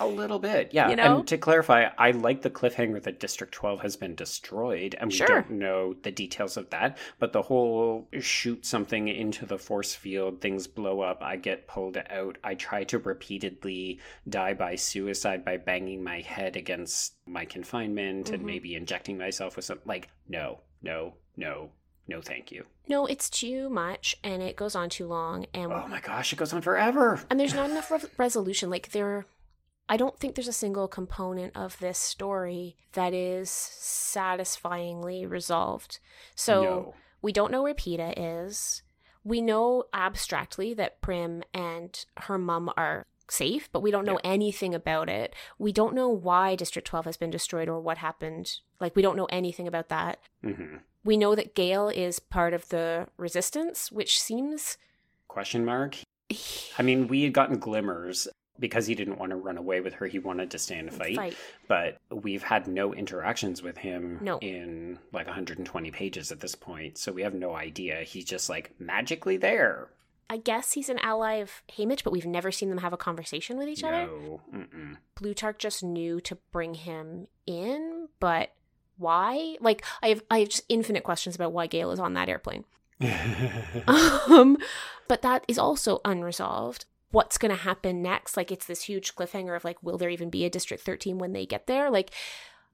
A 0.00 0.06
little 0.06 0.38
bit, 0.38 0.70
yeah. 0.72 0.88
You 0.90 0.96
know? 0.96 1.18
And 1.18 1.28
to 1.28 1.38
clarify, 1.38 1.88
I 1.98 2.10
like 2.12 2.42
the 2.42 2.50
cliffhanger 2.50 3.02
that 3.02 3.20
District 3.20 3.52
12 3.52 3.80
has 3.82 3.96
been 3.96 4.14
destroyed, 4.14 4.96
and 4.98 5.12
we 5.12 5.18
don't 5.18 5.50
know 5.50 5.94
the 6.02 6.10
details 6.10 6.56
of 6.56 6.70
that. 6.70 6.96
But 7.18 7.32
the 7.32 7.42
whole 7.42 8.08
shoot 8.18 8.64
something 8.66 9.08
into 9.08 9.46
the 9.46 9.58
force 9.58 9.94
field, 9.94 10.40
things 10.40 10.66
blow 10.66 11.00
up, 11.02 11.22
I 11.22 11.36
get 11.36 11.68
pulled 11.68 11.98
out, 12.08 12.38
I 12.42 12.54
try 12.54 12.84
to 12.84 12.98
repeatedly 12.98 14.00
die 14.28 14.54
by 14.54 14.74
suicide 14.74 15.44
by 15.44 15.56
banging 15.56 16.02
my 16.02 16.20
head 16.20 16.56
against 16.56 17.14
my 17.26 17.44
confinement 17.44 18.30
and 18.30 18.42
Mhm. 18.42 18.46
maybe 18.46 18.74
injecting 18.74 19.18
myself 19.18 19.56
with 19.56 19.64
some. 19.64 19.80
Like, 19.84 20.08
no, 20.28 20.60
no, 20.82 21.14
no, 21.36 21.70
no, 22.08 22.20
thank 22.20 22.50
you. 22.50 22.64
no, 22.88 23.06
it's 23.06 23.30
too 23.30 23.70
much 23.70 24.16
and 24.24 24.42
it 24.42 24.56
goes 24.56 24.74
on 24.74 24.88
too 24.88 25.06
long 25.06 25.46
and 25.54 25.72
Oh 25.72 25.86
my 25.86 26.00
gosh, 26.00 26.32
it 26.32 26.36
goes 26.36 26.52
on 26.52 26.60
forever. 26.60 27.20
and 27.30 27.38
there's 27.38 27.54
not 27.54 27.70
enough 27.70 27.88
re- 27.90 28.00
resolution 28.18 28.68
like 28.68 28.90
there 28.90 29.26
i 29.90 29.96
don't 29.96 30.18
think 30.18 30.34
there's 30.34 30.48
a 30.48 30.52
single 30.52 30.88
component 30.88 31.54
of 31.54 31.78
this 31.78 31.98
story 31.98 32.76
that 32.92 33.12
is 33.12 33.50
satisfyingly 33.50 35.26
resolved. 35.26 35.98
So 36.34 36.62
no. 36.62 36.94
we 37.22 37.32
don't 37.32 37.52
know 37.52 37.62
where 37.62 37.74
Peeta 37.74 38.14
is. 38.16 38.82
We 39.22 39.42
know 39.42 39.84
abstractly 39.92 40.72
that 40.74 41.02
prim 41.02 41.42
and 41.52 42.04
her 42.16 42.38
mum 42.38 42.72
are 42.76 43.06
safe 43.28 43.70
but 43.70 43.82
we 43.82 43.90
don't 43.90 44.06
know 44.06 44.18
anything 44.24 44.74
about 44.74 45.08
it. 45.08 45.34
We 45.58 45.72
don't 45.72 45.94
know 45.94 46.08
why 46.08 46.56
district 46.56 46.88
12 46.88 47.04
has 47.04 47.16
been 47.16 47.30
destroyed 47.30 47.68
or 47.68 47.80
what 47.80 47.98
happened. 47.98 48.60
Like 48.80 48.96
we 48.96 49.02
don't 49.02 49.16
know 49.16 49.28
anything 49.30 49.68
about 49.68 49.88
that. 49.90 50.18
Hmm 50.42 50.78
we 51.04 51.16
know 51.16 51.34
that 51.34 51.54
Gale 51.54 51.88
is 51.88 52.20
part 52.20 52.54
of 52.54 52.68
the 52.68 53.06
resistance 53.16 53.90
which 53.90 54.20
seems 54.20 54.76
Question 55.28 55.64
mark? 55.64 55.96
I 56.78 56.82
mean, 56.82 57.06
we 57.08 57.22
had 57.22 57.32
gotten 57.32 57.58
glimmers 57.58 58.28
because 58.60 58.86
he 58.86 58.94
didn't 58.94 59.18
want 59.18 59.30
to 59.30 59.36
run 59.36 59.56
away 59.56 59.80
with 59.80 59.94
her. 59.94 60.06
He 60.06 60.18
wanted 60.18 60.50
to 60.52 60.58
stay 60.58 60.78
and 60.78 60.92
fight. 60.92 61.16
fight 61.16 61.36
But 61.66 61.98
we've 62.10 62.42
had 62.42 62.68
no 62.68 62.94
interactions 62.94 63.62
with 63.62 63.78
him 63.78 64.18
No. 64.20 64.38
in 64.38 64.98
like 65.12 65.26
120 65.26 65.90
pages 65.90 66.30
at 66.30 66.40
this 66.40 66.54
point. 66.54 66.98
So 66.98 67.10
we 67.10 67.22
have 67.22 67.34
no 67.34 67.54
idea. 67.56 68.02
He's 68.02 68.24
just 68.24 68.48
like 68.48 68.72
magically 68.78 69.36
there. 69.38 69.88
I 70.28 70.36
guess 70.36 70.72
he's 70.72 70.88
an 70.88 70.98
ally 71.00 71.34
of 71.36 71.50
Haymitch, 71.76 72.04
but 72.04 72.12
we've 72.12 72.24
never 72.26 72.52
seen 72.52 72.68
them 72.68 72.78
have 72.78 72.92
a 72.92 72.96
conversation 72.96 73.58
with 73.58 73.68
each 73.68 73.82
other. 73.82 74.06
No. 74.06 74.40
Mm-mm. 74.54 74.96
Plutarch 75.16 75.58
just 75.58 75.82
knew 75.82 76.20
to 76.20 76.36
bring 76.52 76.74
him 76.74 77.26
in, 77.46 78.06
but 78.20 78.52
why? 78.96 79.56
Like, 79.60 79.84
I 80.02 80.08
have 80.10 80.22
I 80.30 80.40
have 80.40 80.50
just 80.50 80.64
infinite 80.68 81.02
questions 81.02 81.34
about 81.34 81.52
why 81.52 81.66
Gale 81.66 81.90
is 81.90 81.98
on 81.98 82.14
that 82.14 82.28
airplane. 82.28 82.64
um, 83.88 84.56
but 85.08 85.22
that 85.22 85.44
is 85.48 85.58
also 85.58 86.00
unresolved. 86.04 86.84
What's 87.10 87.38
going 87.38 87.54
to 87.54 87.62
happen 87.62 88.02
next? 88.02 88.36
Like, 88.36 88.52
it's 88.52 88.66
this 88.66 88.82
huge 88.82 89.14
cliffhanger 89.14 89.56
of 89.56 89.64
like, 89.64 89.82
will 89.82 89.98
there 89.98 90.10
even 90.10 90.30
be 90.30 90.44
a 90.44 90.50
District 90.50 90.82
13 90.82 91.18
when 91.18 91.32
they 91.32 91.46
get 91.46 91.66
there? 91.66 91.90
Like, 91.90 92.12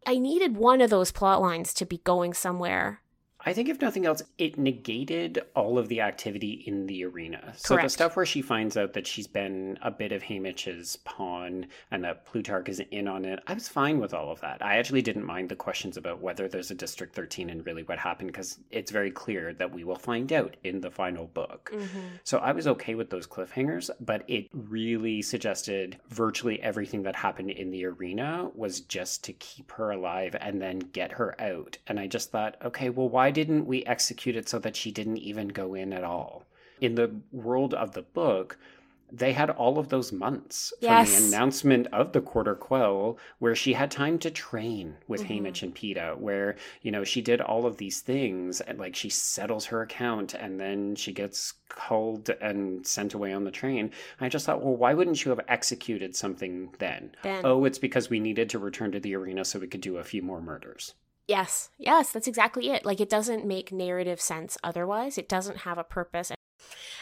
I 0.07 0.19
needed 0.19 0.57
one 0.57 0.81
of 0.81 0.91
those 0.91 1.11
plot 1.11 1.41
lines 1.41 1.75
to 1.75 1.87
be 1.87 1.99
going 1.99 2.35
somewhere. 2.35 3.01
I 3.47 3.53
think 3.53 3.69
if 3.69 3.81
nothing 3.81 4.07
else, 4.07 4.23
it 4.39 4.59
negated 4.59 5.41
all 5.55 5.79
of 5.79 5.87
the 5.87 6.01
activity 6.01 6.65
in 6.67 6.87
the 6.87 7.05
arena. 7.05 7.39
Correct. 7.39 7.61
So 7.61 7.77
the 7.77 7.89
stuff 7.89 8.17
where 8.17 8.27
she 8.27 8.43
finds 8.43 8.77
out 8.77 8.93
that 8.95 9.07
she's 9.07 9.29
been 9.29 9.79
a 9.83 9.91
bit 9.91 10.11
of 10.11 10.21
Haymitch's 10.23 10.97
pawn 11.05 11.67
and 11.93 12.03
that 12.03 12.27
Plutarch 12.27 12.69
is 12.69 12.81
in 12.91 13.07
on 13.07 13.25
it, 13.25 13.39
I 13.47 13.55
was 13.55 13.69
fine 13.69 14.01
with 14.01 14.13
all 14.13 14.33
of 14.33 14.41
that. 14.41 14.65
I 14.65 14.79
actually 14.79 15.03
didn't 15.03 15.25
mind 15.25 15.49
the 15.49 15.55
questions 15.55 15.97
about 15.97 16.21
whether 16.21 16.49
there's 16.49 16.73
a 16.73 16.75
District 16.75 17.15
13 17.15 17.49
and 17.49 17.65
really 17.65 17.85
what 17.85 17.99
happened 17.99 18.33
because 18.33 18.59
it's 18.73 18.91
very 18.91 19.13
clear 19.13 19.55
that 19.55 19.73
we 19.73 19.85
will 19.85 19.95
find 19.95 20.33
out 20.33 20.57
in 20.65 20.81
the 20.81 20.91
final 20.91 21.27
book. 21.27 21.71
Mm-hmm. 21.73 22.01
So 22.25 22.39
I 22.39 22.51
was 22.51 22.67
okay 22.67 22.97
with 22.97 23.11
those 23.11 23.29
cliffhangers, 23.29 23.91
but 24.01 24.25
it 24.27 24.49
really 24.53 25.23
suggested 25.23 26.01
virtually 26.09 26.61
everything 26.63 27.05
that 27.05 27.15
happened 27.15 27.51
in 27.51 27.71
the 27.71 27.85
arena 27.85 28.51
was 28.57 28.81
just 28.81 29.23
to 29.23 29.33
keep 29.35 29.71
her 29.71 29.93
alive 29.93 30.35
and 30.41 30.61
then 30.61 30.81
get 30.81 31.13
her 31.13 31.41
out. 31.41 31.79
And 31.87 32.01
I 32.01 32.09
just 32.09 32.33
thought, 32.33 32.57
okay, 32.65 32.91
well, 32.91 33.09
why 33.09 33.31
didn't 33.37 33.67
we 33.67 33.85
execute 33.85 34.35
it 34.35 34.49
so 34.49 34.59
that 34.61 34.77
she 34.77 34.91
didn't 34.91 35.19
even 35.19 35.49
go 35.49 35.75
in 35.75 35.93
at 35.93 36.03
all? 36.05 36.45
In 36.81 36.95
the 36.95 37.11
world 37.33 37.75
of 37.75 37.93
the 37.93 38.01
book, 38.03 38.57
they 39.13 39.33
had 39.35 39.51
all 39.51 39.79
of 39.79 39.89
those 39.91 40.11
months 40.11 40.73
from 40.81 41.05
the 41.05 41.27
announcement 41.29 41.87
of 41.93 42.13
the 42.13 42.21
quarter 42.21 42.55
quell 42.55 43.19
where 43.39 43.55
she 43.55 43.75
had 43.75 43.91
time 43.91 44.19
to 44.21 44.31
train 44.31 44.97
with 45.07 45.23
Mhm. 45.23 45.29
Haymitch 45.29 45.63
and 45.63 45.75
Peeta, 45.75 46.17
where, 46.19 46.57
you 46.83 46.91
know, 46.91 47.05
she 47.05 47.21
did 47.23 47.41
all 47.43 47.67
of 47.67 47.77
these 47.77 48.01
things 48.01 48.61
and 48.63 48.79
like 48.79 48.97
she 48.97 49.09
settles 49.11 49.67
her 49.67 49.81
account 49.83 50.33
and 50.35 50.59
then 50.59 50.97
she 50.97 51.13
gets 51.13 51.53
called 51.69 52.31
and 52.41 52.87
sent 52.87 53.13
away 53.15 53.33
on 53.33 53.45
the 53.45 53.51
train. 53.53 53.91
I 54.21 54.29
just 54.31 54.45
thought, 54.47 54.63
well, 54.65 54.77
why 54.77 54.93
wouldn't 54.95 55.25
you 55.25 55.31
have 55.31 55.41
executed 55.47 56.17
something 56.17 56.75
then? 56.79 57.15
Then, 57.23 57.45
Oh, 57.45 57.65
it's 57.67 57.79
because 57.79 58.09
we 58.11 58.19
needed 58.19 58.49
to 58.51 58.59
return 58.59 58.91
to 58.93 58.99
the 59.01 59.15
arena 59.15 59.45
so 59.45 59.59
we 59.61 59.69
could 59.69 59.83
do 59.83 59.99
a 59.99 60.05
few 60.05 60.23
more 60.23 60.41
murders. 60.41 60.95
Yes, 61.29 61.71
yes, 61.79 62.13
that's 62.13 62.29
exactly 62.29 62.71
it. 62.71 62.85
Like 62.85 63.01
it 63.01 63.11
doesn't 63.11 63.45
make 63.45 63.73
narrative 63.73 64.21
sense 64.21 64.57
otherwise. 64.63 65.19
It 65.19 65.29
doesn't 65.29 65.59
have 65.59 65.79
a 65.79 65.85
purpose. 65.85 66.31
And 66.31 66.39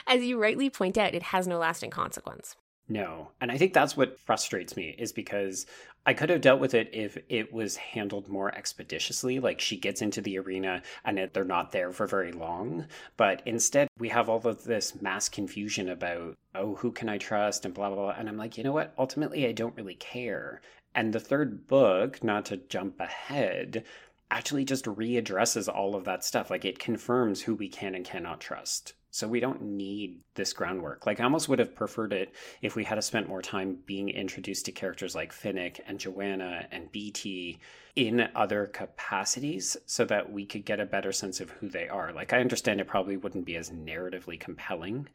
as 0.07 0.25
you 0.25 0.41
rightly 0.41 0.71
point 0.71 0.97
out, 0.97 1.15
it 1.15 1.25
has 1.25 1.47
no 1.47 1.59
lasting 1.59 1.91
consequence. 1.91 2.57
No. 2.89 3.31
And 3.41 3.51
I 3.51 3.57
think 3.57 3.73
that's 3.73 3.97
what 3.97 4.19
frustrates 4.21 4.77
me 4.77 4.95
is 4.99 5.13
because 5.13 5.67
I 6.07 6.13
could 6.13 6.29
have 6.29 6.43
dealt 6.43 6.61
with 6.61 6.75
it 6.75 6.91
if 6.93 7.17
it 7.31 7.51
was 7.51 7.77
handled 7.77 8.29
more 8.29 8.55
expeditiously. 8.55 9.41
Like 9.41 9.61
she 9.61 9.79
gets 9.79 10.03
into 10.03 10.21
the 10.21 10.39
arena 10.39 10.83
and 11.05 11.31
they're 11.33 11.45
not 11.45 11.73
there 11.73 11.93
for 11.93 12.07
very 12.07 12.33
long. 12.33 12.87
But 13.17 13.43
instead, 13.47 13.89
we 13.99 14.11
have 14.11 14.29
all 14.29 14.47
of 14.47 14.65
this 14.65 15.01
mass 15.01 15.31
confusion 15.31 15.89
about, 15.89 16.35
oh, 16.55 16.75
who 16.75 16.93
can 16.93 17.09
I 17.09 17.17
trust 17.17 17.65
and 17.65 17.73
blah, 17.73 17.89
blah, 17.89 17.97
blah. 17.97 18.15
And 18.19 18.29
I'm 18.29 18.37
like, 18.37 18.59
you 18.59 18.65
know 18.65 18.73
what? 18.73 18.93
Ultimately, 18.99 19.47
I 19.47 19.53
don't 19.53 19.77
really 19.77 19.95
care. 19.95 20.61
And 20.95 21.13
the 21.13 21.21
third 21.21 21.67
book, 21.67 22.23
not 22.23 22.45
to 22.47 22.59
jump 22.59 23.01
ahead, 23.01 23.85
actually 24.31 24.65
just 24.65 24.85
readdresses 24.87 25.73
all 25.73 25.95
of 25.95 26.05
that 26.05 26.25
stuff. 26.25 26.51
Like 26.51 26.65
it 26.65 26.79
confirms 26.79 27.43
who 27.43 27.55
we 27.55 27.69
can 27.69 27.95
and 27.95 28.05
cannot 28.05 28.41
trust. 28.41 28.95
So 29.11 29.29
we 29.29 29.39
don't 29.39 29.63
need 29.63 30.23
this 30.35 30.53
groundwork. 30.53 31.07
Like 31.07 31.21
I 31.21 31.25
almost 31.25 31.49
would 31.49 31.61
have 31.61 31.77
preferred 31.77 32.13
it 32.13 32.35
if 32.63 32.75
we 32.75 32.83
had 32.83 33.03
spent 33.05 33.29
more 33.29 33.43
time 33.43 33.79
being 33.87 34.09
introduced 34.09 34.65
to 34.65 34.73
characters 34.73 35.15
like 35.15 35.33
Finnick 35.33 35.79
and 35.87 36.01
Johanna 36.01 36.67
and 36.73 36.91
Beetee 36.91 37.59
in 37.95 38.29
other 38.35 38.67
capacities 38.67 39.77
so 39.87 40.05
that 40.07 40.33
we 40.33 40.45
could 40.45 40.65
get 40.65 40.81
a 40.81 40.85
better 40.85 41.13
sense 41.13 41.41
of 41.41 41.51
who 41.51 41.69
they 41.69 41.89
are. 41.89 42.13
Like 42.13 42.33
I 42.33 42.41
understand 42.41 42.81
it 42.81 42.89
probably 42.89 43.17
wouldn't 43.17 43.45
be 43.45 43.55
as 43.55 43.71
narratively 43.71 44.41
compelling, 44.41 45.09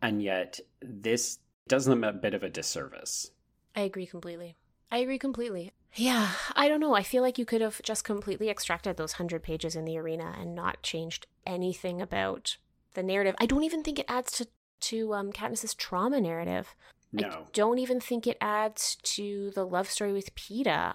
and 0.00 0.22
yet 0.22 0.58
this 0.80 1.38
does 1.68 1.84
them 1.84 2.04
a 2.04 2.12
bit 2.12 2.32
of 2.32 2.42
a 2.42 2.48
disservice. 2.48 3.32
I 3.76 3.82
agree 3.82 4.06
completely. 4.06 4.56
I 4.90 4.98
agree 4.98 5.18
completely. 5.18 5.72
Yeah, 5.94 6.30
I 6.54 6.68
don't 6.68 6.80
know. 6.80 6.94
I 6.94 7.02
feel 7.02 7.22
like 7.22 7.38
you 7.38 7.44
could 7.44 7.60
have 7.60 7.82
just 7.82 8.04
completely 8.04 8.48
extracted 8.48 8.96
those 8.96 9.14
100 9.14 9.42
pages 9.42 9.76
in 9.76 9.84
the 9.84 9.98
arena 9.98 10.34
and 10.38 10.54
not 10.54 10.82
changed 10.82 11.26
anything 11.46 12.00
about 12.00 12.56
the 12.94 13.02
narrative. 13.02 13.34
I 13.38 13.46
don't 13.46 13.64
even 13.64 13.82
think 13.82 13.98
it 13.98 14.06
adds 14.08 14.32
to 14.32 14.46
to 14.80 15.14
um 15.14 15.32
Katniss's 15.32 15.74
trauma 15.74 16.20
narrative. 16.20 16.74
I 17.16 17.22
No. 17.22 17.46
don't 17.52 17.78
even 17.78 18.00
think 18.00 18.26
it 18.26 18.36
adds 18.40 18.96
to 19.02 19.50
the 19.54 19.64
love 19.64 19.88
story 19.90 20.12
with 20.12 20.34
Peeta. 20.34 20.94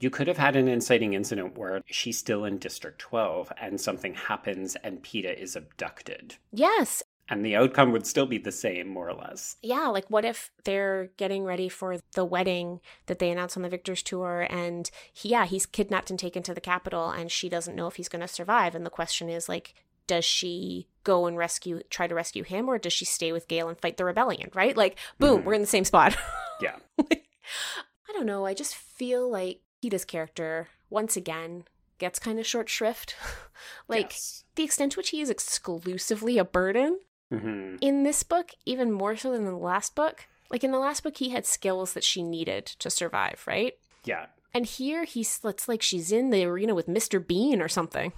You 0.00 0.10
could 0.10 0.28
have 0.28 0.38
had 0.38 0.56
an 0.56 0.66
inciting 0.68 1.12
incident 1.14 1.56
where 1.58 1.82
she's 1.86 2.18
still 2.18 2.44
in 2.44 2.58
District 2.58 2.98
12 2.98 3.52
and 3.60 3.80
something 3.80 4.14
happens 4.14 4.76
and 4.76 5.02
Peeta 5.02 5.36
is 5.36 5.56
abducted. 5.56 6.36
Yes, 6.52 7.02
And 7.30 7.44
the 7.44 7.56
outcome 7.56 7.92
would 7.92 8.06
still 8.06 8.24
be 8.26 8.38
the 8.38 8.50
same, 8.52 8.88
more 8.88 9.08
or 9.08 9.14
less. 9.14 9.56
yeah, 9.62 9.88
like 9.88 10.06
what 10.08 10.24
if 10.24 10.50
they're 10.64 11.10
getting 11.18 11.44
ready 11.44 11.68
for 11.68 11.98
the 12.14 12.24
wedding 12.24 12.80
that 13.06 13.18
they 13.18 13.30
announced 13.30 13.56
on 13.56 13.62
the 13.62 13.68
Victor's 13.68 14.02
tour 14.02 14.46
and 14.48 14.90
he, 15.12 15.28
yeah, 15.28 15.44
he's 15.44 15.66
kidnapped 15.66 16.08
and 16.10 16.18
taken 16.18 16.42
to 16.44 16.54
the 16.54 16.60
Capitol 16.60 17.10
and 17.10 17.30
she 17.30 17.48
doesn't 17.48 17.76
know 17.76 17.86
if 17.86 17.96
he's 17.96 18.08
going 18.08 18.22
to 18.22 18.28
survive 18.28 18.74
and 18.74 18.86
the 18.86 18.90
question 18.90 19.28
is 19.28 19.48
like 19.48 19.74
does 20.06 20.24
she 20.24 20.88
go 21.04 21.26
and 21.26 21.36
rescue 21.36 21.82
try 21.90 22.06
to 22.06 22.14
rescue 22.14 22.42
him 22.42 22.66
or 22.66 22.78
does 22.78 22.94
she 22.94 23.04
stay 23.04 23.30
with 23.30 23.46
Gale 23.46 23.68
and 23.68 23.78
fight 23.78 23.98
the 23.98 24.06
rebellion, 24.06 24.48
right? 24.54 24.74
Like 24.74 24.96
boom, 25.18 25.42
Mhm. 25.42 25.44
we're 25.44 25.52
in 25.54 25.60
the 25.60 25.66
same 25.66 25.84
spot. 25.84 26.16
Yeah. 26.62 26.76
I 26.98 28.12
don't 28.14 28.26
know, 28.26 28.46
I 28.46 28.54
just 28.54 28.74
feel 28.74 29.30
like 29.30 29.60
Peeta's 29.82 30.04
character 30.04 30.68
once 30.90 31.16
again 31.16 31.64
gets 31.98 32.18
kind 32.18 32.38
of 32.40 32.46
short 32.46 32.68
shrift. 32.68 33.14
like 33.88 34.10
Yes. 34.12 34.44
the 34.54 34.62
extent 34.64 34.92
to 34.92 34.98
which 34.98 35.10
he 35.10 35.20
is 35.20 35.30
exclusively 35.30 36.38
a 36.38 36.44
burden 36.44 37.00
Mhm. 37.32 37.78
in 37.80 38.02
this 38.04 38.22
book, 38.22 38.52
even 38.64 38.90
more 38.92 39.16
so 39.16 39.30
than 39.32 39.40
in 39.46 39.52
the 39.52 39.56
last 39.58 39.94
book. 39.94 40.26
Like 40.50 40.64
in 40.64 40.72
the 40.72 40.78
last 40.78 41.02
book, 41.02 41.16
he 41.18 41.28
had 41.30 41.44
skills 41.44 41.92
that 41.92 42.04
she 42.04 42.22
needed 42.22 42.64
to 42.66 42.88
survive, 42.90 43.42
right? 43.46 43.74
Yeah. 44.04 44.26
And 44.54 44.64
here 44.64 45.04
he's 45.04 45.40
it's 45.44 45.68
like 45.68 45.82
she's 45.82 46.10
in 46.10 46.30
the 46.30 46.44
arena 46.44 46.74
with 46.74 46.86
Mr. 46.86 47.24
Bean 47.24 47.60
or 47.60 47.68
something. 47.68 48.12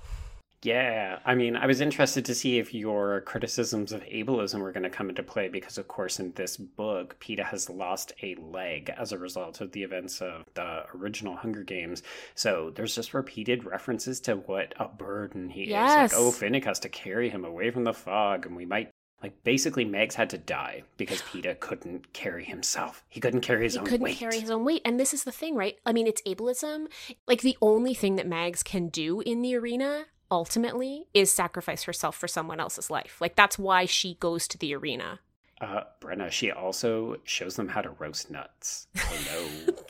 Yeah, 0.63 1.21
I 1.25 1.35
mean, 1.35 1.57
I 1.57 1.65
was 1.67 1.81
interested 1.81 2.27
to 2.27 2.35
see 2.35 2.59
if 2.59 2.75
your 2.75 3.23
criticisms 3.23 3.93
of 3.93 4.03
ableism 4.05 4.61
were 4.61 4.73
going 4.73 4.83
to 4.83 4.91
come 4.91 5.09
into 5.09 5.23
play 5.23 5.49
because, 5.49 5.79
of 5.79 5.89
course, 5.89 6.21
in 6.21 6.33
this 6.33 6.59
book, 6.59 7.17
Peeta 7.19 7.47
has 7.47 7.71
lost 7.71 8.13
a 8.23 8.35
leg 8.35 8.93
as 8.99 9.11
a 9.13 9.19
result 9.19 9.63
of 9.63 9.73
the 9.73 9.83
events 9.83 10.21
of 10.21 10.45
the 10.53 10.85
original 10.95 11.35
Hunger 11.35 11.63
Games. 11.63 12.03
So 12.35 12.71
there's 12.77 12.95
just 12.95 13.15
repeated 13.15 13.65
references 13.65 14.21
to 14.21 14.35
what 14.37 14.75
a 14.79 14.87
burden 14.87 15.49
he 15.49 15.65
Yes. 15.71 16.13
is. 16.13 16.19
Like, 16.19 16.23
oh, 16.23 16.31
Finnick 16.31 16.67
has 16.67 16.79
to 16.81 16.91
carry 16.91 17.31
him 17.31 17.47
away 17.47 17.71
from 17.71 17.85
the 17.85 17.95
fog, 17.95 18.45
and 18.45 18.55
we 18.55 18.67
might. 18.67 18.91
Like 19.23 19.43
basically, 19.45 19.85
Mags 19.85 20.15
had 20.15 20.31
to 20.31 20.39
die 20.39 20.83
because 20.97 21.21
Peeta 21.33 21.59
couldn't 21.59 22.13
carry 22.13 22.45
himself. 22.45 23.05
He 23.09 23.21
couldn't 23.21 23.41
carry 23.43 23.65
his 23.65 23.77
own 23.77 23.85
weight. 23.85 23.89
He 23.89 23.89
own 23.89 23.91
couldn't 23.91 24.05
weight. 24.05 24.17
carry 24.19 24.41
his 24.41 24.51
own 24.51 24.65
weight. 24.65 24.83
And 24.85 24.99
this 24.99 25.13
is 25.15 25.25
the 25.25 25.33
thing, 25.33 25.55
right? 25.55 25.77
I 25.85 25.93
mean, 25.93 26.07
it's 26.07 26.23
ableism. 26.23 26.87
Like 27.27 27.43
the 27.43 27.57
only 27.61 27.95
thing 27.95 28.17
that 28.17 28.27
Mags 28.27 28.63
can 28.63 28.89
do 28.89 29.21
in 29.21 29.43
the 29.43 29.55
arena 29.57 30.07
ultimately 30.31 31.07
is 31.13 31.31
sacrifice 31.31 31.83
herself 31.85 32.17
for 32.17 32.29
someone 32.29 32.61
else's 32.61 32.89
life. 32.91 33.21
Like 33.21 33.37
that's 33.37 33.59
why 33.59 33.85
she 33.85 34.15
goes 34.15 34.47
to 34.49 34.59
the 34.59 34.75
arena. 34.75 35.21
Uh, 35.61 35.83
Brenna, 36.01 36.31
she 36.31 36.51
also 36.51 37.17
shows 37.25 37.57
them 37.57 37.69
how 37.69 37.83
to 37.83 37.91
roast 37.91 38.31
nuts. 38.31 38.87
Hello. 38.97 39.75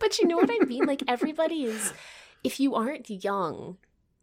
But 0.00 0.18
you 0.18 0.26
know 0.26 0.36
what 0.36 0.50
I 0.50 0.64
mean? 0.64 0.86
Like 0.86 1.02
everybody 1.06 1.64
is 1.64 1.92
if 2.42 2.58
you 2.58 2.74
aren't 2.74 3.10
young 3.22 3.76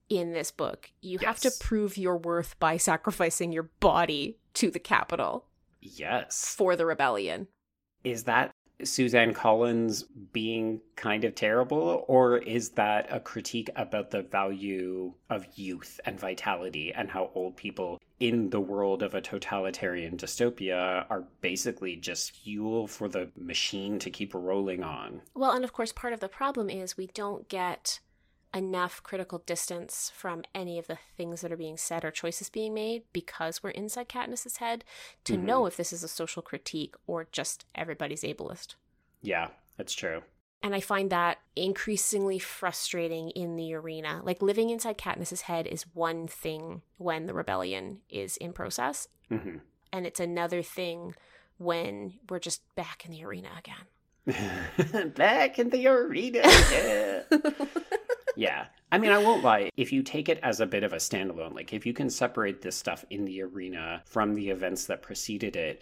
in 0.10 0.34
this 0.34 0.52
book, 0.52 0.92
you 1.02 1.20
have 1.20 1.40
to 1.40 1.52
prove 1.60 1.98
your 1.98 2.18
worth 2.18 2.60
by 2.60 2.78
sacrificing 2.78 3.52
your 3.52 3.70
body 3.80 4.38
to 4.56 4.70
the 4.70 4.80
Capitol 4.80 5.46
yes. 5.82 6.54
for 6.56 6.76
the 6.76 6.86
rebellion. 6.86 7.48
is 8.04 8.24
that 8.24 8.52
Suzanne 8.84 9.34
Collins 9.34 10.04
being 10.34 10.82
kind 10.98 11.24
of 11.24 11.34
terrible, 11.34 12.04
or 12.08 12.38
is 12.40 12.72
that 12.72 13.08
a 13.10 13.20
critique 13.22 13.70
about 13.78 14.12
the 14.12 14.24
value 14.24 15.14
of 15.30 15.48
youth 15.56 16.00
and 16.06 16.20
vitality 16.20 16.94
and 16.94 17.10
how 17.10 17.32
old 17.34 17.56
people 17.56 18.02
in 18.20 18.50
the 18.50 18.60
world 18.60 19.02
of 19.02 19.16
a 19.16 19.22
totalitarian 19.22 20.18
dystopia 20.18 21.06
are 21.10 21.24
basically 21.42 21.96
just 21.96 22.32
fuel 22.32 22.86
for 22.86 23.08
the 23.08 23.30
machine 23.38 23.98
to 24.00 24.10
keep 24.10 24.34
rolling 24.34 24.84
on? 24.84 25.22
Well, 25.34 25.52
and 25.52 25.64
of 25.64 25.72
course, 25.72 25.94
part 25.94 26.14
of 26.14 26.20
the 26.20 26.30
problem 26.30 26.70
is 26.70 26.98
we 26.98 27.08
don't 27.08 27.48
get 27.48 28.00
enough 28.56 29.04
critical 29.04 29.40
distance 29.46 30.12
from 30.16 30.44
any 30.56 30.80
of 30.80 30.88
the 30.88 30.98
things 31.18 31.42
that 31.42 31.52
are 31.52 31.58
being 31.58 31.78
said 31.78 32.06
or 32.06 32.10
choices 32.12 32.50
being 32.50 32.74
made 32.74 33.04
because 33.14 33.62
we're 33.62 33.70
inside 33.72 34.08
Katniss's 34.10 34.58
head 34.58 34.84
to 35.26 35.34
Mhm. 35.34 35.42
know 35.44 35.66
if 35.66 35.76
this 35.76 35.92
is 35.92 36.04
a 36.04 36.08
social 36.08 36.42
critique 36.42 36.96
or 37.06 37.28
just 37.32 37.66
everybody's 37.76 38.22
ableist. 38.24 38.76
Yeah, 39.22 39.50
that's 39.78 39.94
true. 39.94 40.24
And 40.64 40.74
I 40.74 40.80
find 40.80 41.12
that 41.12 41.40
increasingly 41.56 42.40
frustrating 42.40 43.30
in 43.32 43.56
the 43.56 43.74
arena. 43.76 44.22
Like 44.24 44.42
living 44.42 44.70
inside 44.72 44.98
Katniss's 44.98 45.42
head 45.42 45.68
is 45.68 45.84
one 45.94 46.28
thing 46.28 46.82
when 46.98 47.26
the 47.28 47.34
rebellion 47.34 48.02
is 48.10 48.38
in 48.38 48.54
process, 48.54 49.08
hmm 49.30 49.58
and 49.94 50.06
it's 50.08 50.20
another 50.20 50.62
thing 50.64 51.16
when 51.58 52.20
we're 52.30 52.40
just 52.40 52.62
back 52.76 53.06
in 53.06 53.12
the 53.12 53.24
arena 53.24 53.50
again. 53.58 53.86
Back 55.16 55.60
in 55.60 55.70
the 55.70 55.88
arena. 55.88 56.42
Yeah. 56.72 57.24
Yeah. 58.36 58.66
I 58.92 58.98
mean, 58.98 59.12
I 59.12 59.18
won't 59.18 59.44
lie. 59.44 59.70
If 59.76 59.92
you 59.92 60.04
take 60.04 60.30
it 60.30 60.40
as 60.44 60.60
a 60.60 60.66
bit 60.66 60.84
of 60.84 60.94
a 60.94 60.98
standalone, 60.98 61.54
like 61.54 61.74
if 61.74 61.86
you 61.86 61.94
can 61.94 62.10
separate 62.10 62.62
this 62.62 62.76
stuff 62.76 63.04
in 63.10 63.26
the 63.26 63.42
arena 63.42 64.04
from 64.06 64.36
the 64.36 64.50
events 64.50 64.86
that 64.86 65.02
preceded 65.02 65.56
it, 65.56 65.82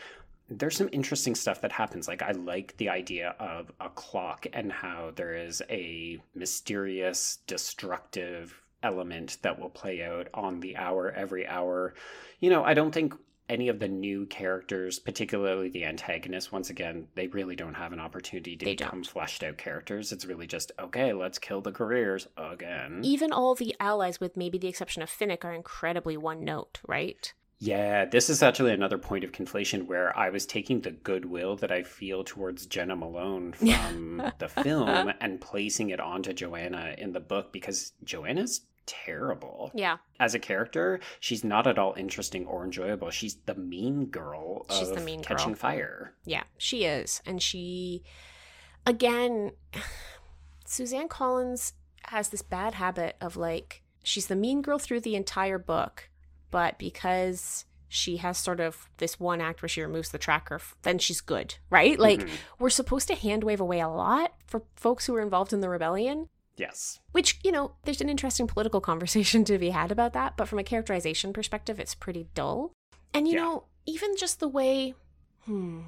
there's 0.50 0.78
some 0.78 0.90
interesting 0.92 1.36
stuff 1.36 1.62
that 1.62 1.72
happens. 1.72 2.08
Like, 2.08 2.22
I 2.22 2.32
like 2.32 2.76
the 2.78 2.90
idea 2.90 3.36
of 3.40 3.72
a 3.80 3.90
clock 3.90 4.46
and 4.54 4.72
how 4.72 5.12
there 5.16 5.36
is 5.36 5.62
a 5.70 6.20
mysterious, 6.36 7.40
destructive 7.48 8.62
element 8.84 9.38
that 9.42 9.60
will 9.60 9.70
play 9.70 10.04
out 10.04 10.28
on 10.34 10.60
the 10.60 10.76
hour 10.76 11.12
every 11.12 11.48
hour. 11.48 11.94
You 12.40 12.50
know, 12.50 12.64
I 12.64 12.74
don't 12.74 12.92
think 12.92 13.14
any 13.50 13.68
of 13.68 13.80
the 13.80 13.88
new 13.88 14.26
characters, 14.26 15.00
particularly 15.00 15.70
the 15.70 15.86
antagonists, 15.86 16.52
once 16.52 16.70
again, 16.70 17.08
they 17.16 17.28
really 17.28 17.56
don't 17.56 17.74
have 17.76 17.92
an 17.94 18.00
opportunity 18.00 18.56
to 18.56 18.66
They 18.66 18.76
become 18.76 19.00
don't. 19.02 19.08
fleshed 19.08 19.44
out 19.44 19.58
characters. 19.58 20.12
It's 20.12 20.26
really 20.26 20.48
just, 20.48 20.72
okay, 20.80 21.14
let's 21.14 21.40
kill 21.40 21.62
the 21.62 21.72
careers 21.72 22.28
again. 22.38 23.02
Even 23.04 23.32
all 23.32 23.56
the 23.56 23.76
allies, 23.80 24.20
with 24.20 24.38
maybe 24.38 24.58
the 24.58 24.68
exception 24.68 25.02
of 25.04 25.10
Finnick, 25.10 25.44
are 25.44 25.54
incredibly 25.54 26.18
one 26.18 26.44
note, 26.44 26.80
right? 26.88 27.34
Yeah, 27.60 28.04
this 28.04 28.30
is 28.30 28.44
actually 28.44 28.74
another 28.74 28.98
point 28.98 29.24
of 29.24 29.32
conflation 29.32 29.86
where 29.88 30.18
I 30.18 30.30
was 30.30 30.46
taking 30.46 30.82
the 30.82 30.92
goodwill 30.92 31.56
that 31.58 31.72
I 31.72 31.84
feel 31.84 32.24
towards 32.26 32.66
Jena 32.66 32.96
Malone 32.96 33.54
from 33.58 34.32
the 34.38 34.50
film 34.50 35.14
and 35.22 35.40
placing 35.40 35.90
it 35.90 36.02
onto 36.02 36.34
Johanna 36.34 36.96
in 36.98 37.14
the 37.14 37.22
book 37.22 37.54
because 37.54 37.94
Johanna's 38.04 38.62
terrible. 38.86 39.72
Yeah, 39.74 39.98
As 40.20 40.34
a 40.36 40.40
character, 40.40 41.00
she's 41.20 41.44
not 41.44 41.68
at 41.68 41.78
all 41.80 41.94
interesting 41.98 42.46
or 42.46 42.64
enjoyable. 42.64 43.10
She's 43.10 43.36
the 43.46 43.56
mean 43.56 44.06
girl 44.08 44.66
of 44.70 44.76
She's 44.78 44.92
the 44.92 45.00
mean 45.02 45.22
Catching 45.24 45.50
girl. 45.50 45.56
Fire. 45.56 46.14
yeah, 46.26 46.44
she 46.58 46.86
is. 46.86 47.22
And 47.26 47.42
she, 47.42 48.04
again, 48.86 49.52
Suzanne 50.66 51.08
Collins 51.08 51.74
has 52.06 52.30
this 52.30 52.42
bad 52.42 52.76
habit 52.76 53.16
of 53.22 53.38
like, 53.38 53.82
she's 54.04 54.28
the 54.28 54.36
mean 54.36 54.62
girl 54.62 54.80
through 54.80 55.02
the 55.02 55.16
entire 55.16 55.60
book, 55.60 56.10
but 56.52 56.78
because 56.78 57.66
she 57.88 58.18
has 58.18 58.38
sort 58.40 58.60
of 58.60 58.90
this 58.98 59.20
one 59.20 59.40
act 59.40 59.62
where 59.62 59.70
she 59.70 59.82
removes 59.82 60.10
the 60.10 60.18
tracker, 60.18 60.60
then 60.82 60.98
she's 60.98 61.22
good, 61.22 61.56
right? 61.70 62.00
Like, 62.00 62.22
Mhm. 62.22 62.30
we're 62.58 62.72
supposed 62.72 63.08
to 63.10 63.16
hand 63.16 63.44
wave 63.44 63.62
away 63.62 63.80
a 63.80 63.88
lot 63.88 64.34
for 64.48 64.64
folks 64.76 65.06
who 65.06 65.16
are 65.16 65.22
involved 65.22 65.54
in 65.54 65.62
the 65.62 65.70
rebellion. 65.70 66.28
Yes. 66.56 67.00
Which, 67.12 67.40
you 67.44 67.52
know, 67.52 67.74
there's 67.84 68.02
an 68.02 68.10
interesting 68.10 68.48
political 68.48 68.82
conversation 68.90 69.44
to 69.46 69.58
be 69.58 69.70
had 69.72 69.92
about 69.92 70.14
that, 70.14 70.38
but 70.38 70.48
from 70.48 70.60
a 70.60 70.64
characterization 70.64 71.34
perspective, 71.34 71.80
it's 71.80 71.96
pretty 71.96 72.28
dull. 72.36 72.72
And, 73.14 73.28
you 73.28 73.36
Yeah. 73.36 73.42
know, 73.44 73.64
even 73.86 74.16
just 74.16 74.40
the 74.40 74.48
way, 74.48 74.94
hmm, 75.46 75.82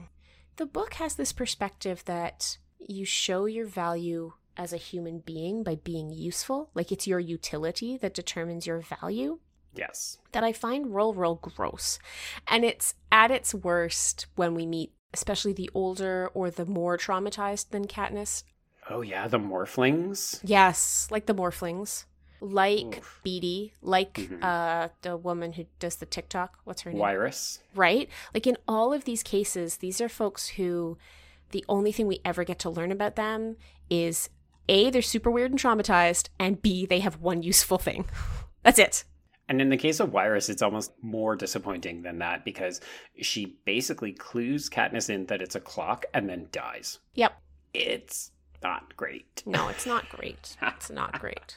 the 0.58 0.66
book 0.66 0.96
has 0.96 1.16
this 1.16 1.34
perspective 1.34 2.04
that 2.06 2.58
you 2.80 3.06
show 3.06 3.46
your 3.46 3.66
value 3.66 4.34
as 4.58 4.72
a 4.72 4.78
human 4.78 5.20
being 5.20 5.64
by 5.64 5.76
being 5.76 6.10
useful. 6.12 6.70
Like 6.74 6.92
it's 6.92 7.08
your 7.08 7.20
utility 7.20 7.98
that 7.98 8.14
determines 8.14 8.66
your 8.66 8.80
value. 8.82 9.40
Yes. 9.74 10.18
That 10.32 10.44
I 10.44 10.54
find 10.54 10.96
real, 10.96 11.14
real 11.14 11.36
gross. 11.36 12.00
And 12.48 12.64
it's 12.64 12.94
at 13.12 13.32
its 13.32 13.54
worst 13.54 14.28
when 14.36 14.56
we 14.56 14.66
meet, 14.66 14.94
especially 15.14 15.52
the 15.52 15.70
older 15.74 16.30
or 16.34 16.50
the 16.50 16.66
more 16.66 16.98
traumatized 16.98 17.70
than 17.72 17.86
Katniss 17.88 18.44
Oh, 18.90 19.02
yeah, 19.02 19.28
the 19.28 19.40
Morphlings. 19.40 20.40
Yes, 20.44 21.08
like 21.10 21.26
the 21.26 21.34
morphlings, 21.34 22.06
like 22.40 22.98
Oof. 23.00 23.22
Beetee, 23.26 23.72
like 23.82 24.14
Mhm. 24.14 24.44
uh 24.44 24.90
the 25.02 25.18
woman 25.18 25.54
who 25.54 25.66
does 25.80 25.96
the 25.96 26.06
TikTok. 26.06 26.60
What's 26.66 26.84
her 26.84 26.92
name? 26.92 27.00
Wiress. 27.00 27.60
Right? 27.74 28.10
Like 28.34 28.46
in 28.46 28.58
all 28.68 28.94
of 28.94 29.06
these 29.06 29.24
cases, 29.24 29.78
these 29.78 30.00
are 30.02 30.10
folks 30.10 30.50
who 30.50 30.98
the 31.52 31.66
only 31.70 31.92
thing 31.92 32.08
we 32.08 32.20
ever 32.26 32.44
get 32.44 32.60
to 32.60 32.70
learn 32.70 32.92
about 32.92 33.16
them 33.16 33.56
is 33.90 34.30
A, 34.68 34.90
they're 34.90 35.02
super 35.02 35.32
weird 35.32 35.52
and 35.52 35.60
traumatized, 35.60 36.30
and 36.40 36.62
B, 36.62 36.86
they 36.86 37.00
have 37.00 37.22
one 37.22 37.42
useful 37.44 37.78
thing. 37.78 38.06
That's 38.64 38.80
it. 38.80 39.04
And 39.48 39.62
in 39.62 39.70
the 39.70 39.78
case 39.78 40.00
of 40.00 40.12
Wiress, 40.12 40.50
it's 40.50 40.64
almost 40.64 40.92
more 41.04 41.36
disappointing 41.36 42.02
than 42.02 42.18
that 42.20 42.44
because 42.44 42.82
she 43.22 43.58
basically 43.64 44.12
clues 44.12 44.70
Katniss 44.70 45.10
in 45.10 45.28
that 45.28 45.42
it's 45.42 45.56
a 45.56 45.60
clock 45.60 46.06
and 46.16 46.28
then 46.28 46.48
dies. 46.52 46.98
Yep. 47.14 47.40
It's 47.76 48.32
not 48.66 48.96
great. 48.98 49.44
No, 49.46 49.68
it's 49.70 49.86
not 49.86 50.10
great. 50.10 50.58
It's 50.62 50.90
not 50.90 51.20
great. 51.20 51.56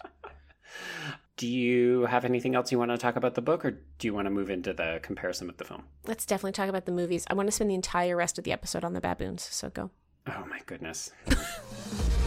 Do 1.37 1.47
you 1.47 2.07
have 2.07 2.25
anything 2.25 2.55
else 2.55 2.71
you 2.73 2.79
want 2.79 2.91
to 2.91 2.99
talk 2.99 3.17
about 3.17 3.35
the 3.35 3.41
book, 3.41 3.65
or 3.65 3.71
do 3.99 4.07
you 4.07 4.13
want 4.15 4.27
to 4.27 4.31
move 4.31 4.51
into 4.51 4.73
the 4.73 4.99
comparison 5.03 5.47
with 5.47 5.57
the 5.57 5.65
film? 5.65 5.85
Let's 6.07 6.27
definitely 6.27 6.53
talk 6.53 6.69
about 6.69 6.85
the 6.85 6.93
movies. 6.93 7.25
I 7.31 7.35
want 7.35 7.47
to 7.47 7.53
spend 7.53 7.71
the 7.71 7.75
entire 7.75 8.17
rest 8.17 8.39
of 8.39 8.45
the 8.45 8.53
episode 8.53 8.85
on 8.85 8.93
the 8.93 9.01
baboons, 9.01 9.43
so 9.43 9.71
go. 9.71 9.91
Oh 10.27 10.45
my 10.51 10.61
goodness. 10.67 11.11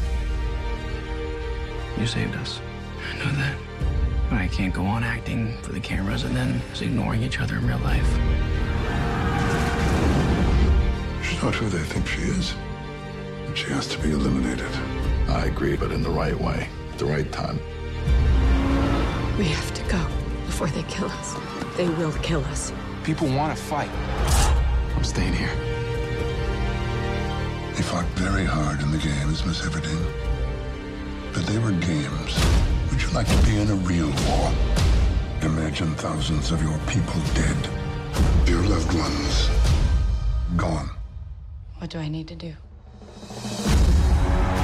You 1.97 2.07
saved 2.07 2.35
us. 2.37 2.59
I 3.11 3.17
know 3.17 3.31
that. 3.33 3.55
But 4.29 4.39
I 4.39 4.47
can't 4.47 4.73
go 4.73 4.83
on 4.83 5.03
acting 5.03 5.55
for 5.61 5.71
the 5.71 5.79
cameras 5.79 6.23
and 6.23 6.35
then 6.35 6.59
just 6.71 6.81
ignoring 6.81 7.21
each 7.21 7.39
other 7.39 7.57
in 7.57 7.67
real 7.67 7.77
life. 7.79 8.07
She's 11.23 11.43
not 11.43 11.53
who 11.53 11.69
they 11.69 11.83
think 11.83 12.07
she 12.07 12.21
is. 12.21 12.55
And 13.51 13.57
she 13.57 13.69
has 13.71 13.85
to 13.87 13.99
be 13.99 14.11
eliminated. 14.11 14.71
I 15.27 15.47
agree, 15.47 15.75
but 15.75 15.91
in 15.91 16.01
the 16.01 16.09
right 16.09 16.39
way, 16.39 16.69
at 16.89 16.97
the 16.97 17.03
right 17.03 17.29
time. 17.33 17.59
We 19.37 19.43
have 19.43 19.73
to 19.73 19.83
go 19.91 20.01
before 20.45 20.67
they 20.67 20.83
kill 20.83 21.09
us. 21.09 21.35
They 21.75 21.89
will 21.89 22.13
kill 22.23 22.45
us. 22.45 22.71
People 23.03 23.27
want 23.27 23.53
to 23.53 23.61
fight. 23.61 23.89
I'm 24.95 25.03
staying 25.03 25.33
here. 25.33 25.53
They 27.75 27.83
fought 27.83 28.05
very 28.15 28.45
hard 28.45 28.79
in 28.79 28.89
the 28.89 28.99
games, 28.99 29.45
Miss 29.45 29.59
Everdeen. 29.63 30.05
But 31.33 31.45
they 31.45 31.57
were 31.57 31.73
games. 31.73 32.33
Would 32.89 33.01
you 33.01 33.09
like 33.09 33.27
to 33.27 33.45
be 33.45 33.59
in 33.59 33.69
a 33.69 33.75
real 33.83 34.07
war? 34.29 34.53
Imagine 35.41 35.93
thousands 35.95 36.51
of 36.51 36.63
your 36.63 36.79
people 36.87 37.19
dead. 37.33 37.69
Your 38.47 38.63
loved 38.63 38.93
ones 38.97 39.49
gone. 40.55 40.89
What 41.79 41.89
do 41.89 41.99
I 41.99 42.07
need 42.07 42.29
to 42.29 42.35
do? 42.35 42.55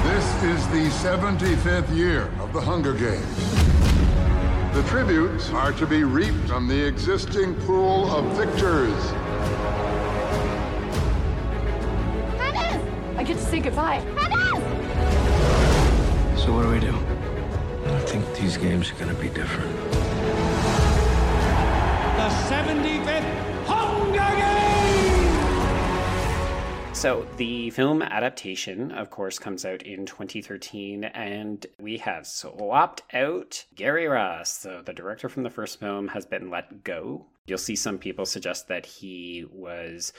This 0.04 0.42
is 0.44 0.66
the 0.68 0.88
75th 1.08 1.94
year 1.96 2.30
of 2.40 2.52
the 2.52 2.60
Hunger 2.60 2.94
Games. 2.94 3.36
The 4.74 4.82
tributes 4.88 5.50
are 5.50 5.72
to 5.72 5.86
be 5.86 6.04
reaped 6.04 6.48
from 6.48 6.68
the 6.68 6.86
existing 6.86 7.54
pool 7.62 8.10
of 8.10 8.24
victors. 8.36 8.94
I 13.16 13.24
get 13.24 13.36
to 13.38 13.44
say 13.44 13.58
goodbye. 13.58 14.00
So 16.36 16.52
what 16.52 16.62
do 16.62 16.68
we 16.68 16.78
do? 16.78 16.94
I 17.92 18.00
think 18.06 18.24
these 18.36 18.56
games 18.56 18.92
are 18.92 18.94
gonna 18.94 19.14
be 19.14 19.28
different. 19.28 19.74
The 22.16 22.28
75th 22.48 23.66
Hunger 23.66 24.36
Games! 24.36 24.87
So, 26.94 27.24
the 27.36 27.70
film 27.70 28.02
adaptation, 28.02 28.90
of 28.90 29.08
course, 29.08 29.38
comes 29.38 29.64
out 29.64 29.82
in 29.82 30.04
2013, 30.04 31.04
and 31.04 31.64
we 31.78 31.98
have 31.98 32.26
swapped 32.26 33.02
out 33.14 33.64
Gary 33.76 34.06
Ross. 34.08 34.58
So, 34.58 34.82
the 34.84 34.92
director 34.92 35.28
from 35.28 35.44
the 35.44 35.50
first 35.50 35.78
film 35.78 36.08
has 36.08 36.26
been 36.26 36.50
let 36.50 36.82
go. 36.82 37.26
You'll 37.46 37.58
see 37.58 37.76
some 37.76 37.98
people 37.98 38.26
suggest 38.26 38.66
that 38.66 38.84
he 38.84 39.46
was 39.52 40.12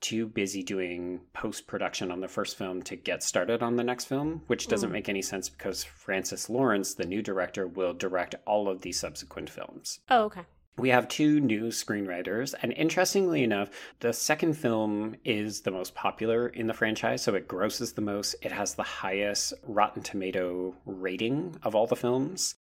too 0.00 0.26
busy 0.26 0.62
doing 0.62 1.20
post 1.32 1.66
production 1.66 2.10
on 2.10 2.20
the 2.20 2.28
first 2.28 2.58
film 2.58 2.82
to 2.82 2.96
get 2.96 3.22
started 3.22 3.62
on 3.62 3.76
the 3.76 3.84
next 3.84 4.06
film, 4.06 4.42
which 4.48 4.66
doesn't 4.66 4.88
hmm. 4.88 4.94
make 4.94 5.08
any 5.08 5.22
sense 5.22 5.48
because 5.48 5.84
Francis 5.84 6.50
Lawrence, 6.50 6.94
the 6.94 7.06
new 7.06 7.22
director, 7.22 7.66
will 7.66 7.94
direct 7.94 8.34
all 8.46 8.68
of 8.68 8.82
the 8.82 8.92
subsequent 8.92 9.48
films. 9.48 10.00
Oh, 10.10 10.24
okay. 10.24 10.42
We 10.78 10.88
have 10.88 11.06
two 11.06 11.38
new 11.38 11.64
screenwriters, 11.64 12.54
and 12.62 12.72
interestingly 12.72 13.42
enough, 13.42 13.68
the 14.00 14.12
second 14.12 14.54
film 14.54 15.16
is 15.22 15.60
the 15.60 15.70
most 15.70 15.94
popular 15.94 16.48
in 16.48 16.66
the 16.66 16.72
franchise, 16.72 17.22
so 17.22 17.34
it 17.34 17.46
grosses 17.46 17.92
the 17.92 18.00
most. 18.00 18.36
It 18.40 18.52
has 18.52 18.74
the 18.74 18.82
highest 18.82 19.52
Rotten 19.64 20.02
Tomato 20.02 20.74
rating 20.86 21.56
of 21.62 21.74
all 21.74 21.86
the 21.86 21.94
films, 21.94 22.54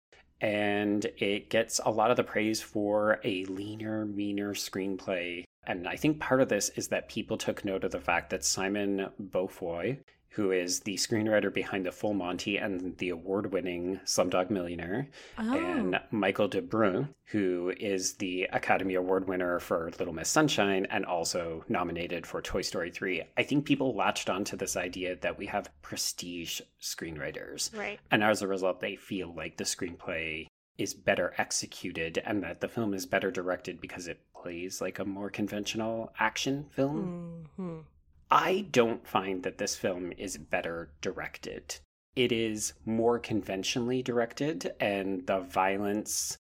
and 0.41 1.05
it 1.19 1.51
gets 1.51 1.81
a 1.85 1.91
lot 1.91 2.11
of 2.11 2.17
the 2.17 2.25
praise 2.25 2.63
for 2.63 3.21
a 3.25 3.45
leaner, 3.45 4.07
meaner 4.07 4.55
screenplay. 4.55 5.45
And 5.67 5.87
I 5.87 5.97
think 5.97 6.19
part 6.19 6.41
of 6.41 6.49
this 6.49 6.71
is 6.71 6.89
that 6.89 7.11
people 7.11 7.37
took 7.37 7.63
note 7.63 7.85
of 7.85 7.91
the 7.91 8.01
fact 8.01 8.31
that 8.31 8.45
Simon 8.45 9.11
Beaufoy, 9.23 9.99
who 10.31 10.53
is 10.53 10.81
the 10.81 10.95
screenwriter 10.95 11.53
behind 11.53 11.85
The 11.85 11.93
Full 11.93 12.15
Monty 12.15 12.59
and 12.59 12.97
the 12.99 13.09
award 13.09 13.53
winning 13.53 14.01
Slumdog 14.05 14.51
Millionaire, 14.51 15.09
and 15.37 15.99
Michael 16.11 16.49
deBruyn, 16.49 17.09
who 17.25 17.73
is 17.79 18.15
the 18.15 18.45
Academy 18.53 18.95
Award 18.95 19.29
winner 19.29 19.59
for 19.59 19.91
Little 19.99 20.15
Miss 20.15 20.29
Sunshine 20.29 20.87
and 20.91 21.05
also 21.05 21.65
nominated 21.69 22.27
for 22.27 22.41
Toy 22.43 22.63
Story 22.63 22.91
3. 22.91 23.23
I 23.37 23.43
think 23.43 23.65
people 23.65 23.95
latched 23.97 24.31
onto 24.31 24.57
this 24.57 24.77
idea 24.77 25.17
that 25.17 25.39
we 25.39 25.47
have 25.47 25.71
prestige 25.83 26.61
screenwriters. 26.81 27.77
Right. 27.77 27.99
And 28.11 28.23
as 28.23 28.43
a 28.43 28.47
result, 28.49 28.81
they 28.81 28.97
feel 28.97 29.35
like 29.35 29.57
the 29.57 29.65
screenplay 29.65 30.47
is 30.77 30.95
better 30.95 31.35
executed 31.39 32.23
and 32.25 32.43
that 32.43 32.61
the 32.61 32.69
film 32.69 32.95
is 32.95 33.07
better 33.07 33.31
directed 33.31 33.81
because 33.81 34.07
it 34.07 34.21
plays 34.41 34.81
like 34.81 34.99
a 34.99 35.05
more 35.05 35.31
conventional 35.31 36.13
action 36.19 36.67
film. 36.71 37.49
hmm 37.57 37.79
I 38.31 38.67
don't 38.71 39.07
find 39.07 39.43
that 39.43 39.59
this 39.59 39.77
film 39.77 40.13
is 40.19 40.37
better 40.37 40.91
directed. 41.01 41.77
It 42.17 42.33
is 42.33 42.75
more 42.85 43.19
conventionally 43.19 44.03
directed, 44.03 44.73
and 44.81 45.27
the 45.27 45.41
violence, 45.41 46.37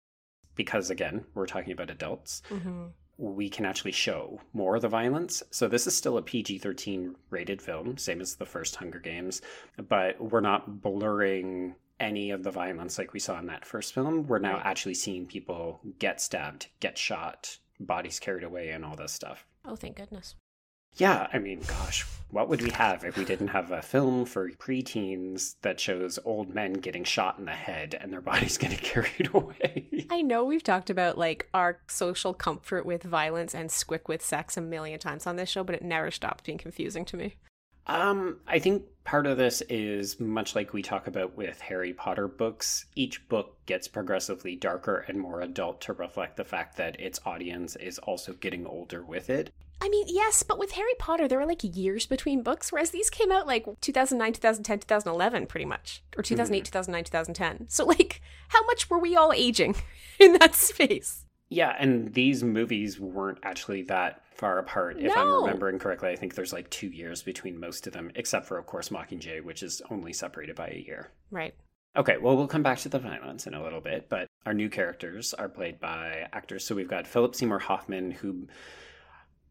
because 0.56 0.90
again, 0.90 1.26
we're 1.34 1.46
talking 1.46 1.74
about 1.74 1.90
adults, 1.90 2.42
hmm 2.50 2.86
we 3.18 3.48
can 3.50 3.64
actually 3.66 3.94
show 3.94 4.42
more 4.52 4.76
of 4.76 4.82
the 4.82 4.90
violence. 4.90 5.42
So 5.50 5.70
this 5.70 5.88
is 5.88 5.96
still 5.96 6.18
a 6.18 6.22
PG 6.22 6.58
13 6.60 7.16
rated 7.30 7.62
film, 7.62 7.98
same 7.98 8.20
as 8.20 8.36
the 8.36 8.46
first 8.46 8.76
Hunger 8.76 9.00
Games, 9.00 9.42
but 9.88 10.20
we're 10.20 10.42
not 10.42 10.82
blurring 10.82 11.76
any 11.98 12.32
of 12.32 12.44
the 12.44 12.52
violence 12.52 12.98
like 12.98 13.14
we 13.14 13.22
saw 13.22 13.40
in 13.40 13.46
that 13.46 13.64
first 13.66 13.94
film. 13.94 14.28
We're 14.28 14.40
now 14.40 14.56
Right. 14.56 14.66
actually 14.66 14.96
seeing 14.96 15.28
people 15.28 15.80
get 15.98 16.20
stabbed, 16.20 16.68
get 16.82 16.98
shot, 16.98 17.58
bodies 17.80 18.20
carried 18.20 18.44
away, 18.44 18.72
and 18.72 18.84
all 18.84 18.98
this 18.98 19.14
stuff. 19.14 19.46
Oh, 19.64 19.78
thank 19.78 19.96
goodness. 19.96 20.36
Yeah, 20.98 21.28
I 21.34 21.40
mean, 21.40 21.60
gosh, 21.68 22.06
what 22.32 22.50
would 22.50 22.62
we 22.62 22.70
have 22.72 23.04
if 23.04 23.18
we 23.18 23.26
didn't 23.26 23.50
have 23.50 23.72
a 23.72 23.82
film 23.82 24.26
for 24.26 24.50
preteens 24.52 25.56
that 25.62 25.80
shows 25.80 26.20
old 26.26 26.54
men 26.54 26.74
getting 26.74 27.04
shot 27.04 27.38
in 27.38 27.46
the 27.46 27.52
head 27.52 27.98
and 28.00 28.12
their 28.12 28.22
bodies 28.22 28.58
getting 28.60 28.78
carried 28.78 29.30
away? 29.34 30.08
I 30.10 30.22
know 30.22 30.44
we've 30.46 30.64
talked 30.64 30.90
about 30.90 31.18
like 31.18 31.50
our 31.54 31.80
social 31.88 32.34
comfort 32.34 32.86
with 32.86 33.04
violence 33.04 33.54
and 33.54 33.70
squick 33.70 34.08
with 34.08 34.24
sex 34.24 34.58
a 34.58 34.62
million 34.62 35.00
times 35.00 35.28
on 35.28 35.36
this 35.36 35.50
show, 35.50 35.64
but 35.64 35.76
it 35.76 35.84
never 35.84 36.12
stopped 36.12 36.46
being 36.46 36.58
confusing 36.58 37.06
to 37.06 37.18
me. 37.18 37.36
Um, 37.88 38.40
I 38.48 38.60
think 38.60 38.84
part 39.04 39.28
of 39.28 39.38
this 39.38 39.62
is 39.70 40.20
much 40.20 40.56
like 40.56 40.74
we 40.74 40.82
talk 40.82 41.08
about 41.08 41.38
with 41.38 41.62
Harry 41.62 41.94
Potter 41.94 42.28
books. 42.28 42.86
Each 42.96 43.28
book 43.30 43.58
gets 43.68 43.88
progressively 43.88 44.56
darker 44.56 45.06
and 45.08 45.20
more 45.20 45.42
adult 45.42 45.82
to 45.82 45.94
reflect 45.94 46.38
the 46.38 46.44
fact 46.44 46.78
that 46.78 47.00
its 47.00 47.20
audience 47.26 47.76
is 47.76 48.00
also 48.00 48.34
getting 48.34 48.66
older 48.66 49.04
with 49.04 49.30
it. 49.30 49.52
I 49.82 49.90
mean, 49.90 50.06
yes, 50.08 50.42
but 50.44 50.58
with 50.58 50.72
Harry 50.72 50.94
Potter, 51.00 51.28
there 51.28 51.40
were 51.40 51.46
like 51.46 51.62
years 51.64 52.06
between 52.06 52.44
books, 52.44 52.72
whereas 52.72 52.92
these 52.92 53.10
came 53.10 53.32
out 53.32 53.46
like 53.48 53.66
2009, 53.82 54.34
2010, 54.34 54.80
2011, 54.80 55.48
pretty 55.48 55.66
much, 55.66 56.02
or 56.18 56.24
mm-hmm. 56.24 56.36
2008, 56.36 56.66
2009, 56.66 57.04
2010. 57.04 57.70
So, 57.70 57.86
like, 57.86 58.22
how 58.50 58.64
much 58.66 58.90
were 58.90 59.00
we 59.00 59.16
all 59.16 59.34
aging 59.34 59.76
in 60.20 60.34
that 60.34 60.56
space? 60.56 61.26
Yeah, 61.50 61.76
and 61.78 62.14
these 62.14 62.44
movies 62.44 63.00
weren't 63.00 63.40
actually 63.44 63.84
that 63.84 64.24
far 64.34 64.58
apart. 64.60 64.98
If 65.00 65.16
I'm 65.16 65.32
remembering 65.32 65.80
correctly, 65.80 66.10
I 66.10 66.16
think 66.16 66.36
there's 66.36 66.54
like 66.54 66.70
two 66.70 66.88
years 66.88 67.22
between 67.22 67.60
most 67.60 67.88
of 67.88 67.94
them, 67.94 68.12
except 68.16 68.48
for, 68.48 68.58
of 68.58 68.66
course, 68.66 68.90
Mockingjay, 68.90 69.44
which 69.44 69.62
is 69.62 69.82
only 69.90 70.12
separated 70.12 70.56
by 70.56 70.70
a 70.70 70.84
year. 70.86 71.12
Right. 71.32 71.54
Okay, 71.96 72.18
well, 72.18 72.36
we'll 72.36 72.48
come 72.48 72.64
back 72.64 72.80
to 72.80 72.90
the 72.90 73.00
violence 73.00 73.48
in 73.48 73.54
a 73.54 73.64
little 73.64 73.80
bit, 73.80 74.10
but 74.10 74.28
our 74.46 74.54
new 74.54 74.70
characters 74.70 75.34
are 75.34 75.48
played 75.48 75.80
by 75.80 76.28
actors. 76.34 76.66
So 76.66 76.76
we've 76.76 76.90
got 76.90 77.08
Philip 77.08 77.36
Seymour 77.36 77.60
Hoffman, 77.60 78.12
who, 78.12 78.48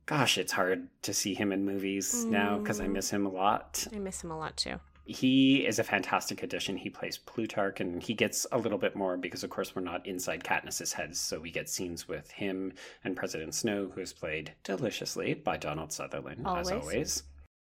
gosh, 0.07 0.39
it's 0.39 0.53
hard 0.53 0.89
to 1.03 1.15
see 1.15 1.35
him 1.35 1.53
in 1.53 1.65
movies 1.65 2.25
now 2.25 2.59
because 2.59 2.81
I 2.81 2.89
miss 2.89 3.11
him 3.11 3.27
a 3.27 3.31
lot. 3.31 3.87
I 3.95 3.99
miss 3.99 4.23
him 4.23 4.31
a 4.31 4.39
lot 4.39 4.57
too. 4.57 4.81
He 5.07 5.67
is 5.67 5.79
a 5.79 5.85
fantastic 5.85 6.43
addition. 6.43 6.79
He 6.79 6.89
plays 6.89 7.19
Plutarch, 7.19 7.81
and 7.81 8.03
he 8.03 8.15
gets 8.15 8.47
a 8.53 8.59
little 8.59 8.79
bit 8.79 8.97
more 8.97 9.19
because, 9.19 9.45
of 9.45 9.51
course, 9.51 9.77
we're 9.77 9.83
not 9.83 10.07
inside 10.07 10.43
Katniss's 10.43 10.95
head, 10.95 11.15
so 11.15 11.39
we 11.39 11.51
get 11.51 11.69
scenes 11.69 12.09
with 12.09 12.31
him 12.31 12.73
and 13.05 13.15
President 13.15 13.55
Snow, 13.55 13.91
who 13.95 14.01
is 14.01 14.15
played 14.15 14.55
deliciously 14.65 15.35
by 15.35 15.59
Donald 15.59 15.93
Sutherland, 15.93 16.47
as 16.47 16.71
Always. 16.71 16.83
always. 16.83 17.23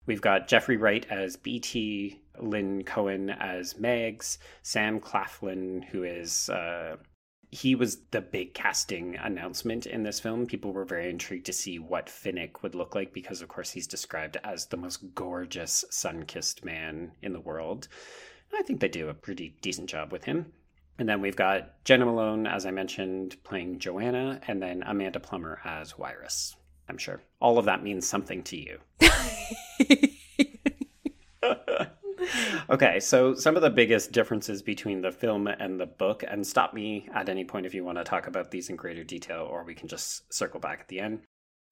We've 0.06 0.22
got 0.22 0.48
Jeffrey 0.48 0.78
Wright 0.78 1.04
as 1.10 1.36
Beetee, 1.36 2.20
Lynn 2.38 2.84
Cohen 2.84 3.28
as 3.30 3.76
Mags, 3.78 4.38
Sam 4.62 5.00
Claflin, 5.00 5.82
who 5.82 6.04
is 6.04 6.48
uh, 6.48 6.96
he 7.50 7.74
was 7.74 7.98
the 8.10 8.20
big 8.20 8.54
casting 8.54 9.16
announcement 9.16 9.86
in 9.86 10.02
this 10.02 10.20
film. 10.20 10.46
People 10.46 10.72
were 10.72 10.84
very 10.84 11.08
intrigued 11.08 11.46
to 11.46 11.52
see 11.52 11.78
what 11.78 12.06
Finnick 12.06 12.62
would 12.62 12.74
look 12.74 12.94
like 12.94 13.12
because, 13.12 13.42
of 13.42 13.48
course, 13.48 13.70
he's 13.70 13.86
described 13.86 14.36
as 14.44 14.66
the 14.66 14.76
most 14.76 15.14
gorgeous, 15.14 15.84
sun 15.90 16.24
kissed 16.24 16.64
man 16.64 17.12
in 17.22 17.32
the 17.32 17.40
world. 17.40 17.88
I 18.54 18.62
think 18.62 18.80
they 18.80 18.88
do 18.88 19.08
a 19.08 19.14
pretty 19.14 19.56
decent 19.60 19.88
job 19.88 20.12
with 20.12 20.24
him. 20.24 20.52
And 20.98 21.08
then 21.08 21.20
we've 21.20 21.36
got 21.36 21.84
Jena 21.84 22.06
Malone, 22.06 22.46
as 22.46 22.64
I 22.64 22.70
mentioned, 22.70 23.36
playing 23.44 23.80
Johanna, 23.80 24.40
and 24.46 24.62
then 24.62 24.82
Amanda 24.86 25.20
Plummer 25.20 25.60
as 25.64 25.98
Wiress. 25.98 26.56
I'm 26.88 26.98
sure 26.98 27.20
all 27.40 27.58
of 27.58 27.66
that 27.66 27.82
means 27.82 28.08
something 28.08 28.42
to 28.44 28.56
you. 28.56 28.78
okay, 32.70 33.00
so 33.00 33.34
some 33.34 33.56
of 33.56 33.62
the 33.62 33.70
biggest 33.70 34.12
differences 34.12 34.62
between 34.62 35.00
the 35.00 35.12
film 35.12 35.46
and 35.46 35.78
the 35.80 35.86
book, 35.86 36.24
and 36.26 36.46
stop 36.46 36.74
me 36.74 37.08
at 37.14 37.28
any 37.28 37.44
point 37.44 37.66
if 37.66 37.74
you 37.74 37.84
want 37.84 37.98
to 37.98 38.04
talk 38.04 38.26
about 38.26 38.50
these 38.50 38.68
in 38.68 38.76
greater 38.76 39.04
detail, 39.04 39.48
or 39.50 39.64
we 39.64 39.74
can 39.74 39.88
just 39.88 40.32
circle 40.32 40.60
back 40.60 40.80
at 40.80 40.88
the 40.88 41.00
end. 41.00 41.22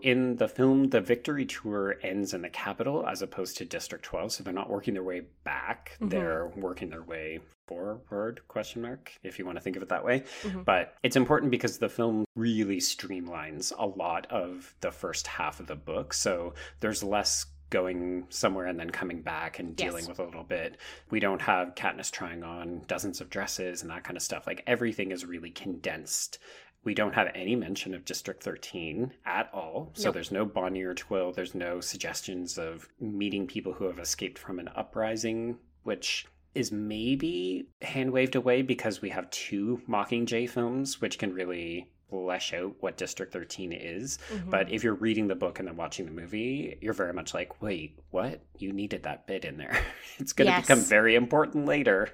In 0.03 0.37
the 0.37 0.49
film, 0.49 0.91
the 0.91 1.01
victory 1.01 1.47
tour 1.47 1.97
ends 2.03 2.35
in 2.35 2.43
the 2.43 2.49
Capitol 2.49 3.07
as 3.07 3.23
opposed 3.23 3.57
to 3.59 3.65
District 3.65 4.05
12, 4.05 4.33
so 4.33 4.43
they're 4.43 4.53
not 4.53 4.71
working 4.71 4.95
their 4.95 5.03
way 5.03 5.23
back; 5.45 5.93
mm-hmm. 5.95 6.09
they're 6.09 6.49
working 6.57 6.91
their 6.91 7.03
way 7.03 7.41
forward 7.67 8.41
question 8.49 8.83
mark 8.83 9.13
if 9.23 9.39
you 9.39 9.47
want 9.47 9.57
to 9.57 9.63
think 9.63 9.77
of 9.77 9.83
it 9.83 9.89
that 9.89 10.05
way. 10.05 10.23
Mm-hmm. 10.43 10.63
But 10.63 10.95
it's 11.03 11.17
important 11.17 11.51
because 11.51 11.79
the 11.79 11.89
film 11.89 12.25
really 12.37 12.79
streamlines 12.79 13.73
a 13.79 13.87
lot 13.87 14.27
of 14.31 14.75
the 14.81 14.91
first 14.91 15.27
half 15.27 15.61
of 15.61 15.67
the 15.67 15.77
book 15.77 16.13
so 16.13 16.55
there's 16.81 17.03
less 17.03 17.47
going 17.75 18.25
somewhere 18.29 18.67
and 18.67 18.79
then 18.79 18.91
coming 18.91 19.21
back 19.21 19.59
and 19.59 19.75
dealing 19.75 20.05
Yes. 20.05 20.09
with 20.09 20.21
a 20.21 20.25
little 20.25 20.45
bit 20.45 20.77
we 21.11 21.19
don't 21.19 21.43
have 21.43 21.75
Katniss 21.75 22.11
trying 22.11 22.43
on 22.45 22.83
dozens 22.87 23.21
of 23.21 23.29
dresses 23.31 23.83
and 23.83 23.91
that 23.91 24.05
kind 24.05 24.17
of 24.17 24.23
stuff 24.23 24.47
like 24.47 24.63
everything 24.67 25.11
is 25.11 25.27
really 25.27 25.51
condensed 25.51 26.39
we 26.85 26.95
don't 26.95 27.15
have 27.15 27.29
any 27.35 27.57
mention 27.57 27.95
of 27.95 28.05
District 28.05 28.43
13 28.43 29.11
at 29.25 29.49
all. 29.55 29.91
So 29.95 30.09
Nope. 30.09 30.15
there's 30.15 30.31
no 30.31 30.45
Bonnie 30.45 30.83
or 30.83 30.93
Twill. 30.93 31.33
There's 31.33 31.55
no 31.55 31.81
suggestions 31.81 32.59
of 32.59 32.87
meeting 33.01 33.47
people 33.47 33.73
who 33.73 33.87
have 33.87 33.99
escaped 33.99 34.39
from 34.39 34.59
an 34.59 34.69
uprising, 34.77 35.57
which 35.85 36.27
is 36.55 36.71
maybe 36.73 37.69
hand 37.81 38.11
waved 38.13 38.37
away 38.37 38.61
because 38.61 39.01
we 39.01 39.09
have 39.09 39.31
two 39.31 39.81
Mockingjay 39.89 40.47
films, 40.51 41.01
which 41.01 41.19
can 41.19 41.33
really 41.33 41.89
flesh 42.23 42.53
out 42.55 42.75
what 42.81 42.97
District 42.97 43.33
13 43.33 43.73
is. 43.73 44.19
Mm-hmm. 44.33 44.51
But 44.51 44.71
if 44.71 44.85
you're 44.85 44.95
reading 44.95 45.27
the 45.27 45.35
book 45.35 45.59
and 45.59 45.67
then 45.67 45.77
watching 45.77 46.07
the 46.07 46.13
movie, 46.13 46.79
you're 46.81 46.93
very 46.95 47.13
much 47.13 47.35
like, 47.35 47.61
wait, 47.61 47.99
what? 48.11 48.41
You 48.59 48.73
needed 48.73 49.03
that 49.03 49.27
bit 49.27 49.45
in 49.45 49.57
there. 49.59 49.77
it's 50.19 50.33
going 50.33 50.47
to 50.47 50.53
Yes. 50.53 50.67
become 50.67 50.81
very 50.81 51.17
important 51.17 51.67
later. 51.67 52.09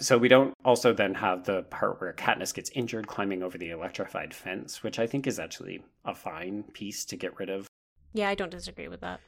So 0.00 0.18
we 0.18 0.28
don't 0.28 0.52
also 0.64 0.92
then 0.92 1.14
have 1.14 1.44
the 1.44 1.62
part 1.64 2.00
where 2.00 2.12
Katniss 2.12 2.52
gets 2.52 2.70
injured 2.70 3.06
climbing 3.06 3.42
over 3.42 3.56
the 3.56 3.70
electrified 3.70 4.34
fence, 4.34 4.82
which 4.82 4.98
I 4.98 5.06
think 5.06 5.26
is 5.26 5.38
actually 5.38 5.82
a 6.04 6.14
fine 6.14 6.64
piece 6.74 7.04
to 7.06 7.16
get 7.16 7.38
rid 7.38 7.48
of. 7.48 7.66
Yeah, 8.12 8.28
I 8.28 8.34
don't 8.34 8.50
disagree 8.50 8.88
with 8.88 9.00
that. 9.00 9.20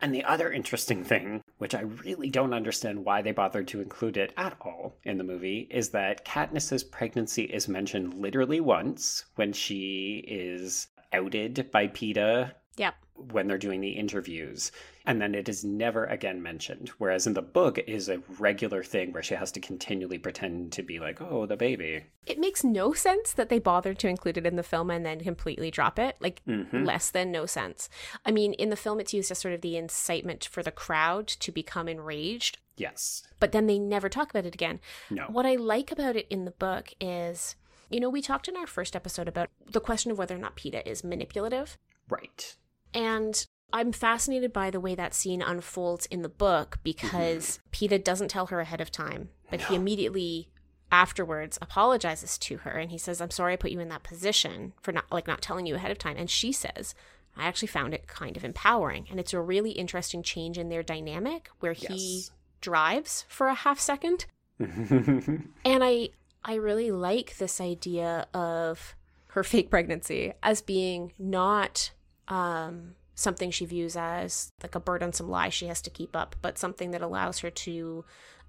And 0.00 0.14
the 0.14 0.24
other 0.24 0.52
interesting 0.52 1.04
thing, 1.04 1.42
which 1.58 1.74
I 1.74 1.80
really 1.80 2.28
don't 2.28 2.52
understand 2.52 3.04
why 3.04 3.22
they 3.22 3.32
bothered 3.32 3.66
to 3.68 3.80
include 3.80 4.16
it 4.16 4.32
at 4.36 4.56
all 4.60 4.96
in 5.04 5.16
the 5.16 5.24
movie, 5.24 5.66
is 5.70 5.88
that 5.90 6.24
Katniss's 6.24 6.84
pregnancy 6.84 7.44
is 7.44 7.66
mentioned 7.66 8.14
literally 8.14 8.60
once 8.60 9.24
when 9.36 9.52
she 9.52 10.22
is 10.28 10.88
outed 11.12 11.70
by 11.70 11.88
Peeta 11.88 12.52
Yep. 12.76 12.94
when 13.14 13.46
they're 13.46 13.56
doing 13.56 13.80
the 13.80 13.92
interviews. 13.92 14.70
And 15.06 15.20
then 15.22 15.34
it 15.36 15.48
is 15.48 15.64
never 15.64 16.04
again 16.06 16.42
mentioned. 16.42 16.88
Whereas 16.98 17.26
in 17.26 17.34
the 17.34 17.42
book, 17.42 17.78
it 17.78 17.88
is 17.88 18.08
a 18.08 18.18
regular 18.38 18.82
thing 18.82 19.12
where 19.12 19.22
she 19.22 19.34
has 19.34 19.52
to 19.52 19.60
continually 19.60 20.18
pretend 20.18 20.72
to 20.72 20.82
be 20.82 20.98
like, 20.98 21.20
oh, 21.22 21.46
the 21.46 21.56
baby. 21.56 22.04
It 22.26 22.40
makes 22.40 22.64
no 22.64 22.92
sense 22.92 23.32
that 23.34 23.48
they 23.48 23.60
bothered 23.60 23.98
to 24.00 24.08
include 24.08 24.36
it 24.36 24.46
in 24.46 24.56
the 24.56 24.62
film 24.64 24.90
and 24.90 25.06
then 25.06 25.20
completely 25.20 25.70
drop 25.70 25.98
it. 25.98 26.16
Like, 26.20 26.42
Mhm. 26.46 26.84
less 26.84 27.10
than 27.10 27.30
no 27.30 27.46
sense. 27.46 27.88
I 28.24 28.32
mean, 28.32 28.52
in 28.54 28.70
the 28.70 28.76
film, 28.76 28.98
it's 28.98 29.14
used 29.14 29.30
as 29.30 29.38
sort 29.38 29.54
of 29.54 29.60
the 29.60 29.76
incitement 29.76 30.44
for 30.44 30.62
the 30.62 30.72
crowd 30.72 31.28
to 31.28 31.52
become 31.52 31.88
enraged, 31.88 32.58
Yes. 32.76 33.22
but 33.38 33.52
then 33.52 33.66
they 33.68 33.78
never 33.78 34.08
talk 34.08 34.30
about 34.30 34.44
it 34.46 34.54
again. 34.54 34.80
No. 35.08 35.26
What 35.26 35.46
I 35.46 35.54
like 35.54 35.92
about 35.92 36.16
it 36.16 36.26
in 36.30 36.44
the 36.46 36.50
book 36.50 36.92
is, 37.00 37.54
you 37.90 38.00
know, 38.00 38.10
we 38.10 38.20
talked 38.22 38.48
in 38.48 38.56
our 38.56 38.66
first 38.66 38.96
episode 38.96 39.28
about 39.28 39.50
the 39.64 39.80
question 39.80 40.10
of 40.10 40.18
whether 40.18 40.34
or 40.34 40.38
not 40.38 40.56
Peeta 40.56 40.84
is 40.84 41.04
manipulative. 41.04 41.78
Right. 42.08 42.56
And 42.92 43.46
I'm 43.72 43.92
fascinated 43.92 44.52
by 44.52 44.70
the 44.70 44.80
way 44.80 44.94
that 44.94 45.14
scene 45.14 45.42
unfolds 45.42 46.06
in 46.06 46.22
the 46.22 46.28
book 46.28 46.78
because 46.82 47.58
Peeta 47.72 48.02
doesn't 48.02 48.28
tell 48.28 48.46
her 48.46 48.60
ahead 48.60 48.80
of 48.80 48.90
time, 48.90 49.30
but 49.50 49.62
he 49.62 49.74
immediately 49.74 50.48
afterwards 50.92 51.58
apologizes 51.60 52.38
to 52.38 52.58
her 52.58 52.70
and 52.70 52.90
he 52.90 52.98
says, 52.98 53.20
I'm 53.20 53.30
sorry 53.30 53.54
I 53.54 53.56
put 53.56 53.72
you 53.72 53.80
in 53.80 53.88
that 53.88 54.04
position 54.04 54.72
for 54.80 54.92
not 54.92 55.10
like 55.10 55.26
not 55.26 55.42
telling 55.42 55.66
you 55.66 55.74
ahead 55.74 55.90
of 55.90 55.98
time. 55.98 56.16
And 56.16 56.30
she 56.30 56.52
says, 56.52 56.94
I 57.36 57.46
actually 57.46 57.68
found 57.68 57.92
it 57.92 58.06
kind 58.06 58.36
of 58.36 58.44
empowering. 58.44 59.06
And 59.10 59.18
it's 59.20 59.34
a 59.34 59.40
really 59.40 59.72
interesting 59.72 60.22
change 60.22 60.56
in 60.58 60.68
their 60.68 60.82
dynamic 60.82 61.50
where 61.60 61.72
he 61.74 61.84
Yes. 62.18 62.30
drives 62.60 63.24
for 63.28 63.48
a 63.48 63.54
half 63.54 63.78
second 63.80 64.26
and 64.58 65.44
I 65.64 66.10
I 66.42 66.54
really 66.54 66.90
like 66.90 67.36
this 67.36 67.60
idea 67.60 68.26
of 68.32 68.94
her 69.30 69.42
fake 69.44 69.68
pregnancy 69.68 70.32
as 70.42 70.62
being 70.62 71.12
not 71.18 71.90
um, 72.28 72.94
something 73.16 73.50
she 73.50 73.64
views 73.66 73.96
as 73.96 74.52
like 74.62 74.74
a 74.76 74.80
burdensome 74.80 75.28
lie 75.28 75.48
she 75.48 75.66
has 75.66 75.82
to 75.82 75.90
keep 75.90 76.14
up, 76.14 76.36
but 76.42 76.58
something 76.58 76.92
that 76.92 77.02
allows 77.02 77.40
her 77.40 77.50
to 77.50 78.04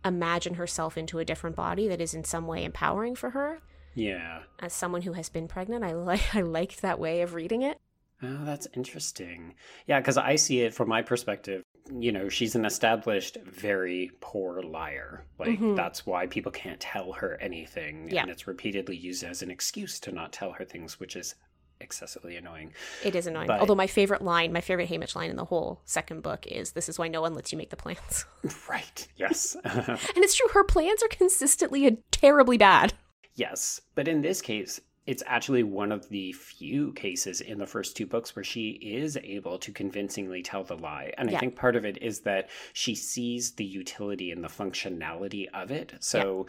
imagine 0.06 0.54
herself 0.54 0.96
into 0.98 1.18
a 1.18 1.26
different 1.26 1.56
body 1.56 1.88
that 1.88 2.00
is 2.00 2.14
in 2.14 2.24
some 2.24 2.46
way 2.46 2.64
empowering 2.64 3.16
for 3.16 3.32
her. 3.32 3.60
yeah. 3.96 4.44
As 4.60 4.74
someone 4.74 5.02
who 5.02 5.14
has 5.14 5.30
been 5.30 5.48
pregnant, 5.48 5.84
I 5.84 5.94
like 6.12 6.36
I 6.36 6.42
liked 6.42 6.84
that 6.84 7.00
way 7.00 7.22
of 7.22 7.34
reading 7.34 7.64
it. 7.64 7.80
Oh, 8.22 8.46
that's 8.46 8.68
interesting. 8.76 9.54
Yeah, 9.86 10.00
because 10.00 10.18
I 10.18 10.36
see 10.38 10.62
it 10.62 10.74
from 10.74 10.90
my 10.90 11.02
perspective. 11.04 11.64
You 11.94 12.12
know, 12.12 12.30
she's 12.30 12.56
an 12.56 12.66
established, 12.66 13.38
very 13.46 14.10
poor 14.22 14.62
liar. 14.64 15.26
Like, 15.40 15.60
Mhm. 15.60 15.76
that's 15.76 16.04
why 16.06 16.26
people 16.26 16.52
can't 16.52 16.80
tell 16.80 17.14
her 17.14 17.38
anything. 17.40 18.10
Yeah. 18.12 18.24
And 18.24 18.32
it's 18.32 18.48
repeatedly 18.48 18.98
used 18.98 19.24
as 19.24 19.44
an 19.44 19.52
excuse 19.52 20.00
to 20.02 20.12
not 20.12 20.34
tell 20.34 20.52
her 20.54 20.66
things, 20.66 21.00
which 21.00 21.16
is 21.16 21.36
excessively 21.80 22.36
annoying. 22.36 22.74
It 23.04 23.16
is 23.16 23.28
annoying. 23.28 23.48
But- 23.48 23.60
Although 23.60 23.76
my 23.76 23.88
favorite 23.88 24.22
line, 24.22 24.52
my 24.54 24.62
favorite 24.62 24.90
Haymitch 24.90 25.16
line 25.16 25.30
in 25.30 25.36
the 25.36 25.46
whole 25.46 25.82
second 25.86 26.24
book 26.24 26.46
is 26.48 26.72
this 26.72 26.90
is 26.90 26.98
why 27.00 27.08
no 27.08 27.22
one 27.22 27.34
lets 27.34 27.52
you 27.52 27.58
make 27.58 27.70
the 27.70 27.76
plans. 27.78 28.26
right. 28.70 29.08
Yes. 29.16 29.56
and 29.64 30.00
it's 30.18 30.36
true, 30.36 30.48
her 30.54 30.64
plans 30.64 31.04
are 31.04 31.08
consistently 31.10 31.98
terribly 32.12 32.58
bad. 32.58 32.94
yes. 33.36 33.82
But 33.96 34.08
in 34.08 34.22
this 34.22 34.42
case, 34.42 34.80
it's 35.06 35.24
actually 35.26 35.64
one 35.64 35.94
of 35.94 36.10
the 36.10 36.34
few 36.34 36.92
cases 36.94 37.40
in 37.40 37.60
the 37.60 37.66
first 37.66 37.96
two 37.96 38.06
books 38.06 38.36
where 38.36 38.44
she 38.44 38.72
is 38.72 39.18
able 39.24 39.58
to 39.60 39.72
convincingly 39.72 40.44
tell 40.44 40.66
the 40.66 40.76
lie. 40.76 41.14
And 41.18 41.32
Yeah. 41.32 41.38
I 41.38 41.40
think 41.40 41.56
part 41.56 41.78
of 41.78 41.86
it 41.86 41.98
is 42.02 42.20
that 42.22 42.50
she 42.74 42.94
sees 42.94 43.52
the 43.54 43.64
utility 43.64 44.32
and 44.32 44.44
the 44.44 44.50
functionality 44.50 45.46
of 45.54 45.72
it. 45.72 45.94
So 46.02 46.48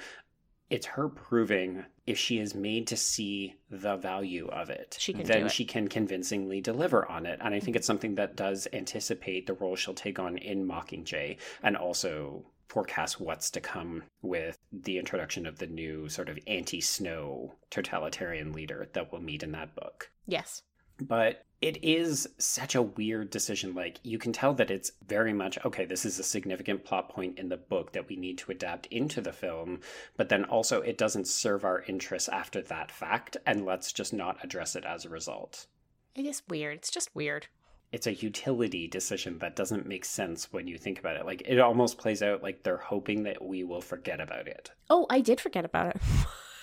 it's 0.70 0.86
her 0.86 1.08
proving 1.08 1.84
if 2.06 2.18
she 2.18 2.38
is 2.38 2.54
made 2.54 2.86
to 2.88 2.96
see 2.96 3.54
the 3.70 3.96
value 3.96 4.48
of 4.48 4.70
it, 4.70 4.96
She 4.98 5.12
can 5.12 5.24
then 5.24 5.46
it. 5.46 5.52
she 5.52 5.64
can 5.64 5.88
convincingly 5.88 6.60
deliver 6.60 7.06
on 7.10 7.26
it. 7.26 7.38
And 7.42 7.54
I 7.54 7.60
think 7.60 7.76
it's 7.76 7.86
something 7.86 8.14
that 8.16 8.36
does 8.36 8.66
anticipate 8.72 9.46
the 9.46 9.54
role 9.54 9.76
she'll 9.76 9.94
take 9.94 10.18
on 10.18 10.38
in 10.38 10.66
Mockingjay 10.66 11.36
and 11.62 11.76
also 11.76 12.44
forecast 12.68 13.18
what's 13.20 13.50
to 13.50 13.60
come 13.60 14.02
with 14.20 14.58
the 14.72 14.98
introduction 14.98 15.46
of 15.46 15.58
the 15.58 15.66
new 15.66 16.08
sort 16.08 16.28
of 16.28 16.38
anti-snow 16.46 17.54
totalitarian 17.70 18.52
leader 18.52 18.88
that 18.92 19.10
we'll 19.10 19.22
meet 19.22 19.42
in 19.42 19.52
that 19.52 19.74
book 19.74 20.10
Yes. 20.26 20.62
But 21.00 21.44
it 21.60 21.82
is 21.82 22.28
such 22.38 22.74
a 22.76 22.82
weird 22.82 23.30
decision 23.30 23.74
like 23.74 23.98
you 24.04 24.16
can 24.18 24.32
tell 24.32 24.54
that 24.54 24.70
it's 24.70 24.92
very 25.06 25.32
much 25.32 25.58
okay 25.64 25.84
this 25.84 26.04
is 26.04 26.18
a 26.18 26.22
significant 26.22 26.84
plot 26.84 27.08
point 27.08 27.36
in 27.38 27.48
the 27.48 27.56
book 27.56 27.92
that 27.92 28.08
we 28.08 28.14
need 28.16 28.38
to 28.38 28.52
adapt 28.52 28.86
into 28.86 29.20
the 29.20 29.32
film 29.32 29.80
but 30.16 30.28
then 30.28 30.44
also 30.44 30.80
it 30.82 30.96
doesn't 30.96 31.26
serve 31.26 31.64
our 31.64 31.82
interests 31.88 32.28
after 32.28 32.62
that 32.62 32.90
fact 32.92 33.36
and 33.46 33.64
let's 33.64 33.92
just 33.92 34.12
not 34.12 34.36
address 34.44 34.76
it 34.76 34.84
as 34.84 35.04
a 35.04 35.08
result 35.08 35.66
It 36.14 36.26
is 36.26 36.42
weird. 36.48 36.76
It's 36.78 36.90
just 36.90 37.14
weird. 37.14 37.48
it's 37.90 38.06
a 38.06 38.14
utility 38.14 38.86
decision 38.86 39.38
that 39.38 39.56
doesn't 39.56 39.86
make 39.86 40.04
sense 40.04 40.52
when 40.52 40.68
you 40.68 40.78
think 40.78 40.98
about 41.00 41.16
it 41.16 41.26
like 41.26 41.42
it 41.46 41.58
almost 41.58 41.98
plays 41.98 42.22
out 42.22 42.42
like 42.42 42.62
they're 42.62 42.76
hoping 42.76 43.24
that 43.24 43.42
we 43.44 43.64
will 43.64 43.80
forget 43.80 44.20
about 44.20 44.46
it 44.46 44.70
Oh, 44.90 45.06
I 45.10 45.20
did 45.20 45.40
forget 45.40 45.64
about 45.64 45.96
it. 45.96 46.02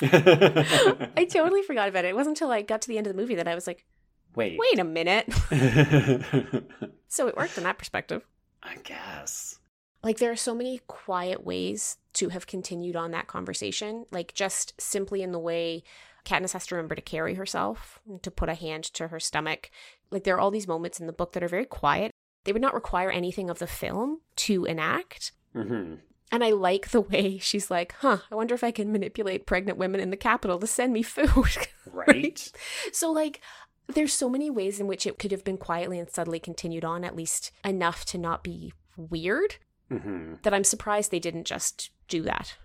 I 1.17 1.25
totally 1.25 1.61
forgot 1.63 1.87
about 1.89 2.05
it. 2.05 2.09
It 2.09 2.15
wasn't 2.15 2.35
until 2.37 2.51
I 2.51 2.61
got 2.63 2.81
to 2.81 2.87
the 2.87 2.97
end 2.97 3.07
of 3.07 3.15
the 3.15 3.21
movie 3.21 3.35
that 3.35 3.47
I 3.47 3.55
was 3.55 3.65
like, 3.67 3.85
wait 4.35 4.57
wait 4.59 4.79
a 4.79 4.83
minute. 4.83 5.25
so 7.07 7.27
it 7.27 7.37
worked 7.37 7.57
in 7.57 7.63
that 7.63 7.77
perspective. 7.77 8.23
i 8.63 8.75
guess 8.83 9.59
Like, 10.03 10.17
there 10.19 10.31
are 10.31 10.35
so 10.35 10.53
many 10.55 10.81
quiet 10.87 11.43
ways 11.45 11.97
to 12.13 12.29
have 12.29 12.47
continued 12.47 12.95
on 12.95 13.11
that 13.11 13.27
conversation. 13.27 14.05
Like, 14.11 14.33
just 14.33 14.73
simply 14.79 15.21
in 15.21 15.31
the 15.31 15.39
way 15.39 15.83
Katniss 16.25 16.53
has 16.53 16.65
to 16.67 16.75
remember 16.75 16.95
to 16.95 17.01
carry 17.01 17.35
herself, 17.35 17.99
to 18.21 18.31
put 18.31 18.49
a 18.49 18.53
hand 18.53 18.83
to 18.95 19.07
her 19.09 19.19
stomach. 19.19 19.69
Like, 20.11 20.23
there 20.23 20.35
are 20.35 20.39
all 20.39 20.51
these 20.51 20.67
moments 20.67 20.99
in 20.99 21.07
the 21.07 21.13
book 21.13 21.33
that 21.33 21.43
are 21.43 21.47
very 21.47 21.65
quiet. 21.65 22.11
They 22.43 22.53
would 22.53 22.61
not 22.61 22.73
require 22.75 23.09
anything 23.11 23.49
of 23.49 23.59
the 23.59 23.67
film 23.67 24.21
to 24.37 24.65
enact. 24.65 25.31
hmm 25.53 25.95
And 26.31 26.43
I 26.43 26.51
like 26.51 26.89
the 26.89 27.01
way 27.01 27.37
she's 27.39 27.69
like, 27.71 27.93
huh, 27.99 28.19
I 28.31 28.35
wonder 28.35 28.53
if 28.55 28.63
I 28.63 28.71
can 28.71 28.91
manipulate 28.91 29.45
pregnant 29.47 29.77
women 29.79 29.99
in 29.99 30.09
the 30.11 30.17
Capitol 30.17 30.59
to 30.59 30.67
send 30.67 30.93
me 30.93 31.01
food. 31.03 31.29
right 31.91 32.51
So, 32.91 33.11
like, 33.11 33.41
there's 33.87 34.13
so 34.13 34.29
many 34.29 34.49
ways 34.49 34.79
in 34.79 34.87
which 34.87 35.05
it 35.05 35.19
could 35.19 35.31
have 35.31 35.43
been 35.43 35.57
quietly 35.57 35.99
and 35.99 36.09
subtly 36.09 36.39
continued 36.39 36.85
on, 36.85 37.03
at 37.03 37.15
least 37.15 37.51
enough 37.63 38.05
to 38.05 38.17
not 38.17 38.43
be 38.43 38.73
weird, 38.97 39.55
hmm 39.89 40.35
that 40.43 40.53
I'm 40.53 40.63
surprised 40.63 41.11
they 41.11 41.19
didn't 41.19 41.45
just 41.45 41.91
do 42.07 42.21
that. 42.23 42.55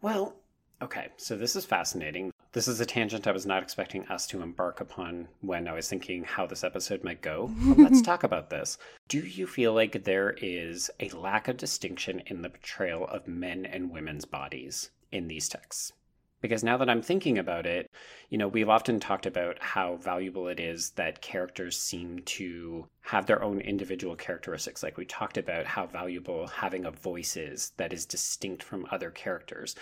Well, 0.00 0.36
okay, 0.82 1.08
so 1.16 1.36
this 1.36 1.56
is 1.56 1.64
fascinating. 1.64 2.30
This 2.52 2.68
is 2.68 2.80
a 2.80 2.86
tangent 2.86 3.26
I 3.26 3.32
was 3.32 3.46
not 3.46 3.62
expecting 3.62 4.06
us 4.06 4.26
to 4.28 4.42
embark 4.42 4.80
upon 4.80 5.28
when 5.42 5.68
I 5.68 5.72
was 5.74 5.88
thinking 5.88 6.24
how 6.24 6.46
this 6.46 6.64
episode 6.64 7.04
might 7.04 7.20
go. 7.20 7.50
But 7.66 7.78
let's 7.78 8.02
talk 8.10 8.22
about 8.22 8.48
this. 8.50 8.78
Do 9.08 9.18
you 9.18 9.46
feel 9.46 9.74
like 9.74 10.04
there 10.04 10.34
is 10.40 10.90
a 10.98 11.10
lack 11.10 11.48
of 11.48 11.56
distinction 11.58 12.22
in 12.26 12.42
the 12.42 12.50
portrayal 12.50 13.06
of 13.06 13.28
men 13.28 13.66
and 13.66 13.90
women's 13.90 14.24
bodies 14.24 14.90
in 15.12 15.28
these 15.28 15.48
texts? 15.48 15.92
Because 16.40 16.62
now 16.62 16.76
that 16.76 16.88
I'm 16.88 17.02
thinking 17.02 17.38
about 17.38 17.66
it, 17.66 17.90
you 18.28 18.38
know, 18.38 18.48
we've 18.48 18.68
often 18.68 19.00
talked 19.00 19.26
about 19.26 19.60
how 19.60 19.96
valuable 19.96 20.48
it 20.48 20.60
is 20.60 20.90
that 20.90 21.20
characters 21.20 21.78
seem 21.78 22.20
to 22.20 22.86
have 23.00 23.26
their 23.26 23.42
own 23.42 23.60
individual 23.60 24.14
characteristics. 24.14 24.82
Like 24.82 24.96
we 24.96 25.04
talked 25.04 25.36
about 25.36 25.66
how 25.66 25.86
valuable 25.86 26.46
having 26.46 26.84
a 26.84 26.90
voice 26.90 27.36
is 27.36 27.72
that 27.76 27.92
is 27.92 28.06
distinct 28.06 28.62
from 28.62 28.86
other 28.90 29.10
characters. 29.10 29.74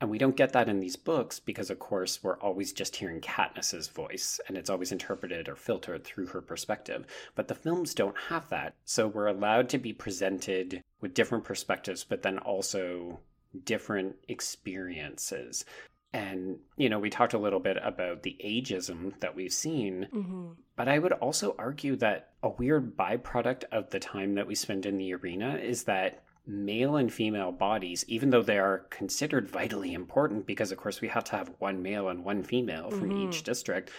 And 0.00 0.08
we 0.08 0.18
don't 0.18 0.36
get 0.36 0.54
that 0.54 0.68
in 0.68 0.80
these 0.80 0.96
books 0.96 1.38
because, 1.38 1.68
of 1.68 1.78
course, 1.78 2.22
we're 2.22 2.38
always 2.38 2.72
just 2.72 2.96
hearing 2.96 3.20
Katniss's 3.20 3.88
voice 3.88 4.40
and 4.48 4.56
it's 4.56 4.70
always 4.70 4.92
interpreted 4.92 5.46
or 5.46 5.56
filtered 5.56 6.04
through 6.04 6.28
her 6.28 6.40
perspective. 6.40 7.06
But 7.34 7.48
the 7.48 7.54
films 7.54 7.94
don't 7.94 8.16
have 8.28 8.48
that. 8.48 8.74
So 8.86 9.06
we're 9.06 9.26
allowed 9.26 9.68
to 9.68 9.78
be 9.78 9.92
presented 9.92 10.82
with 11.02 11.12
different 11.12 11.44
perspectives, 11.44 12.02
but 12.02 12.22
then 12.22 12.38
also 12.38 13.20
different 13.64 14.16
experiences. 14.28 15.64
And, 16.12 16.58
you 16.76 16.88
know, 16.88 16.98
we 16.98 17.08
talked 17.10 17.34
a 17.34 17.38
little 17.38 17.60
bit 17.60 17.76
about 17.82 18.22
the 18.24 18.36
ageism 18.44 19.18
that 19.20 19.36
we've 19.36 19.52
seen, 19.52 20.08
Mm-hmm. 20.12 20.48
but 20.76 20.88
I 20.88 20.98
would 20.98 21.12
also 21.12 21.54
argue 21.58 21.94
that 21.96 22.30
a 22.42 22.48
weird 22.48 22.96
byproduct 22.96 23.64
of 23.70 23.90
the 23.90 24.00
time 24.00 24.34
that 24.34 24.46
we 24.46 24.54
spend 24.54 24.86
in 24.86 24.98
the 24.98 25.14
arena 25.14 25.56
is 25.56 25.84
that 25.84 26.24
male 26.46 26.96
and 26.96 27.12
female 27.12 27.52
bodies, 27.52 28.04
even 28.08 28.30
though 28.30 28.42
they 28.42 28.58
are 28.58 28.86
considered 28.90 29.48
vitally 29.48 29.92
important, 29.94 30.46
because 30.46 30.72
of 30.72 30.78
course 30.78 31.00
we 31.00 31.06
have 31.08 31.22
to 31.24 31.36
have 31.36 31.52
one 31.58 31.80
male 31.80 32.08
and 32.08 32.24
one 32.24 32.42
female 32.42 32.90
from 32.90 33.10
Mhm. 33.10 33.28
each 33.28 33.42
district, 33.44 33.90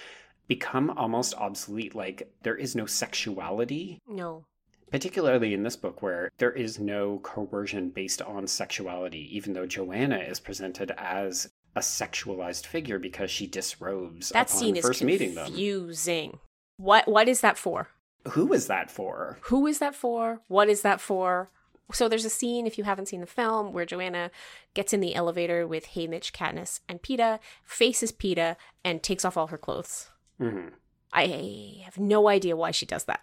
become 0.48 0.90
almost 0.90 1.34
obsolete. 1.36 1.96
Like 1.96 2.34
there 2.44 2.58
is 2.58 2.76
no 2.76 2.86
sexuality, 2.86 4.00
No. 4.06 4.44
particularly 4.92 5.54
in 5.54 5.64
this 5.64 5.78
book 5.78 6.02
where 6.02 6.30
there 6.40 6.52
is 6.52 6.78
no 6.78 7.20
coercion 7.20 7.90
based 7.90 8.22
on 8.22 8.48
sexuality, 8.48 9.34
even 9.38 9.54
though 9.54 9.66
Johanna 9.68 10.18
is 10.18 10.42
presented 10.42 10.92
as 10.98 11.50
a 11.76 11.80
sexualized 11.80 12.66
figure 12.66 13.00
because 13.00 13.32
she 13.32 13.48
disrobes 13.48 14.30
That 14.30 14.50
upon 14.50 14.60
scene 14.60 14.76
is 14.76 14.86
first 14.86 15.04
meeting 15.04 15.36
them. 15.36 15.46
confusing. 15.48 16.40
What 16.78 17.08
what 17.08 17.28
is 17.28 17.42
that 17.42 17.58
for? 17.58 17.90
Who 18.30 18.54
is 18.54 18.68
that 18.68 18.92
for? 18.92 19.38
Who 19.44 19.66
is 19.68 19.80
that 19.80 19.96
for? 19.96 20.42
What 20.48 20.70
is 20.70 20.82
that 20.82 21.02
for? 21.02 21.50
So 21.94 22.08
there's 22.08 22.24
a 22.26 22.30
scene, 22.30 22.66
if 22.68 22.78
you 22.78 22.86
haven't 22.86 23.08
seen 23.08 23.20
the 23.20 23.28
film, 23.28 23.74
where 23.74 23.86
Johanna 23.86 24.32
gets 24.74 24.94
in 24.94 25.02
the 25.02 25.14
elevator 25.14 25.68
with 25.68 25.88
Haymitch, 25.88 26.32
Katniss, 26.32 26.80
and 26.88 27.02
Peeta, 27.02 27.40
faces 27.66 28.14
Peeta, 28.14 28.56
and 28.86 29.04
takes 29.04 29.26
off 29.26 29.36
all 29.36 29.48
her 29.48 29.58
clothes. 29.58 30.10
hmm 30.38 30.68
I 31.14 31.82
have 31.84 31.98
no 31.98 32.30
idea 32.30 32.56
why 32.56 32.72
she 32.72 32.86
does 32.86 33.04
that. 33.06 33.20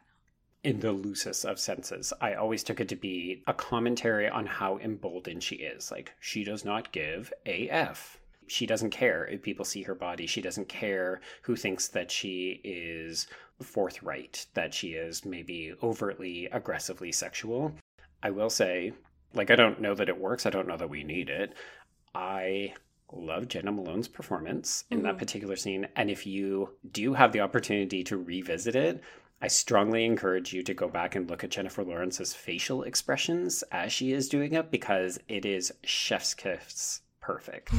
In 0.63 0.81
the 0.81 0.93
loosest 0.93 1.47
of 1.47 1.59
senses, 1.59 2.13
I 2.21 2.35
always 2.35 2.63
took 2.63 2.81
it 2.81 2.89
to 2.89 2.97
be 2.97 3.43
a 3.47 3.55
commentary 3.55 4.29
on 4.29 4.45
how 4.45 4.77
emboldened 4.79 5.43
she 5.43 5.57
is. 5.57 5.91
Like, 5.91 6.13
she 6.21 6.45
does 6.45 6.67
not 6.67 6.93
give 6.93 7.33
a 7.47 7.71
F. 7.71 8.19
She 8.49 8.67
doesn't 8.67 8.91
care 8.91 9.27
if 9.27 9.43
people 9.43 9.65
see 9.65 9.83
her 9.83 9.95
body. 9.95 10.27
She 10.27 10.41
doesn't 10.41 10.69
care 10.69 11.21
who 11.43 11.55
thinks 11.55 11.89
that 11.89 12.11
she 12.11 12.61
is 12.65 13.27
forthright, 13.63 14.47
that 14.55 14.73
she 14.73 14.89
is 14.95 15.25
maybe 15.25 15.75
overtly, 15.83 16.47
aggressively 16.47 17.13
sexual. 17.13 17.75
I 18.23 18.31
will 18.31 18.51
say, 18.51 18.93
like, 19.35 19.51
I 19.51 19.57
don't 19.57 19.81
know 19.81 19.95
that 19.95 20.09
it 20.09 20.19
works. 20.19 20.47
I 20.47 20.51
don't 20.51 20.69
know 20.69 20.77
that 20.77 20.91
we 20.91 21.05
need 21.05 21.29
it. 21.29 21.55
I 22.15 22.75
love 23.13 23.49
Jena 23.49 23.73
Malone's 23.73 24.09
performance 24.09 24.85
in 24.91 25.03
that 25.03 25.17
Mhm. 25.17 25.19
particular 25.19 25.57
scene. 25.57 25.89
And 25.97 26.11
if 26.11 26.27
you 26.27 26.77
do 26.91 27.15
have 27.15 27.33
the 27.33 27.41
opportunity 27.41 28.03
to 28.05 28.17
revisit 28.17 28.75
it, 28.75 29.03
I 29.41 29.49
strongly 29.49 30.05
encourage 30.05 30.53
you 30.53 30.63
to 30.65 30.75
go 30.75 30.89
back 30.89 31.15
and 31.15 31.29
look 31.29 31.45
at 31.45 31.51
Jennifer 31.51 31.85
Lawrence's 31.85 32.35
facial 32.35 32.83
expressions 32.83 33.63
as 33.71 33.93
she 33.93 34.13
is 34.13 34.29
doing 34.29 34.53
it 34.53 34.71
because 34.71 35.19
it 35.29 35.45
is 35.47 35.73
chef's 35.85 36.35
kiss 36.35 37.03
perfect. 37.29 37.71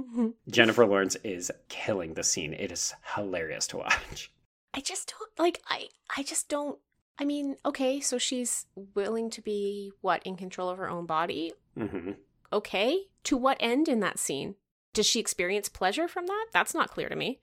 Jennifer 0.50 0.84
Lawrence 0.84 1.16
is 1.24 1.50
killing 1.70 2.12
the 2.12 2.22
scene. 2.22 2.52
It 2.52 2.70
is 2.70 2.92
hilarious 3.14 3.66
to 3.68 3.78
watch. 3.78 4.30
I 4.74 4.80
just 4.80 5.14
don't 5.18 5.46
like 5.46 5.62
I 5.66 5.88
I 6.14 6.22
just 6.22 6.50
don't 6.50 6.78
I 7.18 7.24
mean, 7.24 7.56
okay, 7.64 8.00
so 8.00 8.18
she's 8.18 8.66
willing 8.94 9.30
to 9.30 9.40
be 9.40 9.92
what 10.02 10.22
in 10.24 10.36
control 10.36 10.68
of 10.68 10.76
her 10.76 10.90
own 10.90 11.06
body. 11.06 11.54
hmm 11.74 12.12
Okay. 12.52 13.04
To 13.24 13.36
what 13.38 13.56
end 13.60 13.88
in 13.88 14.00
that 14.00 14.18
scene? 14.18 14.56
Does 14.92 15.06
she 15.06 15.20
experience 15.20 15.70
pleasure 15.70 16.06
from 16.06 16.26
that? 16.26 16.46
That's 16.52 16.74
not 16.74 16.90
clear 16.90 17.08
to 17.08 17.16
me. 17.16 17.40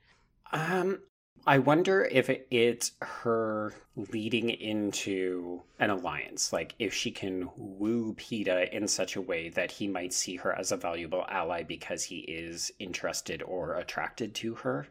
Um, 0.52 1.00
I 1.48 1.60
wonder 1.60 2.04
if 2.12 2.28
it's 2.50 2.94
her 3.02 3.74
leading 3.96 4.50
into 4.50 5.62
an 5.80 5.92
alliance. 5.92 6.52
Like, 6.52 6.74
if 6.80 6.92
she 6.92 7.12
can 7.12 7.50
woo 7.56 8.16
Peeta 8.16 8.72
in 8.74 8.88
such 8.88 9.16
a 9.16 9.22
way 9.22 9.50
that 9.50 9.72
he 9.72 9.88
might 9.88 10.12
see 10.12 10.38
her 10.38 10.58
as 10.58 10.72
a 10.72 10.78
valuable 10.78 11.24
ally 11.30 11.62
because 11.62 12.04
he 12.04 12.20
is 12.22 12.72
interested 12.80 13.44
or 13.44 13.76
attracted 13.76 14.34
to 14.36 14.56
her. 14.56 14.88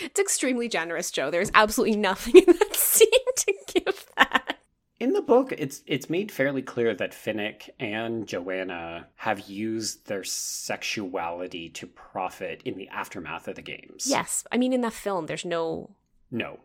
It's 0.00 0.18
extremely 0.18 0.68
generous, 0.68 1.10
Joe. 1.10 1.30
There's 1.30 1.50
absolutely 1.54 1.98
nothing 1.98 2.38
in 2.38 2.46
that 2.46 2.74
scene 2.74 3.08
to 3.36 3.54
give 3.74 4.06
that. 4.16 4.58
In 4.98 5.12
the 5.12 5.20
book, 5.22 5.52
it's 5.52 5.82
it's 5.86 6.08
made 6.08 6.32
fairly 6.32 6.62
clear 6.62 6.94
that 6.94 7.12
Finnick 7.12 7.68
and 7.78 8.26
Johanna 8.26 9.08
have 9.16 9.48
used 9.48 10.06
their 10.06 10.24
sexuality 10.24 11.68
to 11.70 11.86
profit 11.86 12.62
in 12.64 12.76
the 12.78 12.88
aftermath 12.88 13.46
of 13.48 13.56
the 13.56 13.62
games. 13.62 14.06
Yes. 14.06 14.44
I 14.50 14.56
mean, 14.56 14.72
in 14.72 14.80
the 14.80 14.90
film, 14.90 15.26
there's 15.26 15.44
no 15.44 15.90
No. 16.30 16.60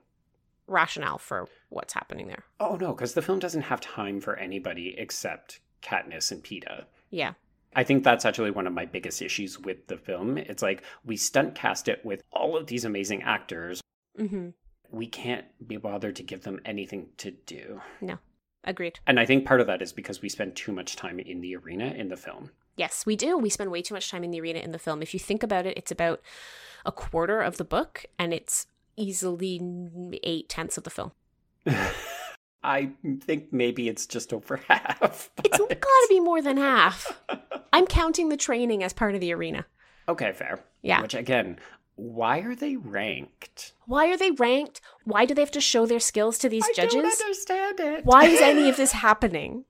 rationale 0.68 1.18
for 1.18 1.50
what's 1.70 1.94
happening 1.94 2.28
there. 2.28 2.46
Oh 2.60 2.76
no, 2.78 2.94
because 2.94 3.14
the 3.16 3.22
film 3.22 3.40
doesn't 3.40 3.64
have 3.64 3.82
time 3.82 4.22
for 4.22 4.36
anybody 4.38 4.96
except 4.98 5.60
Katniss 5.82 6.32
and 6.32 6.44
Peeta. 6.44 6.86
Yeah. 7.10 7.34
I 7.76 7.84
think 7.84 8.04
that's 8.04 8.26
actually 8.26 8.52
one 8.52 8.68
of 8.68 8.74
my 8.74 8.86
biggest 8.86 9.22
issues 9.22 9.58
with 9.60 9.88
the 9.88 9.98
film. 9.98 10.38
It's 10.38 10.62
like 10.62 10.84
we 11.06 11.18
stunt 11.18 11.56
cast 11.56 11.88
it 11.88 12.04
with 12.06 12.22
all 12.32 12.56
of 12.58 12.68
these 12.68 12.86
amazing 12.86 13.24
actors. 13.24 13.82
Mm-hmm. 14.20 14.50
We 14.92 15.08
can't 15.08 15.46
be 15.66 15.78
bothered 15.78 16.16
to 16.18 16.24
give 16.24 16.44
them 16.44 16.60
anything 16.66 17.08
to 17.18 17.32
do. 17.32 17.82
No. 18.02 18.20
Agreed. 18.64 19.00
And 19.08 19.20
I 19.20 19.26
think 19.26 19.46
part 19.46 19.62
of 19.62 19.68
that 19.68 19.82
is 19.82 19.92
because 19.92 20.22
we 20.22 20.30
spend 20.30 20.56
too 20.56 20.72
much 20.72 20.96
time 20.96 21.20
in 21.20 21.42
the 21.42 21.56
arena 21.56 21.86
in 21.86 22.10
the 22.10 22.18
film. 22.18 22.52
Yes, 22.78 23.06
we 23.06 23.16
do. 23.16 23.38
We 23.38 23.50
spend 23.50 23.72
way 23.72 23.82
too 23.82 23.94
much 23.94 24.10
time 24.10 24.24
in 24.24 24.32
the 24.32 24.40
arena 24.40 24.60
in 24.60 24.72
the 24.72 24.80
film. 24.80 25.02
If 25.02 25.14
you 25.14 25.20
think 25.20 25.44
about 25.44 25.66
it, 25.66 25.78
it's 25.78 25.92
about 25.92 26.22
a 26.86 26.92
quarter 26.92 27.42
of 27.42 27.58
the 27.58 27.64
book, 27.64 28.06
and 28.18 28.34
it's 28.34 28.68
easily 28.96 29.60
eight 30.24 30.50
tenths 30.50 30.78
of 30.78 30.84
the 30.84 30.90
film. 30.90 31.12
I 32.64 32.92
think 33.22 33.52
maybe 33.52 33.90
it's 33.90 34.06
just 34.06 34.34
over 34.34 34.58
half. 34.68 35.32
It's 35.44 35.58
got 35.58 35.70
to 35.70 36.08
be 36.10 36.20
more 36.20 36.42
than 36.42 36.58
half. 36.58 37.20
I'm 37.74 37.88
counting 37.88 38.30
the 38.30 38.38
training 38.38 38.84
as 38.84 38.94
part 38.94 39.16
of 39.16 39.22
the 39.22 39.34
arena. 39.34 39.66
Okay, 40.08 40.32
fair. 40.32 40.64
Yeah. 40.82 41.02
Which 41.02 41.14
again, 41.14 41.60
why 42.02 42.40
are 42.40 42.56
they 42.56 42.76
ranked? 42.78 43.74
Why 43.86 44.08
are 44.08 44.18
they 44.18 44.32
ranked? 44.32 44.82
Why 45.04 45.26
do 45.26 45.34
they 45.36 45.42
have 45.42 45.52
to 45.52 45.62
show 45.62 45.86
their 45.86 46.00
skills 46.00 46.38
to 46.40 46.50
these 46.50 46.66
I 46.68 46.74
judges? 46.74 46.94
don't 46.94 47.22
understand 47.22 47.80
it. 47.80 48.06
Why 48.06 48.26
is 48.26 48.42
any 48.42 48.70
of 48.70 48.78
this 48.82 48.92
happening? 48.92 49.66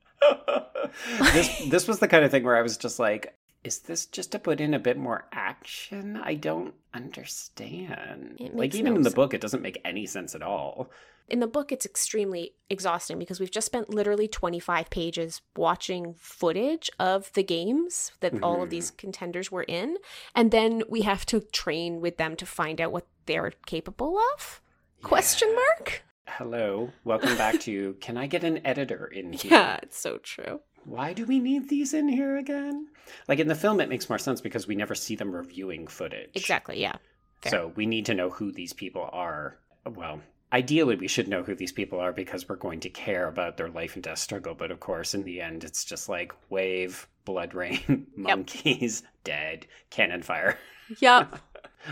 this 1.33 1.65
this 1.69 1.87
was 1.87 1.99
the 1.99 2.07
kind 2.07 2.23
of 2.23 2.31
thing 2.31 2.43
where 2.43 2.55
I 2.57 2.61
was 2.61 2.77
just 2.77 2.99
like, 2.99 3.35
is 3.63 3.79
this 3.79 4.05
just 4.05 4.31
to 4.31 4.39
put 4.39 4.61
in 4.61 4.73
a 4.73 4.79
bit 4.79 4.97
more 4.97 5.25
action? 5.31 6.17
I 6.23 6.35
don't 6.35 6.73
understand. 6.93 8.37
Like 8.53 8.75
even 8.75 8.93
no 8.93 8.97
in 8.97 9.01
the 9.03 9.09
sen- 9.09 9.15
book, 9.15 9.33
it 9.33 9.41
doesn't 9.41 9.61
make 9.61 9.79
any 9.83 10.05
sense 10.05 10.33
at 10.35 10.41
all. 10.41 10.89
In 11.31 11.39
the 11.39 11.47
book, 11.47 11.71
it's 11.71 11.85
extremely 11.85 12.55
exhausting 12.69 13.17
because 13.17 13.39
we've 13.39 13.49
just 13.49 13.65
spent 13.65 13.89
literally 13.89 14.27
25 14.27 14.89
pages 14.89 15.41
watching 15.55 16.13
footage 16.17 16.91
of 16.99 17.31
the 17.31 17.41
games 17.41 18.11
that 18.19 18.43
all 18.43 18.61
of 18.61 18.69
these 18.69 18.91
mm-hmm. 18.91 18.97
contenders 18.97 19.49
were 19.49 19.63
in. 19.63 19.95
And 20.35 20.51
then 20.51 20.83
we 20.89 21.03
have 21.03 21.25
to 21.27 21.39
train 21.39 22.01
with 22.01 22.17
them 22.17 22.35
to 22.35 22.45
find 22.45 22.81
out 22.81 22.91
what 22.91 23.07
they're 23.27 23.53
capable 23.65 24.19
of? 24.35 24.61
Question 25.03 25.55
mark? 25.55 26.03
Hello, 26.27 26.91
welcome 27.05 27.37
back 27.37 27.61
to. 27.61 27.93
Can 28.01 28.17
I 28.17 28.27
get 28.27 28.43
an 28.43 28.65
editor 28.67 29.05
in 29.05 29.31
here? 29.31 29.51
Yeah, 29.51 29.79
it's 29.81 29.97
so 29.97 30.17
true. 30.17 30.59
Why 30.83 31.13
do 31.13 31.23
we 31.23 31.39
need 31.39 31.69
these 31.69 31.93
in 31.93 32.09
here 32.09 32.35
again? 32.35 32.87
Like 33.29 33.39
in 33.39 33.47
the 33.47 33.55
film, 33.55 33.79
it 33.79 33.87
makes 33.87 34.09
more 34.09 34.19
sense 34.19 34.41
because 34.41 34.67
we 34.67 34.75
never 34.75 34.95
see 34.95 35.15
them 35.15 35.31
reviewing 35.31 35.87
footage. 35.87 36.31
Exactly, 36.33 36.81
yeah. 36.81 36.97
Fair. 37.41 37.51
So 37.51 37.71
we 37.77 37.85
need 37.85 38.05
to 38.07 38.13
know 38.13 38.31
who 38.31 38.51
these 38.51 38.73
people 38.73 39.09
are. 39.13 39.59
Well, 39.85 40.19
ideally, 40.51 40.95
we 40.95 41.07
should 41.07 41.27
know 41.27 41.43
who 41.43 41.55
these 41.55 41.71
people 41.71 41.99
are 41.99 42.11
because 42.11 42.47
we're 42.47 42.55
going 42.55 42.79
to 42.81 42.89
care 42.89 43.27
about 43.27 43.57
their 43.57 43.69
life 43.69 43.95
and 43.95 44.03
death 44.03 44.19
struggle. 44.19 44.53
But 44.53 44.71
of 44.71 44.79
course, 44.79 45.13
in 45.13 45.23
the 45.23 45.41
end, 45.41 45.63
it's 45.63 45.85
just 45.85 46.09
like 46.09 46.33
wave, 46.49 47.07
blood 47.25 47.53
rain, 47.53 48.07
monkeys, 48.15 49.03
dead, 49.23 49.67
cannon 49.89 50.21
fire. 50.21 50.57
Yep. 50.99 51.39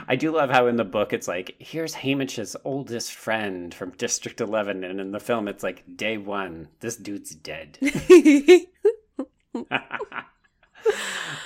I 0.08 0.16
do 0.16 0.32
love 0.32 0.50
how 0.50 0.68
in 0.68 0.76
the 0.76 0.84
book 0.84 1.14
it's 1.14 1.28
like, 1.28 1.56
here's 1.58 1.96
Haymitch's 1.96 2.56
oldest 2.64 3.14
friend 3.14 3.74
from 3.74 3.92
District 3.92 4.40
11. 4.40 4.84
And 4.84 5.00
in 5.00 5.12
the 5.12 5.20
film, 5.20 5.48
it's 5.48 5.64
like, 5.64 5.84
day 5.96 6.18
one, 6.18 6.68
this 6.80 6.96
dude's 6.96 7.34
dead. 7.34 7.78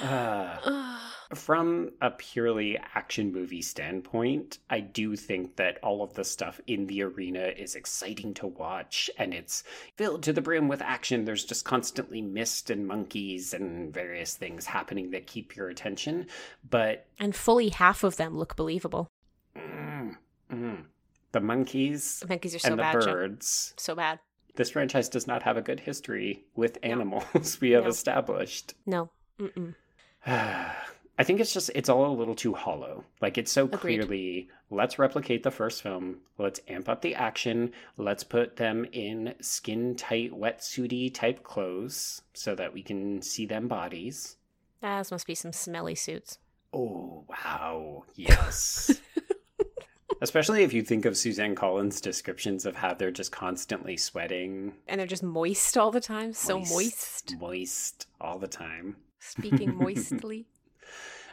Uh, 0.01 0.97
from 1.33 1.91
a 2.01 2.11
purely 2.11 2.77
action 2.95 3.31
movie 3.31 3.61
standpoint, 3.61 4.59
I 4.69 4.79
do 4.81 5.15
think 5.15 5.55
that 5.57 5.77
all 5.83 6.03
of 6.03 6.13
the 6.13 6.23
stuff 6.23 6.59
in 6.67 6.87
the 6.87 7.03
arena 7.03 7.51
is 7.55 7.75
exciting 7.75 8.33
to 8.35 8.47
watch 8.47 9.09
and 9.17 9.33
it's 9.33 9.63
filled 9.97 10.23
to 10.23 10.33
the 10.33 10.41
brim 10.41 10.67
with 10.67 10.81
action. 10.81 11.25
There's 11.25 11.45
just 11.45 11.65
constantly 11.65 12.21
mist 12.21 12.69
and 12.69 12.87
monkeys 12.87 13.53
and 13.53 13.93
various 13.93 14.35
things 14.35 14.65
happening 14.65 15.11
that 15.11 15.27
keep 15.27 15.55
your 15.55 15.69
attention. 15.69 16.27
But 16.69 17.05
and 17.19 17.35
fully 17.35 17.69
half 17.69 18.03
of 18.03 18.17
them 18.17 18.37
look 18.37 18.55
believable. 18.55 19.07
mm, 19.55 20.15
mm, 20.51 20.83
the 21.31 21.39
monkeys 21.41 22.19
The 22.19 22.27
monkeys 22.27 22.55
are 22.55 22.59
so 22.59 22.69
and 22.69 22.79
the 22.79 22.83
bad. 22.83 22.93
Joe. 23.01 23.11
birds. 23.13 23.73
So 23.77 23.95
bad. 23.95 24.19
This 24.55 24.69
franchise 24.69 25.09
does 25.09 25.25
not 25.25 25.41
have 25.43 25.57
a 25.57 25.61
good 25.63 25.79
history 25.79 26.45
with 26.55 26.77
animals, 26.83 27.57
we 27.61 27.71
have 27.71 27.85
No. 27.85 27.89
established. 27.89 28.75
No. 28.85 29.09
Mm-mm. 29.39 29.73
I 31.17 31.23
think 31.23 31.39
it's 31.39 31.53
just 31.53 31.69
it's 31.75 31.89
all 31.89 32.07
a 32.11 32.17
little 32.17 32.35
too 32.35 32.53
hollow. 32.53 33.03
Like 33.21 33.37
it's 33.37 33.51
so 33.51 33.65
Agreed. 33.65 33.79
clearly 33.79 34.49
let's 34.71 34.97
replicate 34.97 35.43
the 35.43 35.51
first 35.51 35.83
film, 35.83 36.17
let's 36.39 36.59
amp 36.67 36.89
up 36.89 37.01
the 37.01 37.13
action, 37.15 37.71
let's 37.97 38.23
put 38.23 38.55
them 38.55 38.85
in 38.91 39.35
skin 39.39 39.95
tight 39.95 40.31
wetsuity 40.31 41.13
type 41.13 41.43
clothes 41.43 42.23
so 42.33 42.55
that 42.55 42.73
we 42.73 42.81
can 42.81 43.21
see 43.21 43.45
them 43.45 43.67
bodies. 43.67 44.37
Ah, 44.81 44.97
Those 44.97 45.11
must 45.11 45.27
be 45.27 45.35
some 45.35 45.53
smelly 45.53 45.95
suits. 45.95 46.39
Oh 46.73 47.25
wow. 47.29 48.03
Yes. 48.15 48.99
Especially 50.21 50.63
if 50.63 50.71
you 50.73 50.81
think 50.83 51.05
of 51.05 51.17
Suzanne 51.17 51.53
Collins' 51.53 51.99
descriptions 51.99 52.65
of 52.65 52.75
how 52.77 52.93
they're 52.93 53.11
just 53.11 53.31
constantly 53.31 53.97
sweating. 53.97 54.73
And 54.87 54.99
they're 54.99 55.05
just 55.07 55.21
moist 55.23 55.77
all 55.77 55.91
the 55.91 55.99
time. 55.99 56.31
So 56.33 56.59
moist. 56.59 57.35
Moist 57.39 58.07
all 58.21 58.39
the 58.39 58.47
time. 58.47 58.95
Speaking 59.19 59.75
moistly. 59.77 60.47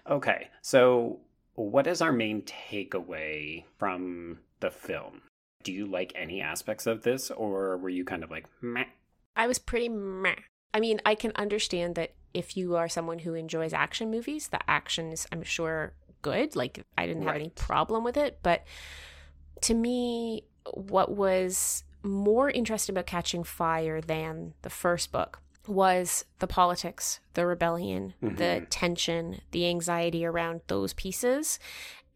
Okay, 0.08 0.48
so 0.62 1.20
what 1.54 1.86
is 1.86 2.00
our 2.00 2.12
main 2.12 2.42
takeaway 2.42 3.64
from 3.78 4.38
the 4.60 4.70
film? 4.70 5.22
Do 5.62 5.72
you 5.72 5.86
like 5.86 6.12
any 6.14 6.40
aspects 6.40 6.86
of 6.86 7.02
this, 7.02 7.30
or 7.30 7.76
were 7.76 7.90
you 7.90 8.04
kind 8.04 8.24
of 8.24 8.30
like, 8.30 8.46
meh? 8.62 8.84
I 9.36 9.46
was 9.46 9.58
pretty 9.58 9.88
meh. 9.88 10.36
I 10.72 10.80
mean, 10.80 11.00
I 11.04 11.14
can 11.14 11.32
understand 11.36 11.96
that 11.96 12.14
if 12.32 12.56
you 12.56 12.76
are 12.76 12.88
someone 12.88 13.20
who 13.20 13.34
enjoys 13.34 13.72
action 13.72 14.10
movies, 14.10 14.48
the 14.48 14.60
action 14.70 15.12
is, 15.12 15.26
I'm 15.32 15.42
sure, 15.42 15.92
good. 16.22 16.56
Like, 16.56 16.82
I 16.96 17.06
didn't 17.06 17.24
have 17.24 17.34
any 17.34 17.50
problem 17.50 18.04
with 18.04 18.16
it. 18.16 18.38
But 18.42 18.64
to 19.62 19.74
me, 19.74 20.44
what 20.72 21.14
was 21.14 21.84
more 22.02 22.48
interesting 22.50 22.94
about 22.94 23.06
Catching 23.06 23.44
Fire 23.44 24.00
than 24.00 24.54
the 24.62 24.70
first 24.70 25.12
book 25.12 25.40
was 25.66 26.24
the 26.38 26.46
politics, 26.46 27.20
the 27.34 27.46
rebellion, 27.46 28.14
the 28.20 28.28
mm-hmm. 28.28 28.64
tension, 28.66 29.40
the 29.50 29.68
anxiety 29.68 30.24
around 30.24 30.62
those 30.66 30.92
pieces. 30.94 31.58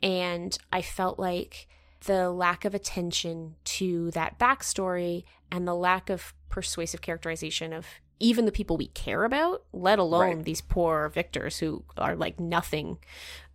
And 0.03 0.57
I 0.73 0.83
felt 0.83 1.19
like 1.19 1.69
the 2.07 2.31
lack 2.31 2.65
of 2.65 2.75
attention 2.75 3.57
to 3.65 4.11
that 4.13 4.39
backstory 4.39 5.25
and 5.51 5.67
the 5.67 5.75
lack 5.75 6.11
of 6.11 6.35
persuasive 6.49 7.01
characterization 7.01 7.73
of 7.73 7.87
even 8.21 8.45
the 8.45 8.53
people 8.53 8.77
we 8.77 8.89
care 8.89 9.25
about, 9.25 9.65
let 9.73 9.99
alone 9.99 10.37
Right. 10.37 10.45
these 10.45 10.61
poor 10.61 11.09
victors 11.09 11.59
who 11.59 11.85
are 11.97 12.15
like 12.15 12.39
nothing 12.39 12.99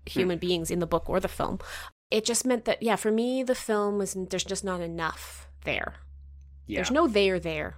human 0.06 0.38
hmm. 0.38 0.48
beings 0.48 0.72
in 0.72 0.80
the 0.80 0.88
book 0.88 1.10
or 1.10 1.20
the 1.20 1.28
film. 1.28 1.60
It 2.12 2.26
just 2.26 2.46
meant 2.46 2.66
that, 2.66 2.82
yeah, 2.82 2.96
for 2.96 3.12
me, 3.12 3.44
the 3.44 3.56
film 3.56 3.98
was, 3.98 4.16
there's 4.30 4.44
just 4.44 4.64
not 4.64 4.82
enough 4.82 5.48
there. 5.64 5.96
Yeah. 6.66 6.78
There's 6.78 6.92
no 6.92 7.08
there 7.08 7.40
there. 7.40 7.78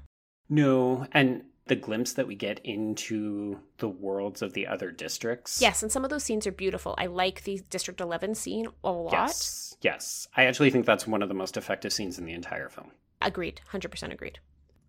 No, 0.49 1.07
and 1.11 1.43
the 1.67 1.75
glimpse 1.75 2.13
that 2.13 2.27
we 2.27 2.35
get 2.35 2.59
into 2.63 3.59
the 3.77 3.87
worlds 3.87 4.41
of 4.41 4.53
the 4.53 4.67
other 4.67 4.91
districts. 4.91 5.61
Yes, 5.61 5.83
and 5.83 5.91
some 5.91 6.03
of 6.03 6.09
those 6.09 6.23
scenes 6.23 6.47
are 6.47 6.51
beautiful. 6.51 6.95
I 6.97 7.05
like 7.05 7.43
the 7.43 7.61
District 7.69 8.01
11 8.01 8.35
scene 8.35 8.67
a 8.83 8.91
lot. 8.91 9.13
Yes. 9.13 9.77
Yes. 9.81 10.27
I 10.35 10.45
actually 10.45 10.71
think 10.71 10.85
that's 10.85 11.07
one 11.07 11.21
of 11.21 11.29
the 11.29 11.35
most 11.35 11.57
effective 11.57 11.93
scenes 11.93 12.17
in 12.17 12.25
the 12.25 12.33
entire 12.33 12.69
film. 12.69 12.91
Agreed. 13.21 13.61
100% 13.71 14.11
agreed. 14.11 14.39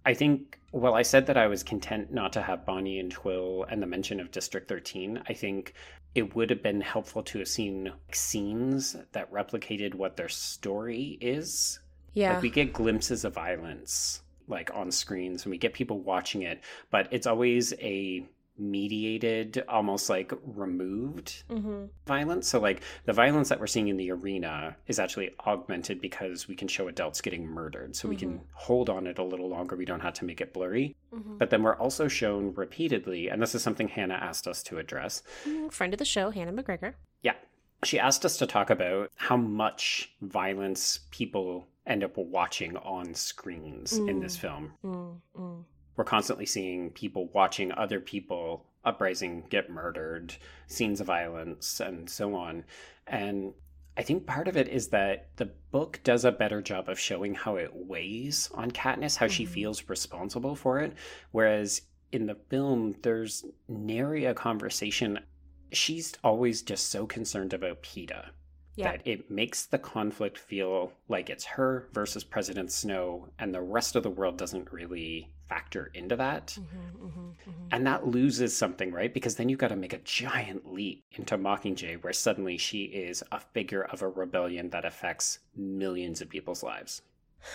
I 0.04 0.14
think, 0.14 0.58
well, 0.72 0.94
I 0.94 1.02
said 1.02 1.26
that 1.26 1.36
I 1.36 1.46
was 1.46 1.62
content 1.62 2.12
not 2.12 2.32
to 2.32 2.42
have 2.42 2.66
Bonnie 2.66 2.98
and 2.98 3.12
Twill 3.12 3.64
and 3.70 3.80
the 3.80 3.86
mention 3.86 4.18
of 4.18 4.32
District 4.32 4.68
13. 4.68 5.22
I 5.28 5.32
think 5.32 5.74
it 6.14 6.34
would 6.34 6.50
have 6.50 6.62
been 6.62 6.80
helpful 6.80 7.22
to 7.22 7.38
have 7.38 7.48
seen 7.48 7.92
scenes 8.12 8.96
that 9.12 9.32
replicated 9.32 9.94
what 9.94 10.16
their 10.16 10.28
story 10.28 11.18
is. 11.20 11.78
Yeah. 12.14 12.34
Like 12.34 12.42
we 12.42 12.50
get 12.50 12.72
glimpses 12.72 13.24
of 13.24 13.34
violence 13.34 14.22
like 14.48 14.70
on 14.74 14.90
screens 14.90 15.44
and 15.44 15.50
we 15.50 15.58
get 15.58 15.72
people 15.72 16.00
watching 16.00 16.42
it, 16.42 16.60
but 16.90 17.08
it's 17.10 17.26
always 17.26 17.72
a 17.80 18.26
mediated, 18.58 19.64
almost 19.68 20.10
like 20.10 20.32
removed 20.44 21.42
mm-hmm. 21.50 21.84
violence. 22.06 22.48
So 22.48 22.60
like 22.60 22.82
the 23.06 23.12
violence 23.12 23.48
that 23.48 23.58
we're 23.58 23.66
seeing 23.66 23.88
in 23.88 23.96
the 23.96 24.10
arena 24.10 24.76
is 24.86 24.98
actually 24.98 25.30
augmented 25.46 26.00
because 26.00 26.48
we 26.48 26.54
can 26.54 26.68
show 26.68 26.88
adults 26.88 27.20
getting 27.20 27.46
murdered. 27.46 27.96
So 27.96 28.08
we 28.08 28.16
can 28.16 28.40
hold 28.52 28.90
on 28.90 29.06
it 29.06 29.18
a 29.18 29.24
little 29.24 29.48
longer. 29.48 29.74
We 29.76 29.84
don't 29.84 30.00
have 30.00 30.14
to 30.14 30.24
make 30.24 30.40
it 30.40 30.52
blurry. 30.52 30.94
Mm-hmm. 31.14 31.38
But 31.38 31.50
then 31.50 31.62
we're 31.62 31.76
also 31.76 32.08
shown 32.08 32.52
repeatedly, 32.54 33.28
and 33.28 33.42
this 33.42 33.54
is 33.54 33.62
something 33.62 33.88
Hannah 33.88 34.14
asked 34.14 34.46
us 34.46 34.62
to 34.64 34.78
address. 34.78 35.22
Friend 35.70 35.92
of 35.92 35.98
the 35.98 36.04
show, 36.04 36.30
Hannah 36.30 36.52
McGregor. 36.52 36.94
Yeah. 37.22 37.34
She 37.84 37.98
asked 37.98 38.24
us 38.24 38.36
to 38.36 38.46
talk 38.46 38.70
about 38.70 39.10
how 39.16 39.36
much 39.36 40.12
violence 40.20 41.00
people 41.10 41.66
end 41.86 42.04
up 42.04 42.16
watching 42.16 42.76
on 42.76 43.14
screens 43.14 43.92
in 43.96 44.20
this 44.20 44.36
film. 44.36 44.72
Mm, 44.84 45.16
mm. 45.36 45.64
We're 45.96 46.04
constantly 46.04 46.46
seeing 46.46 46.90
people 46.90 47.28
watching 47.32 47.72
other 47.72 48.00
people 48.00 48.66
uprising 48.84 49.44
get 49.48 49.70
murdered, 49.70 50.34
scenes 50.66 51.00
of 51.00 51.06
violence, 51.06 51.80
and 51.80 52.08
so 52.08 52.34
on. 52.34 52.64
And 53.06 53.52
I 53.96 54.02
think 54.02 54.26
part 54.26 54.48
of 54.48 54.56
it 54.56 54.68
is 54.68 54.88
that 54.88 55.28
the 55.36 55.50
book 55.70 56.00
does 56.02 56.24
a 56.24 56.32
better 56.32 56.62
job 56.62 56.88
of 56.88 56.98
showing 56.98 57.34
how 57.34 57.56
it 57.56 57.70
weighs 57.74 58.50
on 58.54 58.70
Katniss, 58.70 59.16
how 59.16 59.28
she 59.28 59.44
feels 59.44 59.88
responsible 59.88 60.54
for 60.54 60.78
it. 60.80 60.94
Whereas 61.30 61.82
in 62.10 62.26
the 62.26 62.36
film, 62.48 62.94
there's 63.02 63.44
nary 63.68 64.24
a 64.24 64.34
conversation. 64.34 65.18
She's 65.72 66.14
always 66.24 66.62
just 66.62 66.90
so 66.90 67.06
concerned 67.06 67.52
about 67.52 67.82
Peeta 67.82 68.30
Yeah. 68.74 68.92
that 68.92 69.06
it 69.06 69.30
makes 69.30 69.66
the 69.66 69.78
conflict 69.78 70.38
feel 70.38 70.92
like 71.08 71.28
it's 71.28 71.44
her 71.44 71.88
versus 71.92 72.24
President 72.24 72.72
Snow, 72.72 73.28
and 73.38 73.54
the 73.54 73.60
rest 73.60 73.96
of 73.96 74.02
the 74.02 74.10
world 74.10 74.38
doesn't 74.38 74.72
really 74.72 75.30
factor 75.52 75.90
into 75.92 76.16
that. 76.16 76.46
Mm-hmm, 76.58 77.06
mm-hmm, 77.06 77.20
mm-hmm. 77.20 77.66
And 77.70 77.86
that 77.86 78.06
loses 78.06 78.56
something, 78.56 78.90
right? 78.90 79.12
Because 79.12 79.36
then 79.36 79.50
you've 79.50 79.58
got 79.58 79.68
to 79.68 79.76
make 79.76 79.92
a 79.92 79.98
giant 79.98 80.72
leap 80.72 81.04
into 81.12 81.36
Mockingjay, 81.36 82.02
where 82.02 82.14
suddenly 82.14 82.56
she 82.56 82.84
is 82.84 83.22
a 83.30 83.38
figure 83.38 83.82
of 83.82 84.00
a 84.00 84.08
rebellion 84.08 84.70
that 84.70 84.86
affects 84.86 85.40
millions 85.54 86.22
of 86.22 86.28
people's 86.28 86.62
lives. 86.62 87.02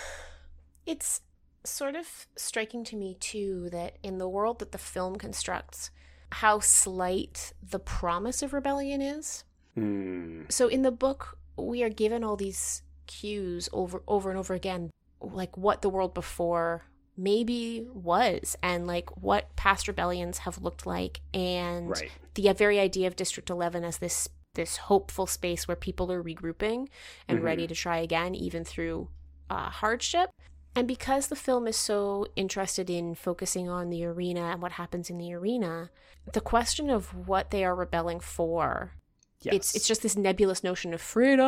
It's 0.86 1.20
sort 1.66 1.98
of 1.98 2.28
striking 2.38 2.86
to 2.86 2.96
me, 2.96 3.18
too, 3.20 3.70
that 3.72 3.98
in 4.02 4.20
the 4.20 4.30
world 4.30 4.60
that 4.60 4.72
the 4.72 4.78
film 4.78 5.18
constructs, 5.18 5.92
how 6.32 6.60
slight 6.60 7.52
the 7.62 7.80
promise 7.80 8.42
of 8.42 8.54
rebellion 8.54 9.02
is. 9.02 9.44
Hmm. 9.78 10.42
So 10.50 10.68
in 10.68 10.82
the 10.82 10.92
book, 10.92 11.38
we 11.56 11.84
are 11.84 11.90
given 11.90 12.24
all 12.24 12.36
these 12.36 12.82
cues 13.06 13.70
over 13.72 14.02
over 14.08 14.30
and 14.32 14.40
over 14.40 14.54
again, 14.56 14.90
like 15.22 15.56
what 15.56 15.82
the 15.82 15.90
world 15.90 16.14
before 16.14 16.86
maybe 17.16 17.88
was 17.94 18.56
and 18.62 18.86
like 18.86 19.10
what 19.22 19.56
past 19.56 19.88
rebellions 19.88 20.40
have 20.40 20.62
looked 20.62 20.86
like 20.86 21.22
and 21.34 21.90
Right. 21.90 22.12
the 22.36 22.54
very 22.54 22.80
idea 22.80 23.08
of 23.08 23.16
district 23.16 23.50
11 23.50 23.84
as 23.84 23.98
this 23.98 24.30
this 24.54 24.78
hopeful 24.78 25.26
space 25.26 25.68
where 25.68 25.76
people 25.76 26.12
are 26.12 26.24
regrouping 26.24 26.88
and 27.28 27.44
ready 27.44 27.66
to 27.68 27.74
try 27.76 27.98
again 27.98 28.36
even 28.36 28.64
through 28.64 29.10
uh, 29.50 29.70
hardship 29.70 30.30
and 30.76 30.88
because 30.88 31.28
the 31.28 31.36
film 31.36 31.68
is 31.68 31.76
so 31.76 32.28
interested 32.36 32.88
in 32.88 33.16
focusing 33.16 33.68
on 33.68 33.90
the 33.90 34.06
arena 34.06 34.52
and 34.52 34.62
what 34.62 34.74
happens 34.74 35.10
in 35.10 35.18
the 35.18 35.34
arena 35.34 35.90
the 36.34 36.42
question 36.42 36.90
of 36.92 37.28
what 37.28 37.50
they 37.50 37.64
are 37.66 37.76
rebelling 37.76 38.20
for 38.20 38.94
Yes. 39.42 39.56
it's 39.56 39.76
it's 39.76 39.88
just 39.88 40.02
this 40.02 40.18
nebulous 40.18 40.64
notion 40.64 40.94
of 40.94 41.02
freedom. 41.02 41.46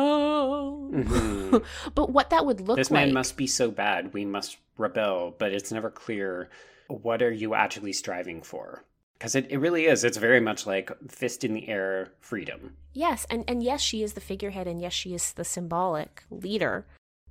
Mhm. 0.92 1.64
but 1.94 2.10
what 2.10 2.30
that 2.30 2.46
would 2.46 2.60
look 2.60 2.76
this 2.76 2.90
like 2.90 3.00
This 3.00 3.06
man 3.06 3.12
must 3.12 3.36
be 3.36 3.46
so 3.46 3.70
bad. 3.70 4.12
We 4.12 4.24
must 4.24 4.58
rebel, 4.78 5.34
but 5.38 5.52
it's 5.52 5.72
never 5.72 5.90
clear 5.90 6.50
what 6.88 7.22
are 7.22 7.32
you 7.32 7.54
actually 7.54 7.92
striving 7.92 8.42
for? 8.42 8.84
Because 9.18 9.34
it, 9.34 9.50
it 9.50 9.58
really 9.58 9.86
is. 9.86 10.02
It's 10.02 10.16
very 10.16 10.40
much 10.40 10.66
like 10.66 10.90
fist 11.08 11.44
in 11.44 11.52
the 11.52 11.68
air 11.68 12.12
freedom. 12.20 12.76
Yes, 12.92 13.26
and 13.28 13.44
and 13.48 13.62
yes, 13.62 13.80
she 13.80 14.02
is 14.02 14.14
the 14.14 14.20
figurehead 14.20 14.66
and 14.66 14.80
yes, 14.80 14.92
she 14.92 15.14
is 15.14 15.32
the 15.32 15.44
symbolic 15.44 16.24
leader. 16.30 16.86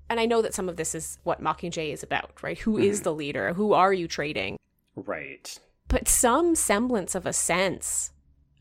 And 0.10 0.20
I 0.20 0.26
know 0.26 0.42
that 0.42 0.56
some 0.56 0.68
of 0.68 0.76
this 0.76 0.96
is 0.96 1.20
what 1.24 1.42
Mockingjay 1.42 1.94
is 1.94 2.02
about, 2.02 2.42
right? 2.42 2.58
Who 2.60 2.80
is 2.80 3.04
the 3.04 3.14
leader? 3.14 3.54
Who 3.54 3.74
are 3.74 3.94
you 3.94 4.08
trading? 4.08 4.58
Right. 4.96 5.60
But 5.88 6.08
some 6.08 6.56
semblance 6.56 7.14
of 7.14 7.28
a 7.28 7.34
sense 7.34 8.12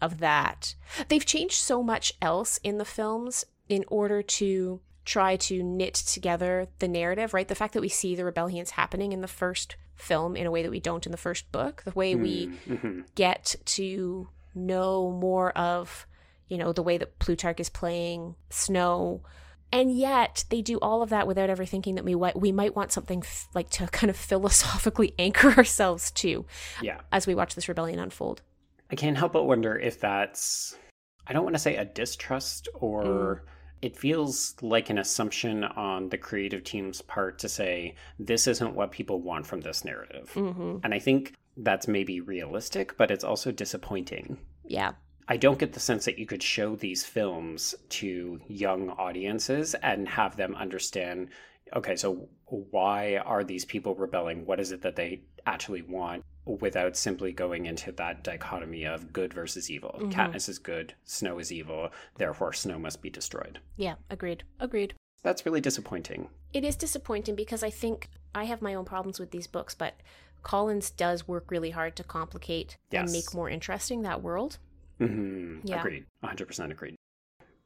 of 0.01 0.18
that. 0.18 0.74
They've 1.09 1.24
changed 1.24 1.57
so 1.57 1.82
much 1.82 2.12
else 2.22 2.59
in 2.62 2.78
the 2.78 2.84
films 2.84 3.44
in 3.68 3.84
order 3.88 4.22
to 4.22 4.80
try 5.05 5.36
to 5.36 5.62
knit 5.62 5.94
together 5.94 6.68
the 6.80 6.88
narrative, 6.88 7.32
right? 7.32 7.49
The 7.49 7.55
fact 7.55 7.72
that 7.74 7.80
we 7.80 7.88
see 7.88 8.14
the 8.14 8.24
rebellions 8.24 8.72
happening 8.72 9.12
in 9.12 9.20
the 9.22 9.28
first 9.28 9.76
film 9.94 10.36
in 10.36 10.46
a 10.46 10.51
way 10.51 10.62
that 10.62 10.70
we 10.70 10.80
don't 10.80 11.07
in 11.07 11.12
the 11.12 11.18
first 11.18 11.51
book, 11.51 11.82
the 11.84 11.92
way 11.92 12.14
we 12.14 12.46
hmm 12.66 13.01
get 13.14 13.57
to 13.64 14.28
know 14.55 15.11
more 15.11 15.51
of, 15.57 16.07
you 16.49 16.57
know, 16.59 16.72
the 16.72 16.82
way 16.82 16.99
that 16.99 17.18
Plutarch 17.18 17.59
is 17.61 17.68
playing 17.68 18.34
Snow. 18.51 19.22
And 19.72 19.96
yet 19.96 20.44
they 20.51 20.62
do 20.62 20.78
all 20.80 21.03
of 21.03 21.11
that 21.11 21.26
without 21.26 21.51
ever 21.51 21.64
thinking 21.66 21.94
that 21.96 22.05
we 22.05 22.14
we 22.14 22.53
might 22.53 22.74
want 22.76 22.92
something 22.92 23.20
f- 23.24 23.49
like 23.55 23.70
to 23.70 23.86
kind 23.88 24.11
of 24.11 24.16
philosophically 24.32 25.14
anchor 25.18 25.51
ourselves 25.51 26.11
to 26.12 26.44
Yeah. 26.80 27.01
as 27.12 27.26
we 27.26 27.34
watch 27.34 27.55
this 27.55 27.68
rebellion 27.68 27.99
unfold. 27.99 28.42
I 28.91 28.97
can't 28.97 29.16
help 29.16 29.32
but 29.32 29.45
wonder 29.45 29.78
if 29.78 30.01
that's, 30.01 30.76
I 31.26 31.32
don't 31.32 31.45
want 31.45 31.55
to 31.55 31.61
say 31.61 31.76
a 31.76 31.84
distrust 31.84 32.68
or 32.74 33.45
it 33.82 33.97
feels 33.97 34.57
like 34.61 34.91
an 34.91 34.99
assumption 34.99 35.64
on 35.64 36.09
the 36.09 36.18
creative 36.18 36.64
team's 36.64 37.03
part 37.03 37.39
to 37.41 37.49
say, 37.49 37.95
this 38.18 38.47
isn't 38.47 38.74
what 38.74 38.91
people 38.91 39.20
want 39.20 39.47
from 39.47 39.61
this 39.61 39.84
narrative. 39.84 40.32
Mm-hmm. 40.34 40.78
And 40.82 40.95
I 40.95 40.99
think 40.99 41.34
that's 41.57 41.86
maybe 41.86 42.20
realistic, 42.20 42.97
but 42.97 43.11
it's 43.11 43.24
also 43.24 43.53
disappointing. 43.53 44.39
Yeah. 44.64 44.93
I 45.28 45.36
don't 45.36 45.59
get 45.59 45.74
the 45.74 45.80
sense 45.80 46.07
that 46.07 46.18
you 46.18 46.26
could 46.26 46.43
show 46.43 46.74
these 46.74 47.05
films 47.05 47.74
to 47.91 48.41
young 48.49 48.91
audiences 48.91 49.74
and 49.74 50.09
have 50.09 50.36
them 50.36 50.55
understand 50.55 51.28
okay, 51.76 51.97
so 51.97 52.28
why 52.47 53.16
are 53.18 53.45
these 53.45 53.64
people 53.64 53.95
rebelling? 53.95 54.47
What 54.47 54.61
is 54.61 54.72
it 54.72 54.82
that 54.82 54.97
they 54.97 55.22
actually 55.47 55.82
want 55.82 56.24
without 56.57 56.96
simply 56.96 57.32
going 57.32 57.66
into 57.66 57.92
that 57.92 58.24
dichotomy 58.24 58.84
of 58.84 59.12
good 59.12 59.32
versus 59.34 59.70
evil? 59.70 59.99
Mhm. 60.01 60.12
Katniss 60.12 60.49
is 60.49 60.59
good, 60.59 60.94
Snow 61.05 61.38
is 61.38 61.53
evil, 61.53 61.90
therefore 62.16 62.53
Snow 62.53 62.78
must 62.78 63.03
be 63.03 63.11
destroyed. 63.11 63.61
Yeah. 63.76 63.96
Agreed. 64.11 64.44
Agreed. 64.59 64.94
That's 65.22 65.44
really 65.44 65.61
disappointing. 65.61 66.30
It 66.53 66.64
is 66.64 66.76
disappointing 66.76 67.34
because 67.34 67.62
I 67.62 67.70
think 67.70 68.09
I 68.34 68.44
have 68.44 68.62
my 68.62 68.74
own 68.74 68.84
problems 68.84 69.18
with 69.18 69.30
these 69.32 69.46
books, 69.46 69.74
but 69.74 69.94
Collins 70.42 70.90
does 70.90 71.26
work 71.26 71.51
really 71.51 71.70
hard 71.70 71.96
to 71.96 72.05
complicate 72.05 72.76
and 72.92 73.11
make 73.12 73.34
more 73.34 73.51
interesting 73.51 74.03
that 74.03 74.22
world. 74.22 74.59
hmm 74.99 75.61
Yeah. 75.64 75.80
Agreed. 75.80 76.07
100% 76.22 76.70
agreed. 76.72 76.96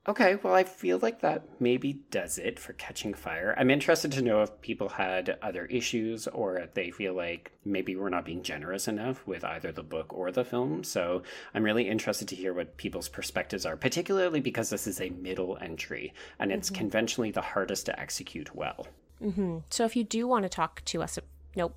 Okay, 0.09 0.35
well, 0.43 0.53
I 0.53 0.65
feel 0.65 0.99
like 1.01 1.21
that 1.21 1.45
maybe 1.61 1.93
does 2.11 2.37
it 2.37 2.59
for 2.59 2.73
Catching 2.73 3.15
Fire. 3.15 3.55
I'm 3.57 3.71
interested 3.71 4.11
to 4.13 4.23
know 4.23 4.43
if 4.43 4.61
people 4.61 4.89
had 4.89 5.39
other 5.41 5.67
issues 5.67 6.27
or 6.27 6.59
if 6.59 6.75
they 6.75 6.91
feel 6.91 7.15
like 7.15 7.53
maybe 7.65 7.95
we're 7.95 8.09
not 8.09 8.25
being 8.25 8.43
generous 8.43 8.89
enough 8.89 9.25
with 9.29 9.45
either 9.45 9.71
the 9.71 9.85
book 9.85 10.13
or 10.13 10.33
the 10.33 10.45
film. 10.45 10.83
So 10.83 11.23
I'm 11.55 11.63
really 11.63 11.89
interested 11.89 12.27
to 12.29 12.35
hear 12.35 12.53
what 12.53 12.77
people's 12.79 13.09
perspectives 13.09 13.65
are, 13.65 13.77
particularly 13.77 14.41
because 14.41 14.71
this 14.71 14.89
is 14.89 15.01
a 15.01 15.11
middle 15.11 15.57
entry 15.61 16.13
and 16.41 16.51
it's 16.51 16.69
Mm-hmm. 16.69 16.79
conventionally 16.81 17.31
the 17.31 17.41
hardest 17.41 17.87
to 17.87 18.01
execute 18.01 18.57
well. 18.57 18.89
hmm 19.21 19.59
So 19.71 19.85
if 19.85 19.95
you 19.95 20.03
do 20.03 20.27
want 20.27 20.43
to 20.43 20.49
talk 20.49 20.85
to 20.87 21.01
us, 21.05 21.17
nope. 21.55 21.77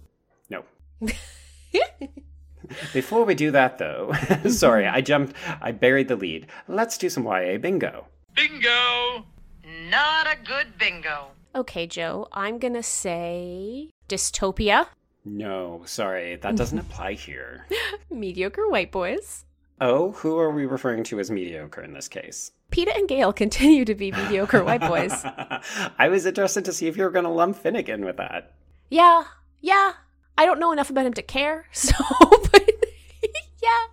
No. 0.50 0.64
Before 2.94 3.24
we 3.24 3.36
do 3.36 3.52
that, 3.52 3.78
though, 3.78 4.12
sorry, 4.50 4.88
I 4.88 5.02
jumped, 5.02 5.36
I 5.62 5.72
buried 5.72 6.08
the 6.08 6.16
lead. 6.16 6.48
Let's 6.68 6.98
do 6.98 7.10
some 7.10 7.26
YA 7.26 7.58
bingo. 7.60 8.08
Bingo! 8.36 9.26
Not 9.90 10.28
a 10.28 10.36
good 10.44 10.78
bingo. 10.78 11.28
Okay, 11.56 11.88
Joe, 11.88 12.28
I'm 12.34 12.60
gonna 12.60 12.84
say 12.84 13.90
dystopia, 14.10 14.88
No, 15.24 15.84
sorry, 15.86 16.36
that 16.36 16.58
doesn't 16.58 16.78
apply 16.78 17.14
here. 17.14 17.66
mediocre 18.12 18.68
white 18.68 18.92
boys. 18.92 19.46
Oh, 19.80 20.12
who 20.12 20.38
are 20.38 20.52
we 20.52 20.66
referring 20.66 21.04
to 21.06 21.20
as 21.20 21.32
mediocre 21.32 21.82
in 21.82 21.94
this 21.94 22.08
case? 22.10 22.52
Peeta 22.72 22.96
and 22.96 23.08
Gale 23.08 23.32
continue 23.44 23.86
to 23.86 23.96
be 23.96 24.12
mediocre 24.12 24.64
white 24.64 24.82
boys. 24.82 25.14
I 25.98 26.10
was 26.10 26.26
interested 26.26 26.66
to 26.66 26.74
see 26.74 26.88
if 26.88 26.98
you 26.98 27.04
were 27.04 27.10
going 27.10 27.26
to 27.26 27.32
lump 27.32 27.56
Finnegan 27.58 28.04
with 28.04 28.18
that. 28.18 28.54
Yeah, 28.90 29.24
yeah. 29.62 29.94
I 30.38 30.46
don't 30.46 30.60
know 30.60 30.74
enough 30.74 30.90
about 30.90 31.06
him 31.06 31.14
to 31.14 31.22
care, 31.22 31.68
so 31.72 31.94
but 32.52 32.70
yeah. 33.64 33.86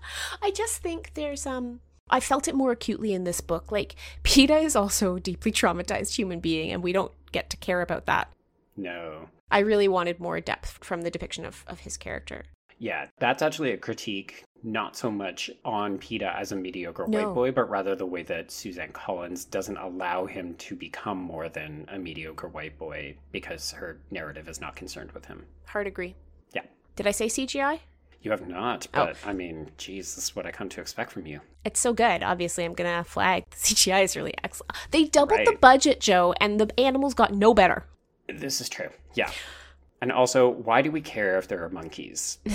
I 0.42 0.50
just 0.50 0.78
think 0.82 1.12
there's 1.14 1.46
um 1.46 1.80
I 2.12 2.20
felt 2.20 2.46
it 2.46 2.54
more 2.54 2.70
acutely 2.70 3.14
in 3.14 3.24
this 3.24 3.40
book. 3.40 3.72
Like 3.72 3.96
Peeta 4.22 4.62
is 4.62 4.76
also 4.76 5.16
a 5.16 5.20
deeply 5.20 5.50
traumatized 5.50 6.14
human 6.14 6.38
being 6.38 6.70
and 6.70 6.82
we 6.82 6.92
don't 6.92 7.12
get 7.32 7.50
to 7.50 7.56
care 7.56 7.80
about 7.80 8.06
that. 8.06 8.30
No. 8.76 9.28
I 9.50 9.60
really 9.60 9.88
wanted 9.88 10.20
more 10.20 10.40
depth 10.40 10.78
from 10.84 11.02
the 11.02 11.10
depiction 11.10 11.44
of, 11.44 11.64
of 11.66 11.80
his 11.80 11.96
character. 11.96 12.44
Yeah, 12.78 13.06
that's 13.18 13.42
actually 13.42 13.70
a 13.70 13.76
critique, 13.76 14.42
not 14.64 14.96
so 14.96 15.10
much 15.10 15.50
on 15.64 15.98
Peeta 15.98 16.34
as 16.36 16.50
a 16.52 16.56
mediocre 16.56 17.06
No. 17.06 17.26
white 17.28 17.34
boy, 17.34 17.52
but 17.52 17.70
rather 17.70 17.94
the 17.94 18.06
way 18.06 18.24
that 18.24 18.50
Suzanne 18.50 18.92
Collins 18.92 19.44
doesn't 19.44 19.76
allow 19.76 20.26
him 20.26 20.54
to 20.56 20.74
become 20.74 21.18
more 21.18 21.48
than 21.48 21.86
a 21.92 21.98
mediocre 21.98 22.48
white 22.48 22.76
boy 22.78 23.14
because 23.30 23.70
her 23.72 24.00
narrative 24.10 24.48
is 24.48 24.60
not 24.60 24.74
concerned 24.74 25.12
with 25.12 25.26
him. 25.26 25.46
Hard 25.66 25.86
agree. 25.86 26.16
Yeah. 26.54 26.62
Did 26.96 27.06
I 27.06 27.12
say 27.12 27.26
CGI? 27.26 27.80
You 28.22 28.30
have 28.30 28.46
not, 28.46 28.86
Oh. 28.94 29.06
but 29.06 29.16
I 29.26 29.32
mean, 29.32 29.70
geez, 29.76 30.14
this 30.14 30.24
is 30.24 30.36
what 30.36 30.46
I 30.46 30.52
come 30.52 30.68
to 30.70 30.80
expect 30.80 31.10
from 31.10 31.26
you. 31.26 31.40
It's 31.64 31.80
so 31.80 31.92
good. 31.92 32.22
Obviously, 32.22 32.64
I'm 32.64 32.74
gonna 32.74 33.04
flag 33.04 33.44
the 33.50 33.56
CGI 33.74 34.04
is 34.04 34.16
really 34.16 34.34
excellent. 34.42 34.72
They 34.90 35.04
doubled 35.04 35.40
the 35.44 35.56
budget, 35.60 36.00
Joe, 36.00 36.34
and 36.40 36.60
the 36.60 36.78
animals 36.80 37.14
got 37.14 37.34
no 37.34 37.52
better. 37.52 37.84
This 38.28 38.60
is 38.60 38.68
true. 38.68 38.90
Yeah. 39.14 39.30
And 40.00 40.10
also, 40.10 40.48
why 40.48 40.82
do 40.82 40.90
we 40.90 41.00
care 41.00 41.38
if 41.38 41.48
there 41.48 41.64
are 41.64 41.68
monkeys? 41.68 42.38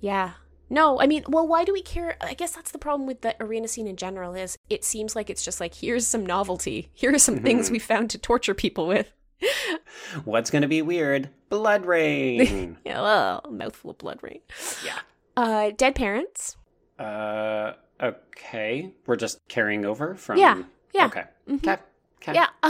Yeah. 0.00 0.32
No, 0.68 1.00
I 1.00 1.06
mean, 1.06 1.22
well, 1.28 1.46
why 1.46 1.64
do 1.64 1.72
we 1.72 1.80
care? 1.80 2.16
I 2.20 2.34
guess 2.34 2.56
that's 2.56 2.72
the 2.72 2.78
problem 2.78 3.06
with 3.06 3.20
the 3.20 3.36
arena 3.40 3.68
scene 3.68 3.86
in 3.86 3.94
general 3.96 4.34
is 4.34 4.58
it 4.68 4.84
seems 4.84 5.14
like 5.14 5.30
it's 5.30 5.44
just 5.44 5.60
like 5.60 5.74
here's 5.74 6.06
some 6.06 6.26
novelty. 6.26 6.90
Here 6.92 7.14
are 7.14 7.18
some 7.18 7.36
mm-hmm. 7.36 7.44
things 7.44 7.70
we 7.70 7.78
found 7.78 8.10
to 8.10 8.18
torture 8.18 8.52
people 8.52 8.88
with. 8.88 9.12
What's 10.24 10.50
going 10.50 10.62
to 10.62 10.68
be 10.68 10.82
weird? 10.82 11.28
Blood 11.48 11.84
rain. 11.86 12.78
Yeah, 12.84 13.00
well, 13.02 13.44
mouthful 13.50 13.90
of 13.90 13.98
blood 13.98 14.18
rain. 14.22 14.40
yeah. 14.84 14.98
Uh, 15.36 15.70
dead 15.76 15.94
parents. 15.94 16.56
Uh, 16.98 17.72
okay. 18.02 18.92
We're 19.06 19.16
just 19.16 19.40
carrying 19.48 19.84
over 19.84 20.14
from. 20.14 20.38
Yeah, 20.38 20.62
yeah. 20.92 21.06
Okay. 21.06 21.24
Okay. 21.50 21.76
Okay. 22.22 22.34
Yeah, 22.34 22.48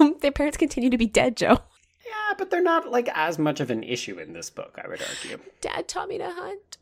um, 0.00 0.16
their 0.20 0.32
parents 0.32 0.56
continue 0.58 0.90
to 0.90 0.98
be 0.98 1.06
dead, 1.06 1.36
Joe. 1.36 1.58
Yeah, 2.04 2.34
but 2.36 2.50
they're 2.50 2.62
not 2.62 2.90
like 2.90 3.08
as 3.14 3.38
much 3.38 3.60
of 3.60 3.70
an 3.70 3.82
issue 3.82 4.18
in 4.18 4.32
this 4.34 4.50
book, 4.50 4.78
I 4.82 4.86
would 4.88 5.00
argue. 5.02 5.38
Dad 5.60 5.88
taught 5.88 6.08
me 6.08 6.18
to 6.18 6.30
hunt. 6.30 6.78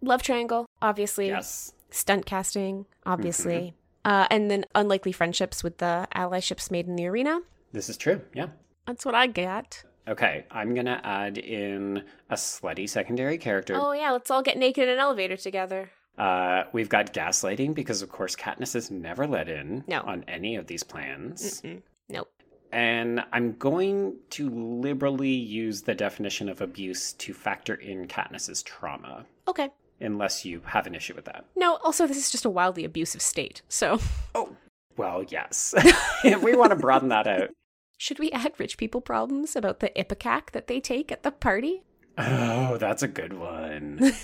Love 0.00 0.22
triangle, 0.22 0.68
obviously. 0.82 1.28
Yes. 1.28 1.72
Stunt 1.90 2.26
casting, 2.26 2.86
obviously. 3.06 3.74
Uh, 4.04 4.26
and 4.30 4.50
then 4.50 4.64
unlikely 4.74 5.12
friendships 5.12 5.62
with 5.62 5.78
the 5.78 6.08
allyships 6.14 6.70
made 6.70 6.86
in 6.88 6.96
the 6.96 7.06
arena. 7.06 7.40
This 7.74 7.88
is 7.90 7.96
true. 7.96 8.20
Yeah. 8.32 8.46
That's 8.86 9.04
what 9.04 9.16
I 9.16 9.26
got. 9.26 9.82
Okay, 10.06 10.44
I'm 10.50 10.74
gonna 10.74 11.00
add 11.02 11.38
in 11.38 12.04
a 12.30 12.34
slutty 12.34 12.88
secondary 12.88 13.36
character. 13.36 13.74
Oh 13.76 13.92
yeah, 13.92 14.12
let's 14.12 14.30
all 14.30 14.42
get 14.42 14.56
naked 14.56 14.84
in 14.84 14.90
an 14.90 14.98
elevator 15.00 15.36
together. 15.36 15.90
Uh, 16.16 16.64
we've 16.72 16.88
got 16.88 17.12
gaslighting 17.12 17.74
because, 17.74 18.00
of 18.00 18.08
course, 18.10 18.36
Katniss 18.36 18.76
is 18.76 18.90
never 18.92 19.26
let 19.26 19.48
in 19.48 19.82
No. 19.88 20.00
on 20.02 20.24
any 20.28 20.54
of 20.54 20.68
these 20.68 20.84
plans. 20.84 21.60
Mm-mm. 21.62 21.82
Nope. 22.08 22.30
And 22.70 23.24
I'm 23.32 23.54
going 23.56 24.16
to 24.30 24.48
liberally 24.50 25.32
use 25.32 25.82
the 25.82 25.94
definition 25.96 26.48
of 26.48 26.60
abuse 26.60 27.12
to 27.14 27.34
factor 27.34 27.74
in 27.74 28.06
Katniss's 28.06 28.62
trauma, 28.62 29.26
Okay. 29.48 29.70
unless 30.00 30.44
you 30.44 30.60
have 30.66 30.86
an 30.86 30.94
issue 30.94 31.14
with 31.14 31.24
that. 31.24 31.46
No, 31.56 31.76
also 31.82 32.06
this 32.06 32.16
is 32.18 32.30
just 32.30 32.44
a 32.44 32.50
wildly 32.50 32.84
abusive 32.84 33.22
state. 33.22 33.62
So 33.68 33.98
Oh, 34.36 34.54
well, 34.96 35.24
yes. 35.24 35.74
if 36.24 36.40
we 36.42 36.54
want 36.54 36.70
to 36.70 36.76
broaden 36.76 37.08
that 37.08 37.26
out. 37.26 37.50
Should 37.96 38.18
we 38.18 38.30
add 38.30 38.52
rich 38.58 38.76
people 38.76 39.00
problems 39.00 39.56
about 39.56 39.80
the 39.80 39.90
ipecac 39.98 40.50
that 40.52 40.66
they 40.66 40.80
take 40.80 41.10
at 41.12 41.22
the 41.22 41.30
party? 41.30 41.84
Oh, 42.18 42.76
that's 42.78 43.02
a 43.02 43.08
good 43.08 43.32
one. 43.32 44.12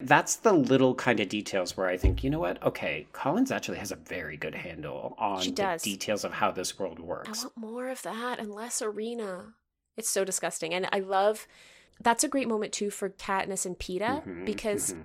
That's 0.00 0.34
the 0.36 0.52
little 0.52 0.96
kind 0.96 1.20
of 1.20 1.28
details 1.28 1.76
where 1.76 1.86
I 1.86 1.96
think, 1.96 2.24
you 2.24 2.30
know 2.30 2.40
what? 2.40 2.60
Okay, 2.62 3.06
Collins 3.12 3.52
actually 3.52 3.78
has 3.78 3.92
a 3.92 3.96
very 3.96 4.36
good 4.36 4.54
handle 4.54 5.14
on 5.16 5.38
the 5.54 5.78
details 5.80 6.24
of 6.24 6.32
how 6.32 6.50
this 6.50 6.76
world 6.76 6.98
works. 6.98 7.28
I 7.28 7.42
want 7.44 7.56
more 7.56 7.88
of 7.88 8.02
that 8.02 8.40
and 8.40 8.50
less 8.50 8.82
arena. 8.82 9.54
It's 9.96 10.10
so 10.10 10.24
disgusting. 10.24 10.74
And 10.74 10.88
I 10.92 10.98
love 10.98 11.46
that's 12.00 12.24
a 12.24 12.28
great 12.28 12.48
moment 12.48 12.72
too 12.72 12.90
for 12.90 13.10
Katniss 13.10 13.64
and 13.64 13.78
Peeta 13.78 14.24
Mhm, 14.26 14.44
because 14.44 14.92
mhm. 14.92 15.04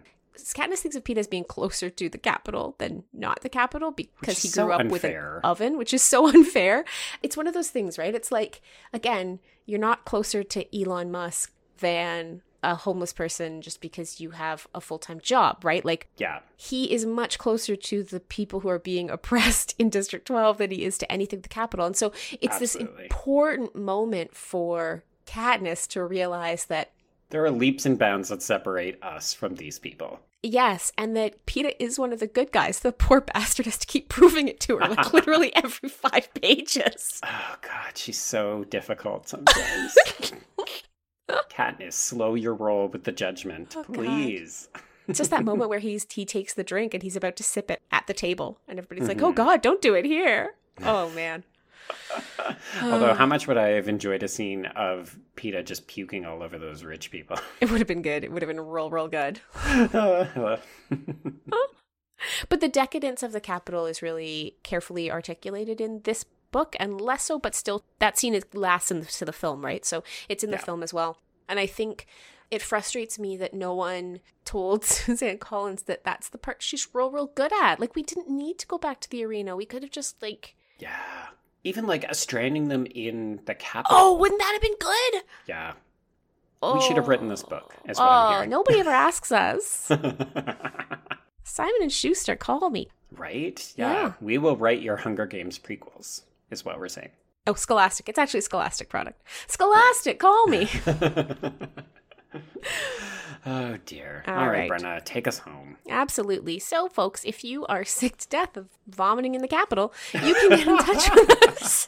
Katniss 0.53 0.79
thinks 0.79 0.95
of 0.95 1.03
Peeta 1.03 1.17
as 1.17 1.27
being 1.27 1.43
closer 1.43 1.89
to 1.89 2.09
the 2.09 2.17
Capitol 2.17 2.75
than 2.77 3.03
not 3.13 3.41
the 3.41 3.49
Capitol 3.49 3.91
because 3.91 4.41
he 4.41 4.47
so 4.47 4.65
grew 4.65 4.73
up 4.73 4.85
with 4.88 5.03
an 5.03 5.09
unfair. 5.11 5.41
oven, 5.43 5.77
which 5.77 5.93
is 5.93 6.03
so 6.03 6.27
unfair. 6.33 6.85
It's 7.23 7.38
one 7.38 7.47
of 7.47 7.53
those 7.53 7.69
things, 7.69 7.97
right? 7.97 8.13
It's 8.15 8.31
like, 8.31 8.61
again, 8.93 9.39
you're 9.65 9.79
not 9.79 10.05
closer 10.05 10.43
to 10.43 10.79
Elon 10.81 11.11
Musk 11.11 11.53
than 11.79 12.41
a 12.63 12.73
homeless 12.73 13.13
person 13.13 13.61
just 13.61 13.81
because 13.81 14.19
you 14.19 14.31
have 14.31 14.65
a 14.73 14.81
full 14.81 14.97
time 14.97 15.19
job, 15.21 15.63
right? 15.63 15.85
Like, 15.85 16.09
Yeah. 16.17 16.39
he 16.55 16.91
is 16.91 17.05
much 17.05 17.38
closer 17.38 17.75
to 17.75 18.01
the 18.01 18.19
people 18.19 18.61
who 18.61 18.69
are 18.69 18.79
being 18.79 19.09
oppressed 19.17 19.75
in 19.77 19.89
District 19.89 20.25
12 20.25 20.57
than 20.57 20.71
he 20.71 20.83
is 20.83 20.97
to 20.97 21.11
anything 21.11 21.38
at 21.38 21.43
the 21.43 21.49
Capitol. 21.49 21.85
And 21.85 21.95
so 21.95 22.11
it's 22.41 22.57
this 22.57 22.73
important 22.75 23.75
moment 23.75 24.35
for 24.35 25.03
Katniss 25.27 25.88
to 25.89 26.03
realize 26.03 26.65
that 26.65 26.91
There 27.29 27.43
are 27.45 27.51
leaps 27.51 27.85
and 27.85 27.99
bounds 27.99 28.29
that 28.29 28.41
separate 28.41 28.97
us 29.03 29.33
from 29.33 29.55
these 29.55 29.77
people. 29.77 30.19
Yes, 30.43 30.91
and 30.97 31.15
that 31.17 31.45
Peeta 31.45 31.73
is 31.79 31.97
one 31.99 32.13
of 32.13 32.19
the 32.19 32.27
good 32.27 32.51
guys. 32.51 32.79
The 32.79 32.91
poor 32.91 33.21
bastard 33.33 33.65
has 33.65 33.77
to 33.79 33.88
keep 33.88 34.07
proving 34.09 34.47
it 34.47 34.59
to 34.61 34.77
her, 34.77 34.88
like 34.88 35.11
literally 35.13 35.53
every 35.55 35.89
five 35.89 36.33
pages. 36.35 37.19
Oh, 37.23 37.55
God, 37.61 37.95
she's 37.97 38.19
so 38.21 38.63
difficult 38.65 39.27
sometimes. 39.29 39.95
Katniss, 41.49 41.93
slow 41.93 42.35
your 42.35 42.53
roll 42.53 42.88
with 42.88 43.03
the 43.03 43.11
judgment, 43.11 43.73
Oh, 43.77 43.83
God. 43.83 43.93
please. 43.93 44.69
It's 45.07 45.17
just 45.17 45.31
that 45.31 45.43
moment 45.45 45.69
where 45.69 45.79
he's 45.79 46.05
he 46.11 46.25
takes 46.25 46.53
the 46.53 46.63
drink 46.65 46.93
and 46.93 47.01
he's 47.01 47.15
about 47.15 47.35
to 47.38 47.43
sip 47.43 47.71
it 47.71 47.81
at 47.91 48.05
the 48.07 48.13
table, 48.13 48.59
and 48.67 48.77
everybody's 48.77 49.07
like, 49.07 49.17
Mhm. 49.19 49.23
"Oh 49.29 49.31
God, 49.31 49.61
don't 49.61 49.81
do 49.81 49.93
it 49.93 50.03
here!" 50.03 50.55
Oh 50.83 51.09
man, 51.11 51.45
Although, 52.81 53.13
how 53.13 53.23
um, 53.23 53.29
much 53.29 53.47
would 53.47 53.57
I 53.57 53.69
have 53.69 53.88
enjoyed 53.88 54.23
a 54.23 54.27
scene 54.27 54.65
of 54.67 55.17
Peeta 55.35 55.63
just 55.63 55.88
puking 55.88 56.25
all 56.25 56.43
over 56.43 56.57
those 56.57 56.83
rich 56.83 57.11
people? 57.11 57.38
it 57.61 57.69
would 57.69 57.79
have 57.79 57.88
been 57.88 58.01
good. 58.01 58.23
It 58.23 58.31
would 58.31 58.41
have 58.41 58.49
been 58.49 58.59
real, 58.61 58.89
real 58.89 59.07
good. 59.07 59.39
But 62.49 62.61
the 62.61 62.67
decadence 62.67 63.21
of 63.21 63.31
the 63.31 63.39
Capitol 63.39 63.85
is 63.85 64.01
really 64.01 64.55
carefully 64.63 65.11
articulated 65.11 65.79
in 65.79 66.01
this 66.03 66.25
book, 66.51 66.75
and 66.79 66.99
less 66.99 67.25
so, 67.25 67.38
but 67.38 67.53
still, 67.53 67.83
that 67.99 68.17
scene 68.17 68.33
is 68.33 68.43
lasts 68.53 68.89
into 68.89 69.23
the 69.25 69.31
film, 69.33 69.63
right? 69.63 69.85
So 69.85 70.03
it's 70.27 70.43
in 70.43 70.49
the 70.49 70.57
Yeah. 70.57 70.63
film 70.63 70.81
as 70.81 70.93
well. 70.93 71.19
And 71.47 71.59
I 71.59 71.67
think 71.67 72.07
it 72.49 72.61
frustrates 72.61 73.19
me 73.19 73.38
that 73.38 73.53
no 73.53 73.73
one 73.73 74.21
told 74.45 74.83
Suzanne 74.85 75.38
Collins 75.38 75.83
that 75.83 76.03
that's 76.03 76.29
the 76.29 76.38
part 76.38 76.61
she's 76.61 76.88
real, 76.93 77.11
real 77.11 77.27
good 77.27 77.53
at. 77.53 77.79
Like, 77.79 77.95
we 77.95 78.03
didn't 78.03 78.29
need 78.29 78.57
to 78.59 78.67
go 78.67 78.77
back 78.77 78.99
to 79.01 79.09
the 79.09 79.23
arena. 79.23 79.55
We 79.55 79.65
could 79.65 79.83
have 79.83 79.91
just, 79.91 80.21
like, 80.21 80.55
yeah. 80.79 81.27
Even 81.68 81.86
like 81.86 82.05
uh, 82.09 82.13
stranding 82.13 82.70
them 82.70 82.88
in 82.95 83.41
the 83.45 83.53
Capitol. 83.53 83.97
oh, 83.97 84.15
wouldn't 84.15 84.39
that 84.39 84.53
have 84.53 84.61
been 84.61 84.78
good? 84.80 85.24
Yeah. 85.47 85.74
We 86.63 86.80
should 86.82 86.95
have 86.95 87.09
written 87.09 87.28
this 87.28 87.43
book, 87.43 87.76
is 87.88 87.99
what 87.99 88.07
oh, 88.07 88.45
nobody 88.45 88.80
ever 88.80 88.89
asks 88.89 89.34
us. 89.34 89.91
Simon 91.43 91.76
and 91.82 91.91
Schuster, 91.91 92.38
call 92.38 92.70
me. 92.70 92.88
right? 93.11 93.74
Yeah. 93.76 93.91
Yeah. 93.91 94.13
We 94.22 94.38
will 94.38 94.55
write 94.55 94.82
your 94.82 94.95
Hunger 94.95 95.26
Games 95.26 95.59
prequels, 95.59 96.22
is 96.49 96.63
what 96.63 96.80
we're 96.80 96.88
saying. 96.88 97.09
Oh, 97.45 97.53
Scholastic. 97.53 98.07
It's 98.07 98.18
actually 98.18 98.39
a 98.39 98.43
Scholastic 98.43 98.88
product. 98.89 99.22
Scholastic, 99.47 100.20
call 100.20 100.47
me. 100.47 100.70
Oh 103.48 103.78
dear. 103.86 104.24
All 104.28 104.34
All 104.34 104.50
right, 104.50 104.70
right. 104.70 104.82
Brenna, 104.82 105.04
take 105.06 105.26
us 105.26 105.39
home. 105.39 105.78
Absolutely. 105.89 106.60
So, 106.60 106.89
folks, 106.89 107.24
if 107.24 107.45
you 107.45 107.66
are 107.68 107.86
sick 107.86 108.18
to 108.18 108.28
death 108.28 108.58
of 108.58 108.68
vomiting 108.88 109.36
in 109.36 109.41
the 109.41 109.48
Capitol, 109.48 109.93
you 110.14 110.34
can 110.34 110.50
get 110.50 110.68
in 110.68 110.78
touch 110.80 111.10
with 111.16 111.43
us. 111.48 111.88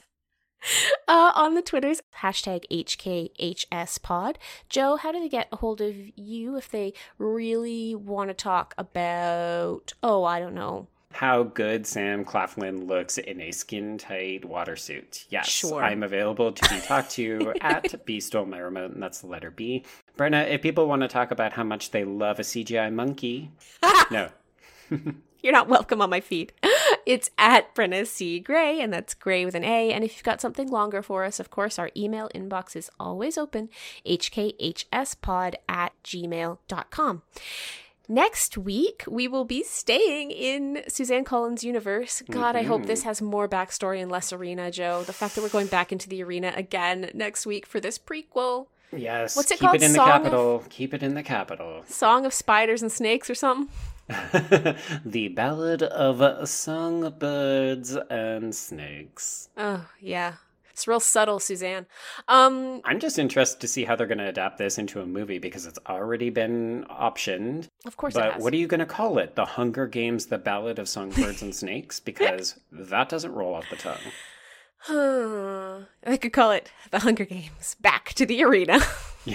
Uh, 1.07 1.32
on 1.36 1.55
the 1.55 1.62
Twitters, 1.62 2.01
hashtag 2.22 2.64
HKHSPod. 2.72 4.36
Joe, 4.70 4.95
how 4.95 5.12
do 5.12 5.20
they 5.20 5.30
get 5.30 5.49
a 5.51 5.57
hold 5.57 5.82
of 5.82 5.95
you 6.16 6.55
if 6.55 6.70
they 6.70 6.93
really 7.18 7.93
want 7.93 8.30
to 8.30 8.34
talk 8.34 8.74
about, 8.78 9.93
oh, 10.01 10.24
I 10.24 10.39
don't 10.39 10.55
know, 10.55 10.88
How 11.12 11.43
good 11.43 11.86
Sam 11.88 12.24
Claflin 12.24 12.86
looks 12.86 13.18
in 13.18 13.41
a 13.41 13.51
skin 13.51 13.97
tight 13.97 14.45
water 14.45 14.76
suit. 14.76 15.26
Yes, 15.30 15.47
Sure. 15.49 15.84
I'm 15.84 16.03
available 16.03 16.51
to 16.51 16.70
be 16.70 16.80
talked 16.82 17.12
to 17.12 17.53
at 17.62 18.05
B 18.05 18.20
Stole 18.20 18.45
My 18.45 18.60
Remote, 18.60 18.91
and 18.91 19.01
that's 19.01 19.22
the 19.22 19.28
letter 19.28 19.51
B. 19.51 19.84
Brenna, 20.18 20.47
if 20.49 20.62
people 20.62 20.88
want 20.88 21.01
to 21.01 21.07
talk 21.07 21.32
about 21.32 21.53
how 21.53 21.64
much 21.64 21.91
they 21.91 22.03
love 22.05 22.39
a 22.39 22.43
CGI 22.43 22.93
monkey, 22.93 23.51
no. 24.12 24.30
You're 25.41 25.53
not 25.53 25.70
welcome 25.70 26.01
on 26.01 26.10
my 26.10 26.20
feed. 26.20 26.51
It's 27.05 27.30
at 27.38 27.74
Brenna 27.74 28.05
C. 28.05 28.39
Gray, 28.39 28.82
and 28.82 28.91
that's 28.91 29.14
Gray 29.14 29.45
with 29.45 29.55
an 29.55 29.64
A. 29.64 29.91
And 29.93 30.03
if 30.03 30.16
you've 30.16 30.24
got 30.24 30.41
something 30.41 30.68
longer 30.68 31.01
for 31.01 31.24
us, 31.24 31.39
of 31.39 31.49
course, 31.49 31.80
our 31.80 31.89
email 31.95 32.30
inbox 32.36 32.76
is 32.76 32.89
always 32.99 33.38
open 33.38 33.70
hkhspod 34.05 35.55
at 35.70 35.93
gmail.com. 36.03 37.22
Next 38.12 38.57
week, 38.57 39.03
we 39.07 39.28
will 39.28 39.45
be 39.45 39.64
staying 39.64 40.32
in 40.32 40.82
Suzanne 40.88 41.24
Collins' 41.24 41.64
universe. 41.64 42.24
God, 42.28 42.55
I 42.55 42.64
hope 42.64 42.88
this 42.88 43.01
mm-hmm. 43.01 43.10
has 43.10 43.22
more 43.22 43.47
backstory 43.47 44.01
and 44.01 44.10
less 44.10 44.34
arena, 44.34 44.72
Joe. 44.72 45.03
The 45.03 45.14
fact 45.14 45.36
that 45.36 45.43
we're 45.43 45.49
going 45.49 45.68
back 45.68 45.91
into 45.91 46.10
the 46.10 46.24
arena 46.24 46.51
again 46.55 47.12
next 47.14 47.45
week 47.45 47.68
for 47.68 47.80
this 47.80 47.99
prequel. 47.99 48.66
Yes, 48.91 49.36
What's 49.36 49.51
it 49.51 49.60
keep 49.60 49.70
called? 49.70 49.76
it 49.76 49.84
in 49.84 49.93
the 49.93 49.97
Song 49.97 50.26
of- 50.26 50.70
Keep 50.70 50.95
it 50.95 51.03
in 51.03 51.14
the 51.14 51.22
Capitol. 51.22 51.84
Song 51.88 52.26
of 52.26 52.34
Spiders 52.34 52.82
and 52.82 52.91
Snakes 52.91 53.30
or 53.30 53.36
something. 53.36 53.70
the 55.05 55.32
Ballad 55.36 55.84
of 55.84 56.49
Songbirds 56.49 57.95
and 58.10 58.55
Snakes. 58.55 59.49
Oh, 59.55 59.88
yeah. 59.99 60.34
It's 60.80 60.88
real 60.88 61.01
subtle, 61.01 61.41
Suzanne. 61.41 61.88
Um, 62.30 62.80
I'm 62.86 63.01
just 63.01 63.19
interested 63.19 63.59
to 63.59 63.67
see 63.67 63.84
how 63.84 63.97
they're 63.97 64.07
going 64.07 64.19
to 64.19 64.30
adapt 64.30 64.57
this 64.57 64.77
into 64.77 65.01
a 65.01 65.05
movie 65.05 65.38
because 65.38 65.65
it's 65.65 65.77
already 65.89 66.30
been 66.30 66.86
optioned. 66.89 67.67
of 67.86 67.97
course 67.97 68.13
But 68.13 68.39
what 68.39 68.53
are 68.53 68.55
you 68.55 68.65
going 68.65 68.80
to 68.80 68.86
call 68.86 69.17
it? 69.17 69.36
The 69.36 69.43
Hunger 69.43 69.88
Games, 69.88 70.27
The 70.27 70.38
Ballad 70.38 70.80
of 70.80 70.88
Songbirds 70.88 71.41
and 71.41 71.53
Snakes? 71.63 71.99
Because 71.99 72.57
that 72.71 73.09
doesn't 73.09 73.34
roll 73.34 73.55
off 73.55 73.65
the 73.69 73.75
tongue. 73.75 73.97
I 76.07 76.15
could 76.15 76.32
call 76.32 76.51
it 76.51 76.71
The 76.91 76.99
Hunger 76.99 77.25
Games 77.25 77.75
Back 77.82 78.13
to 78.13 78.25
the 78.25 78.41
Arena. 78.41 78.80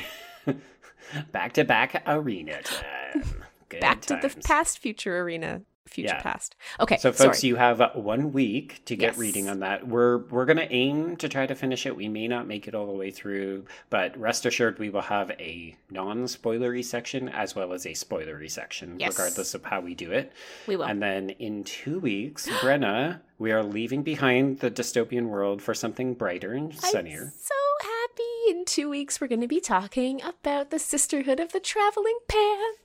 Back 1.30 1.52
to 1.52 1.64
back 1.64 2.02
arena 2.06 2.62
time. 2.62 3.44
Good 3.68 3.80
Back 3.82 4.00
to 4.00 4.18
the 4.22 4.34
past 4.44 4.78
future 4.78 5.20
arena. 5.20 5.60
Future 5.86 6.14
Yeah. 6.14 6.22
past. 6.22 6.56
Okay, 6.80 6.96
So, 6.96 7.12
folks, 7.12 7.40
sorry. 7.40 7.48
you 7.50 7.56
have 7.56 7.80
uh, 7.80 7.90
one 7.92 8.32
week 8.32 8.82
to 8.86 8.96
get 8.96 9.12
Yes. 9.12 9.18
reading 9.18 9.48
on 9.50 9.60
that. 9.60 9.86
We're 9.86 10.18
we're 10.18 10.46
gonna 10.46 10.66
aim 10.70 11.16
to 11.18 11.28
try 11.28 11.46
to 11.46 11.54
finish 11.54 11.84
it. 11.86 11.94
We 11.94 12.08
may 12.08 12.26
not 12.26 12.46
make 12.46 12.66
it 12.66 12.74
all 12.74 12.86
the 12.86 12.92
way 12.92 13.10
through, 13.10 13.66
but 13.90 14.18
rest 14.18 14.46
assured, 14.46 14.78
we 14.78 14.88
will 14.88 15.02
have 15.02 15.30
a 15.32 15.76
non-spoilery 15.90 16.84
section 16.84 17.28
as 17.28 17.54
well 17.54 17.72
as 17.72 17.84
a 17.86 17.90
spoilery 17.90 18.50
section, 18.50 18.98
Yes. 18.98 19.10
regardless 19.18 19.54
of 19.54 19.64
how 19.64 19.80
we 19.82 19.94
do 19.94 20.10
it. 20.10 20.32
We 20.66 20.76
will. 20.76 20.86
And 20.86 21.02
then 21.02 21.30
in 21.30 21.64
two 21.64 21.98
weeks, 22.00 22.48
Brenna, 22.60 23.20
we 23.38 23.52
are 23.52 23.62
leaving 23.62 24.02
behind 24.02 24.60
the 24.60 24.70
dystopian 24.70 25.26
world 25.28 25.60
for 25.60 25.74
something 25.74 26.14
brighter 26.14 26.54
and 26.54 26.74
sunnier. 26.74 27.24
I'm 27.34 27.38
so 27.38 27.54
happy. 27.82 28.22
In 28.48 28.64
two 28.64 28.88
weeks, 28.90 29.20
we're 29.20 29.26
going 29.26 29.40
to 29.40 29.46
be 29.48 29.60
talking 29.60 30.22
about 30.22 30.70
the 30.70 30.78
Sisterhood 30.78 31.40
of 31.40 31.52
the 31.52 31.60
Traveling 31.60 32.18
Pants. 32.28 32.83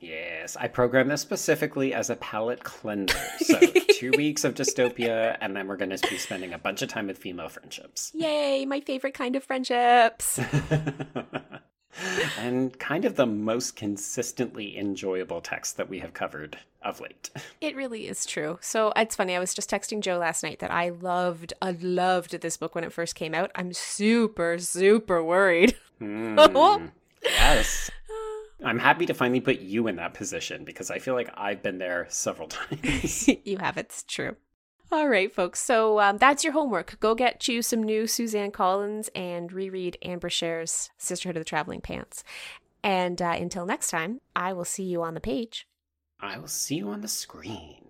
Yes, 0.00 0.56
I 0.56 0.66
programmed 0.66 1.10
this 1.10 1.20
specifically 1.20 1.92
as 1.92 2.10
a 2.10 2.16
palate 2.16 2.64
cleanser. 2.64 3.16
So 3.40 3.58
two 3.94 4.12
weeks 4.16 4.44
of 4.44 4.54
dystopia, 4.54 5.36
and 5.40 5.56
then 5.56 5.66
we're 5.66 5.76
going 5.76 5.90
to 5.90 6.08
be 6.08 6.16
spending 6.16 6.52
a 6.52 6.58
bunch 6.58 6.82
of 6.82 6.88
time 6.88 7.08
with 7.08 7.18
female 7.18 7.48
friendships. 7.48 8.12
Yay, 8.14 8.64
my 8.64 8.80
favorite 8.80 9.14
kind 9.14 9.34
of 9.34 9.42
friendships. 9.42 10.38
and 12.38 12.78
kind 12.78 13.04
of 13.04 13.16
the 13.16 13.26
most 13.26 13.76
consistently 13.76 14.78
enjoyable 14.78 15.40
text 15.40 15.76
that 15.76 15.88
we 15.88 15.98
have 15.98 16.14
covered 16.14 16.58
of 16.82 17.00
late. 17.00 17.30
It 17.60 17.76
really 17.76 18.06
is 18.06 18.24
true. 18.24 18.58
So 18.60 18.92
it's 18.96 19.16
funny. 19.16 19.34
I 19.34 19.40
was 19.40 19.54
just 19.54 19.70
texting 19.70 20.00
Joe 20.00 20.18
last 20.18 20.42
night 20.42 20.60
that 20.60 20.70
I 20.70 20.90
loved, 20.90 21.52
I 21.60 21.72
loved 21.72 22.40
this 22.40 22.56
book 22.56 22.74
when 22.74 22.84
it 22.84 22.92
first 22.92 23.14
came 23.14 23.34
out. 23.34 23.50
I'm 23.54 23.72
super, 23.72 24.58
super 24.58 25.22
worried. 25.22 25.76
Mm, 26.00 26.90
yes. 27.22 27.90
I'm 28.64 28.78
happy 28.78 29.06
to 29.06 29.14
finally 29.14 29.40
put 29.40 29.60
you 29.60 29.86
in 29.86 29.96
that 29.96 30.14
position 30.14 30.64
because 30.64 30.90
I 30.90 30.98
feel 30.98 31.14
like 31.14 31.30
I've 31.34 31.62
been 31.62 31.78
there 31.78 32.06
several 32.08 32.48
times. 32.48 33.28
you 33.44 33.58
have 33.58 33.76
it's 33.76 34.02
true. 34.02 34.36
All 34.92 35.08
right, 35.08 35.32
folks. 35.32 35.60
So 35.60 36.00
um, 36.00 36.18
that's 36.18 36.42
your 36.42 36.52
homework. 36.52 36.98
Go 36.98 37.14
get 37.14 37.46
you 37.46 37.62
some 37.62 37.82
new 37.82 38.08
Suzanne 38.08 38.50
Collins 38.50 39.08
and 39.14 39.52
reread 39.52 39.96
Ann 40.02 40.18
Brashares' 40.18 40.90
Sisterhood 40.98 41.36
of 41.36 41.42
the 41.42 41.48
Traveling 41.48 41.80
Pants. 41.80 42.24
And 42.82 43.22
uh, 43.22 43.36
until 43.38 43.66
next 43.66 43.90
time, 43.90 44.20
I 44.34 44.52
will 44.52 44.64
see 44.64 44.82
you 44.82 45.02
on 45.02 45.14
the 45.14 45.20
page. 45.20 45.68
I 46.18 46.38
will 46.38 46.48
see 46.48 46.76
you 46.76 46.88
on 46.88 47.02
the 47.02 47.08
screen. 47.08 47.89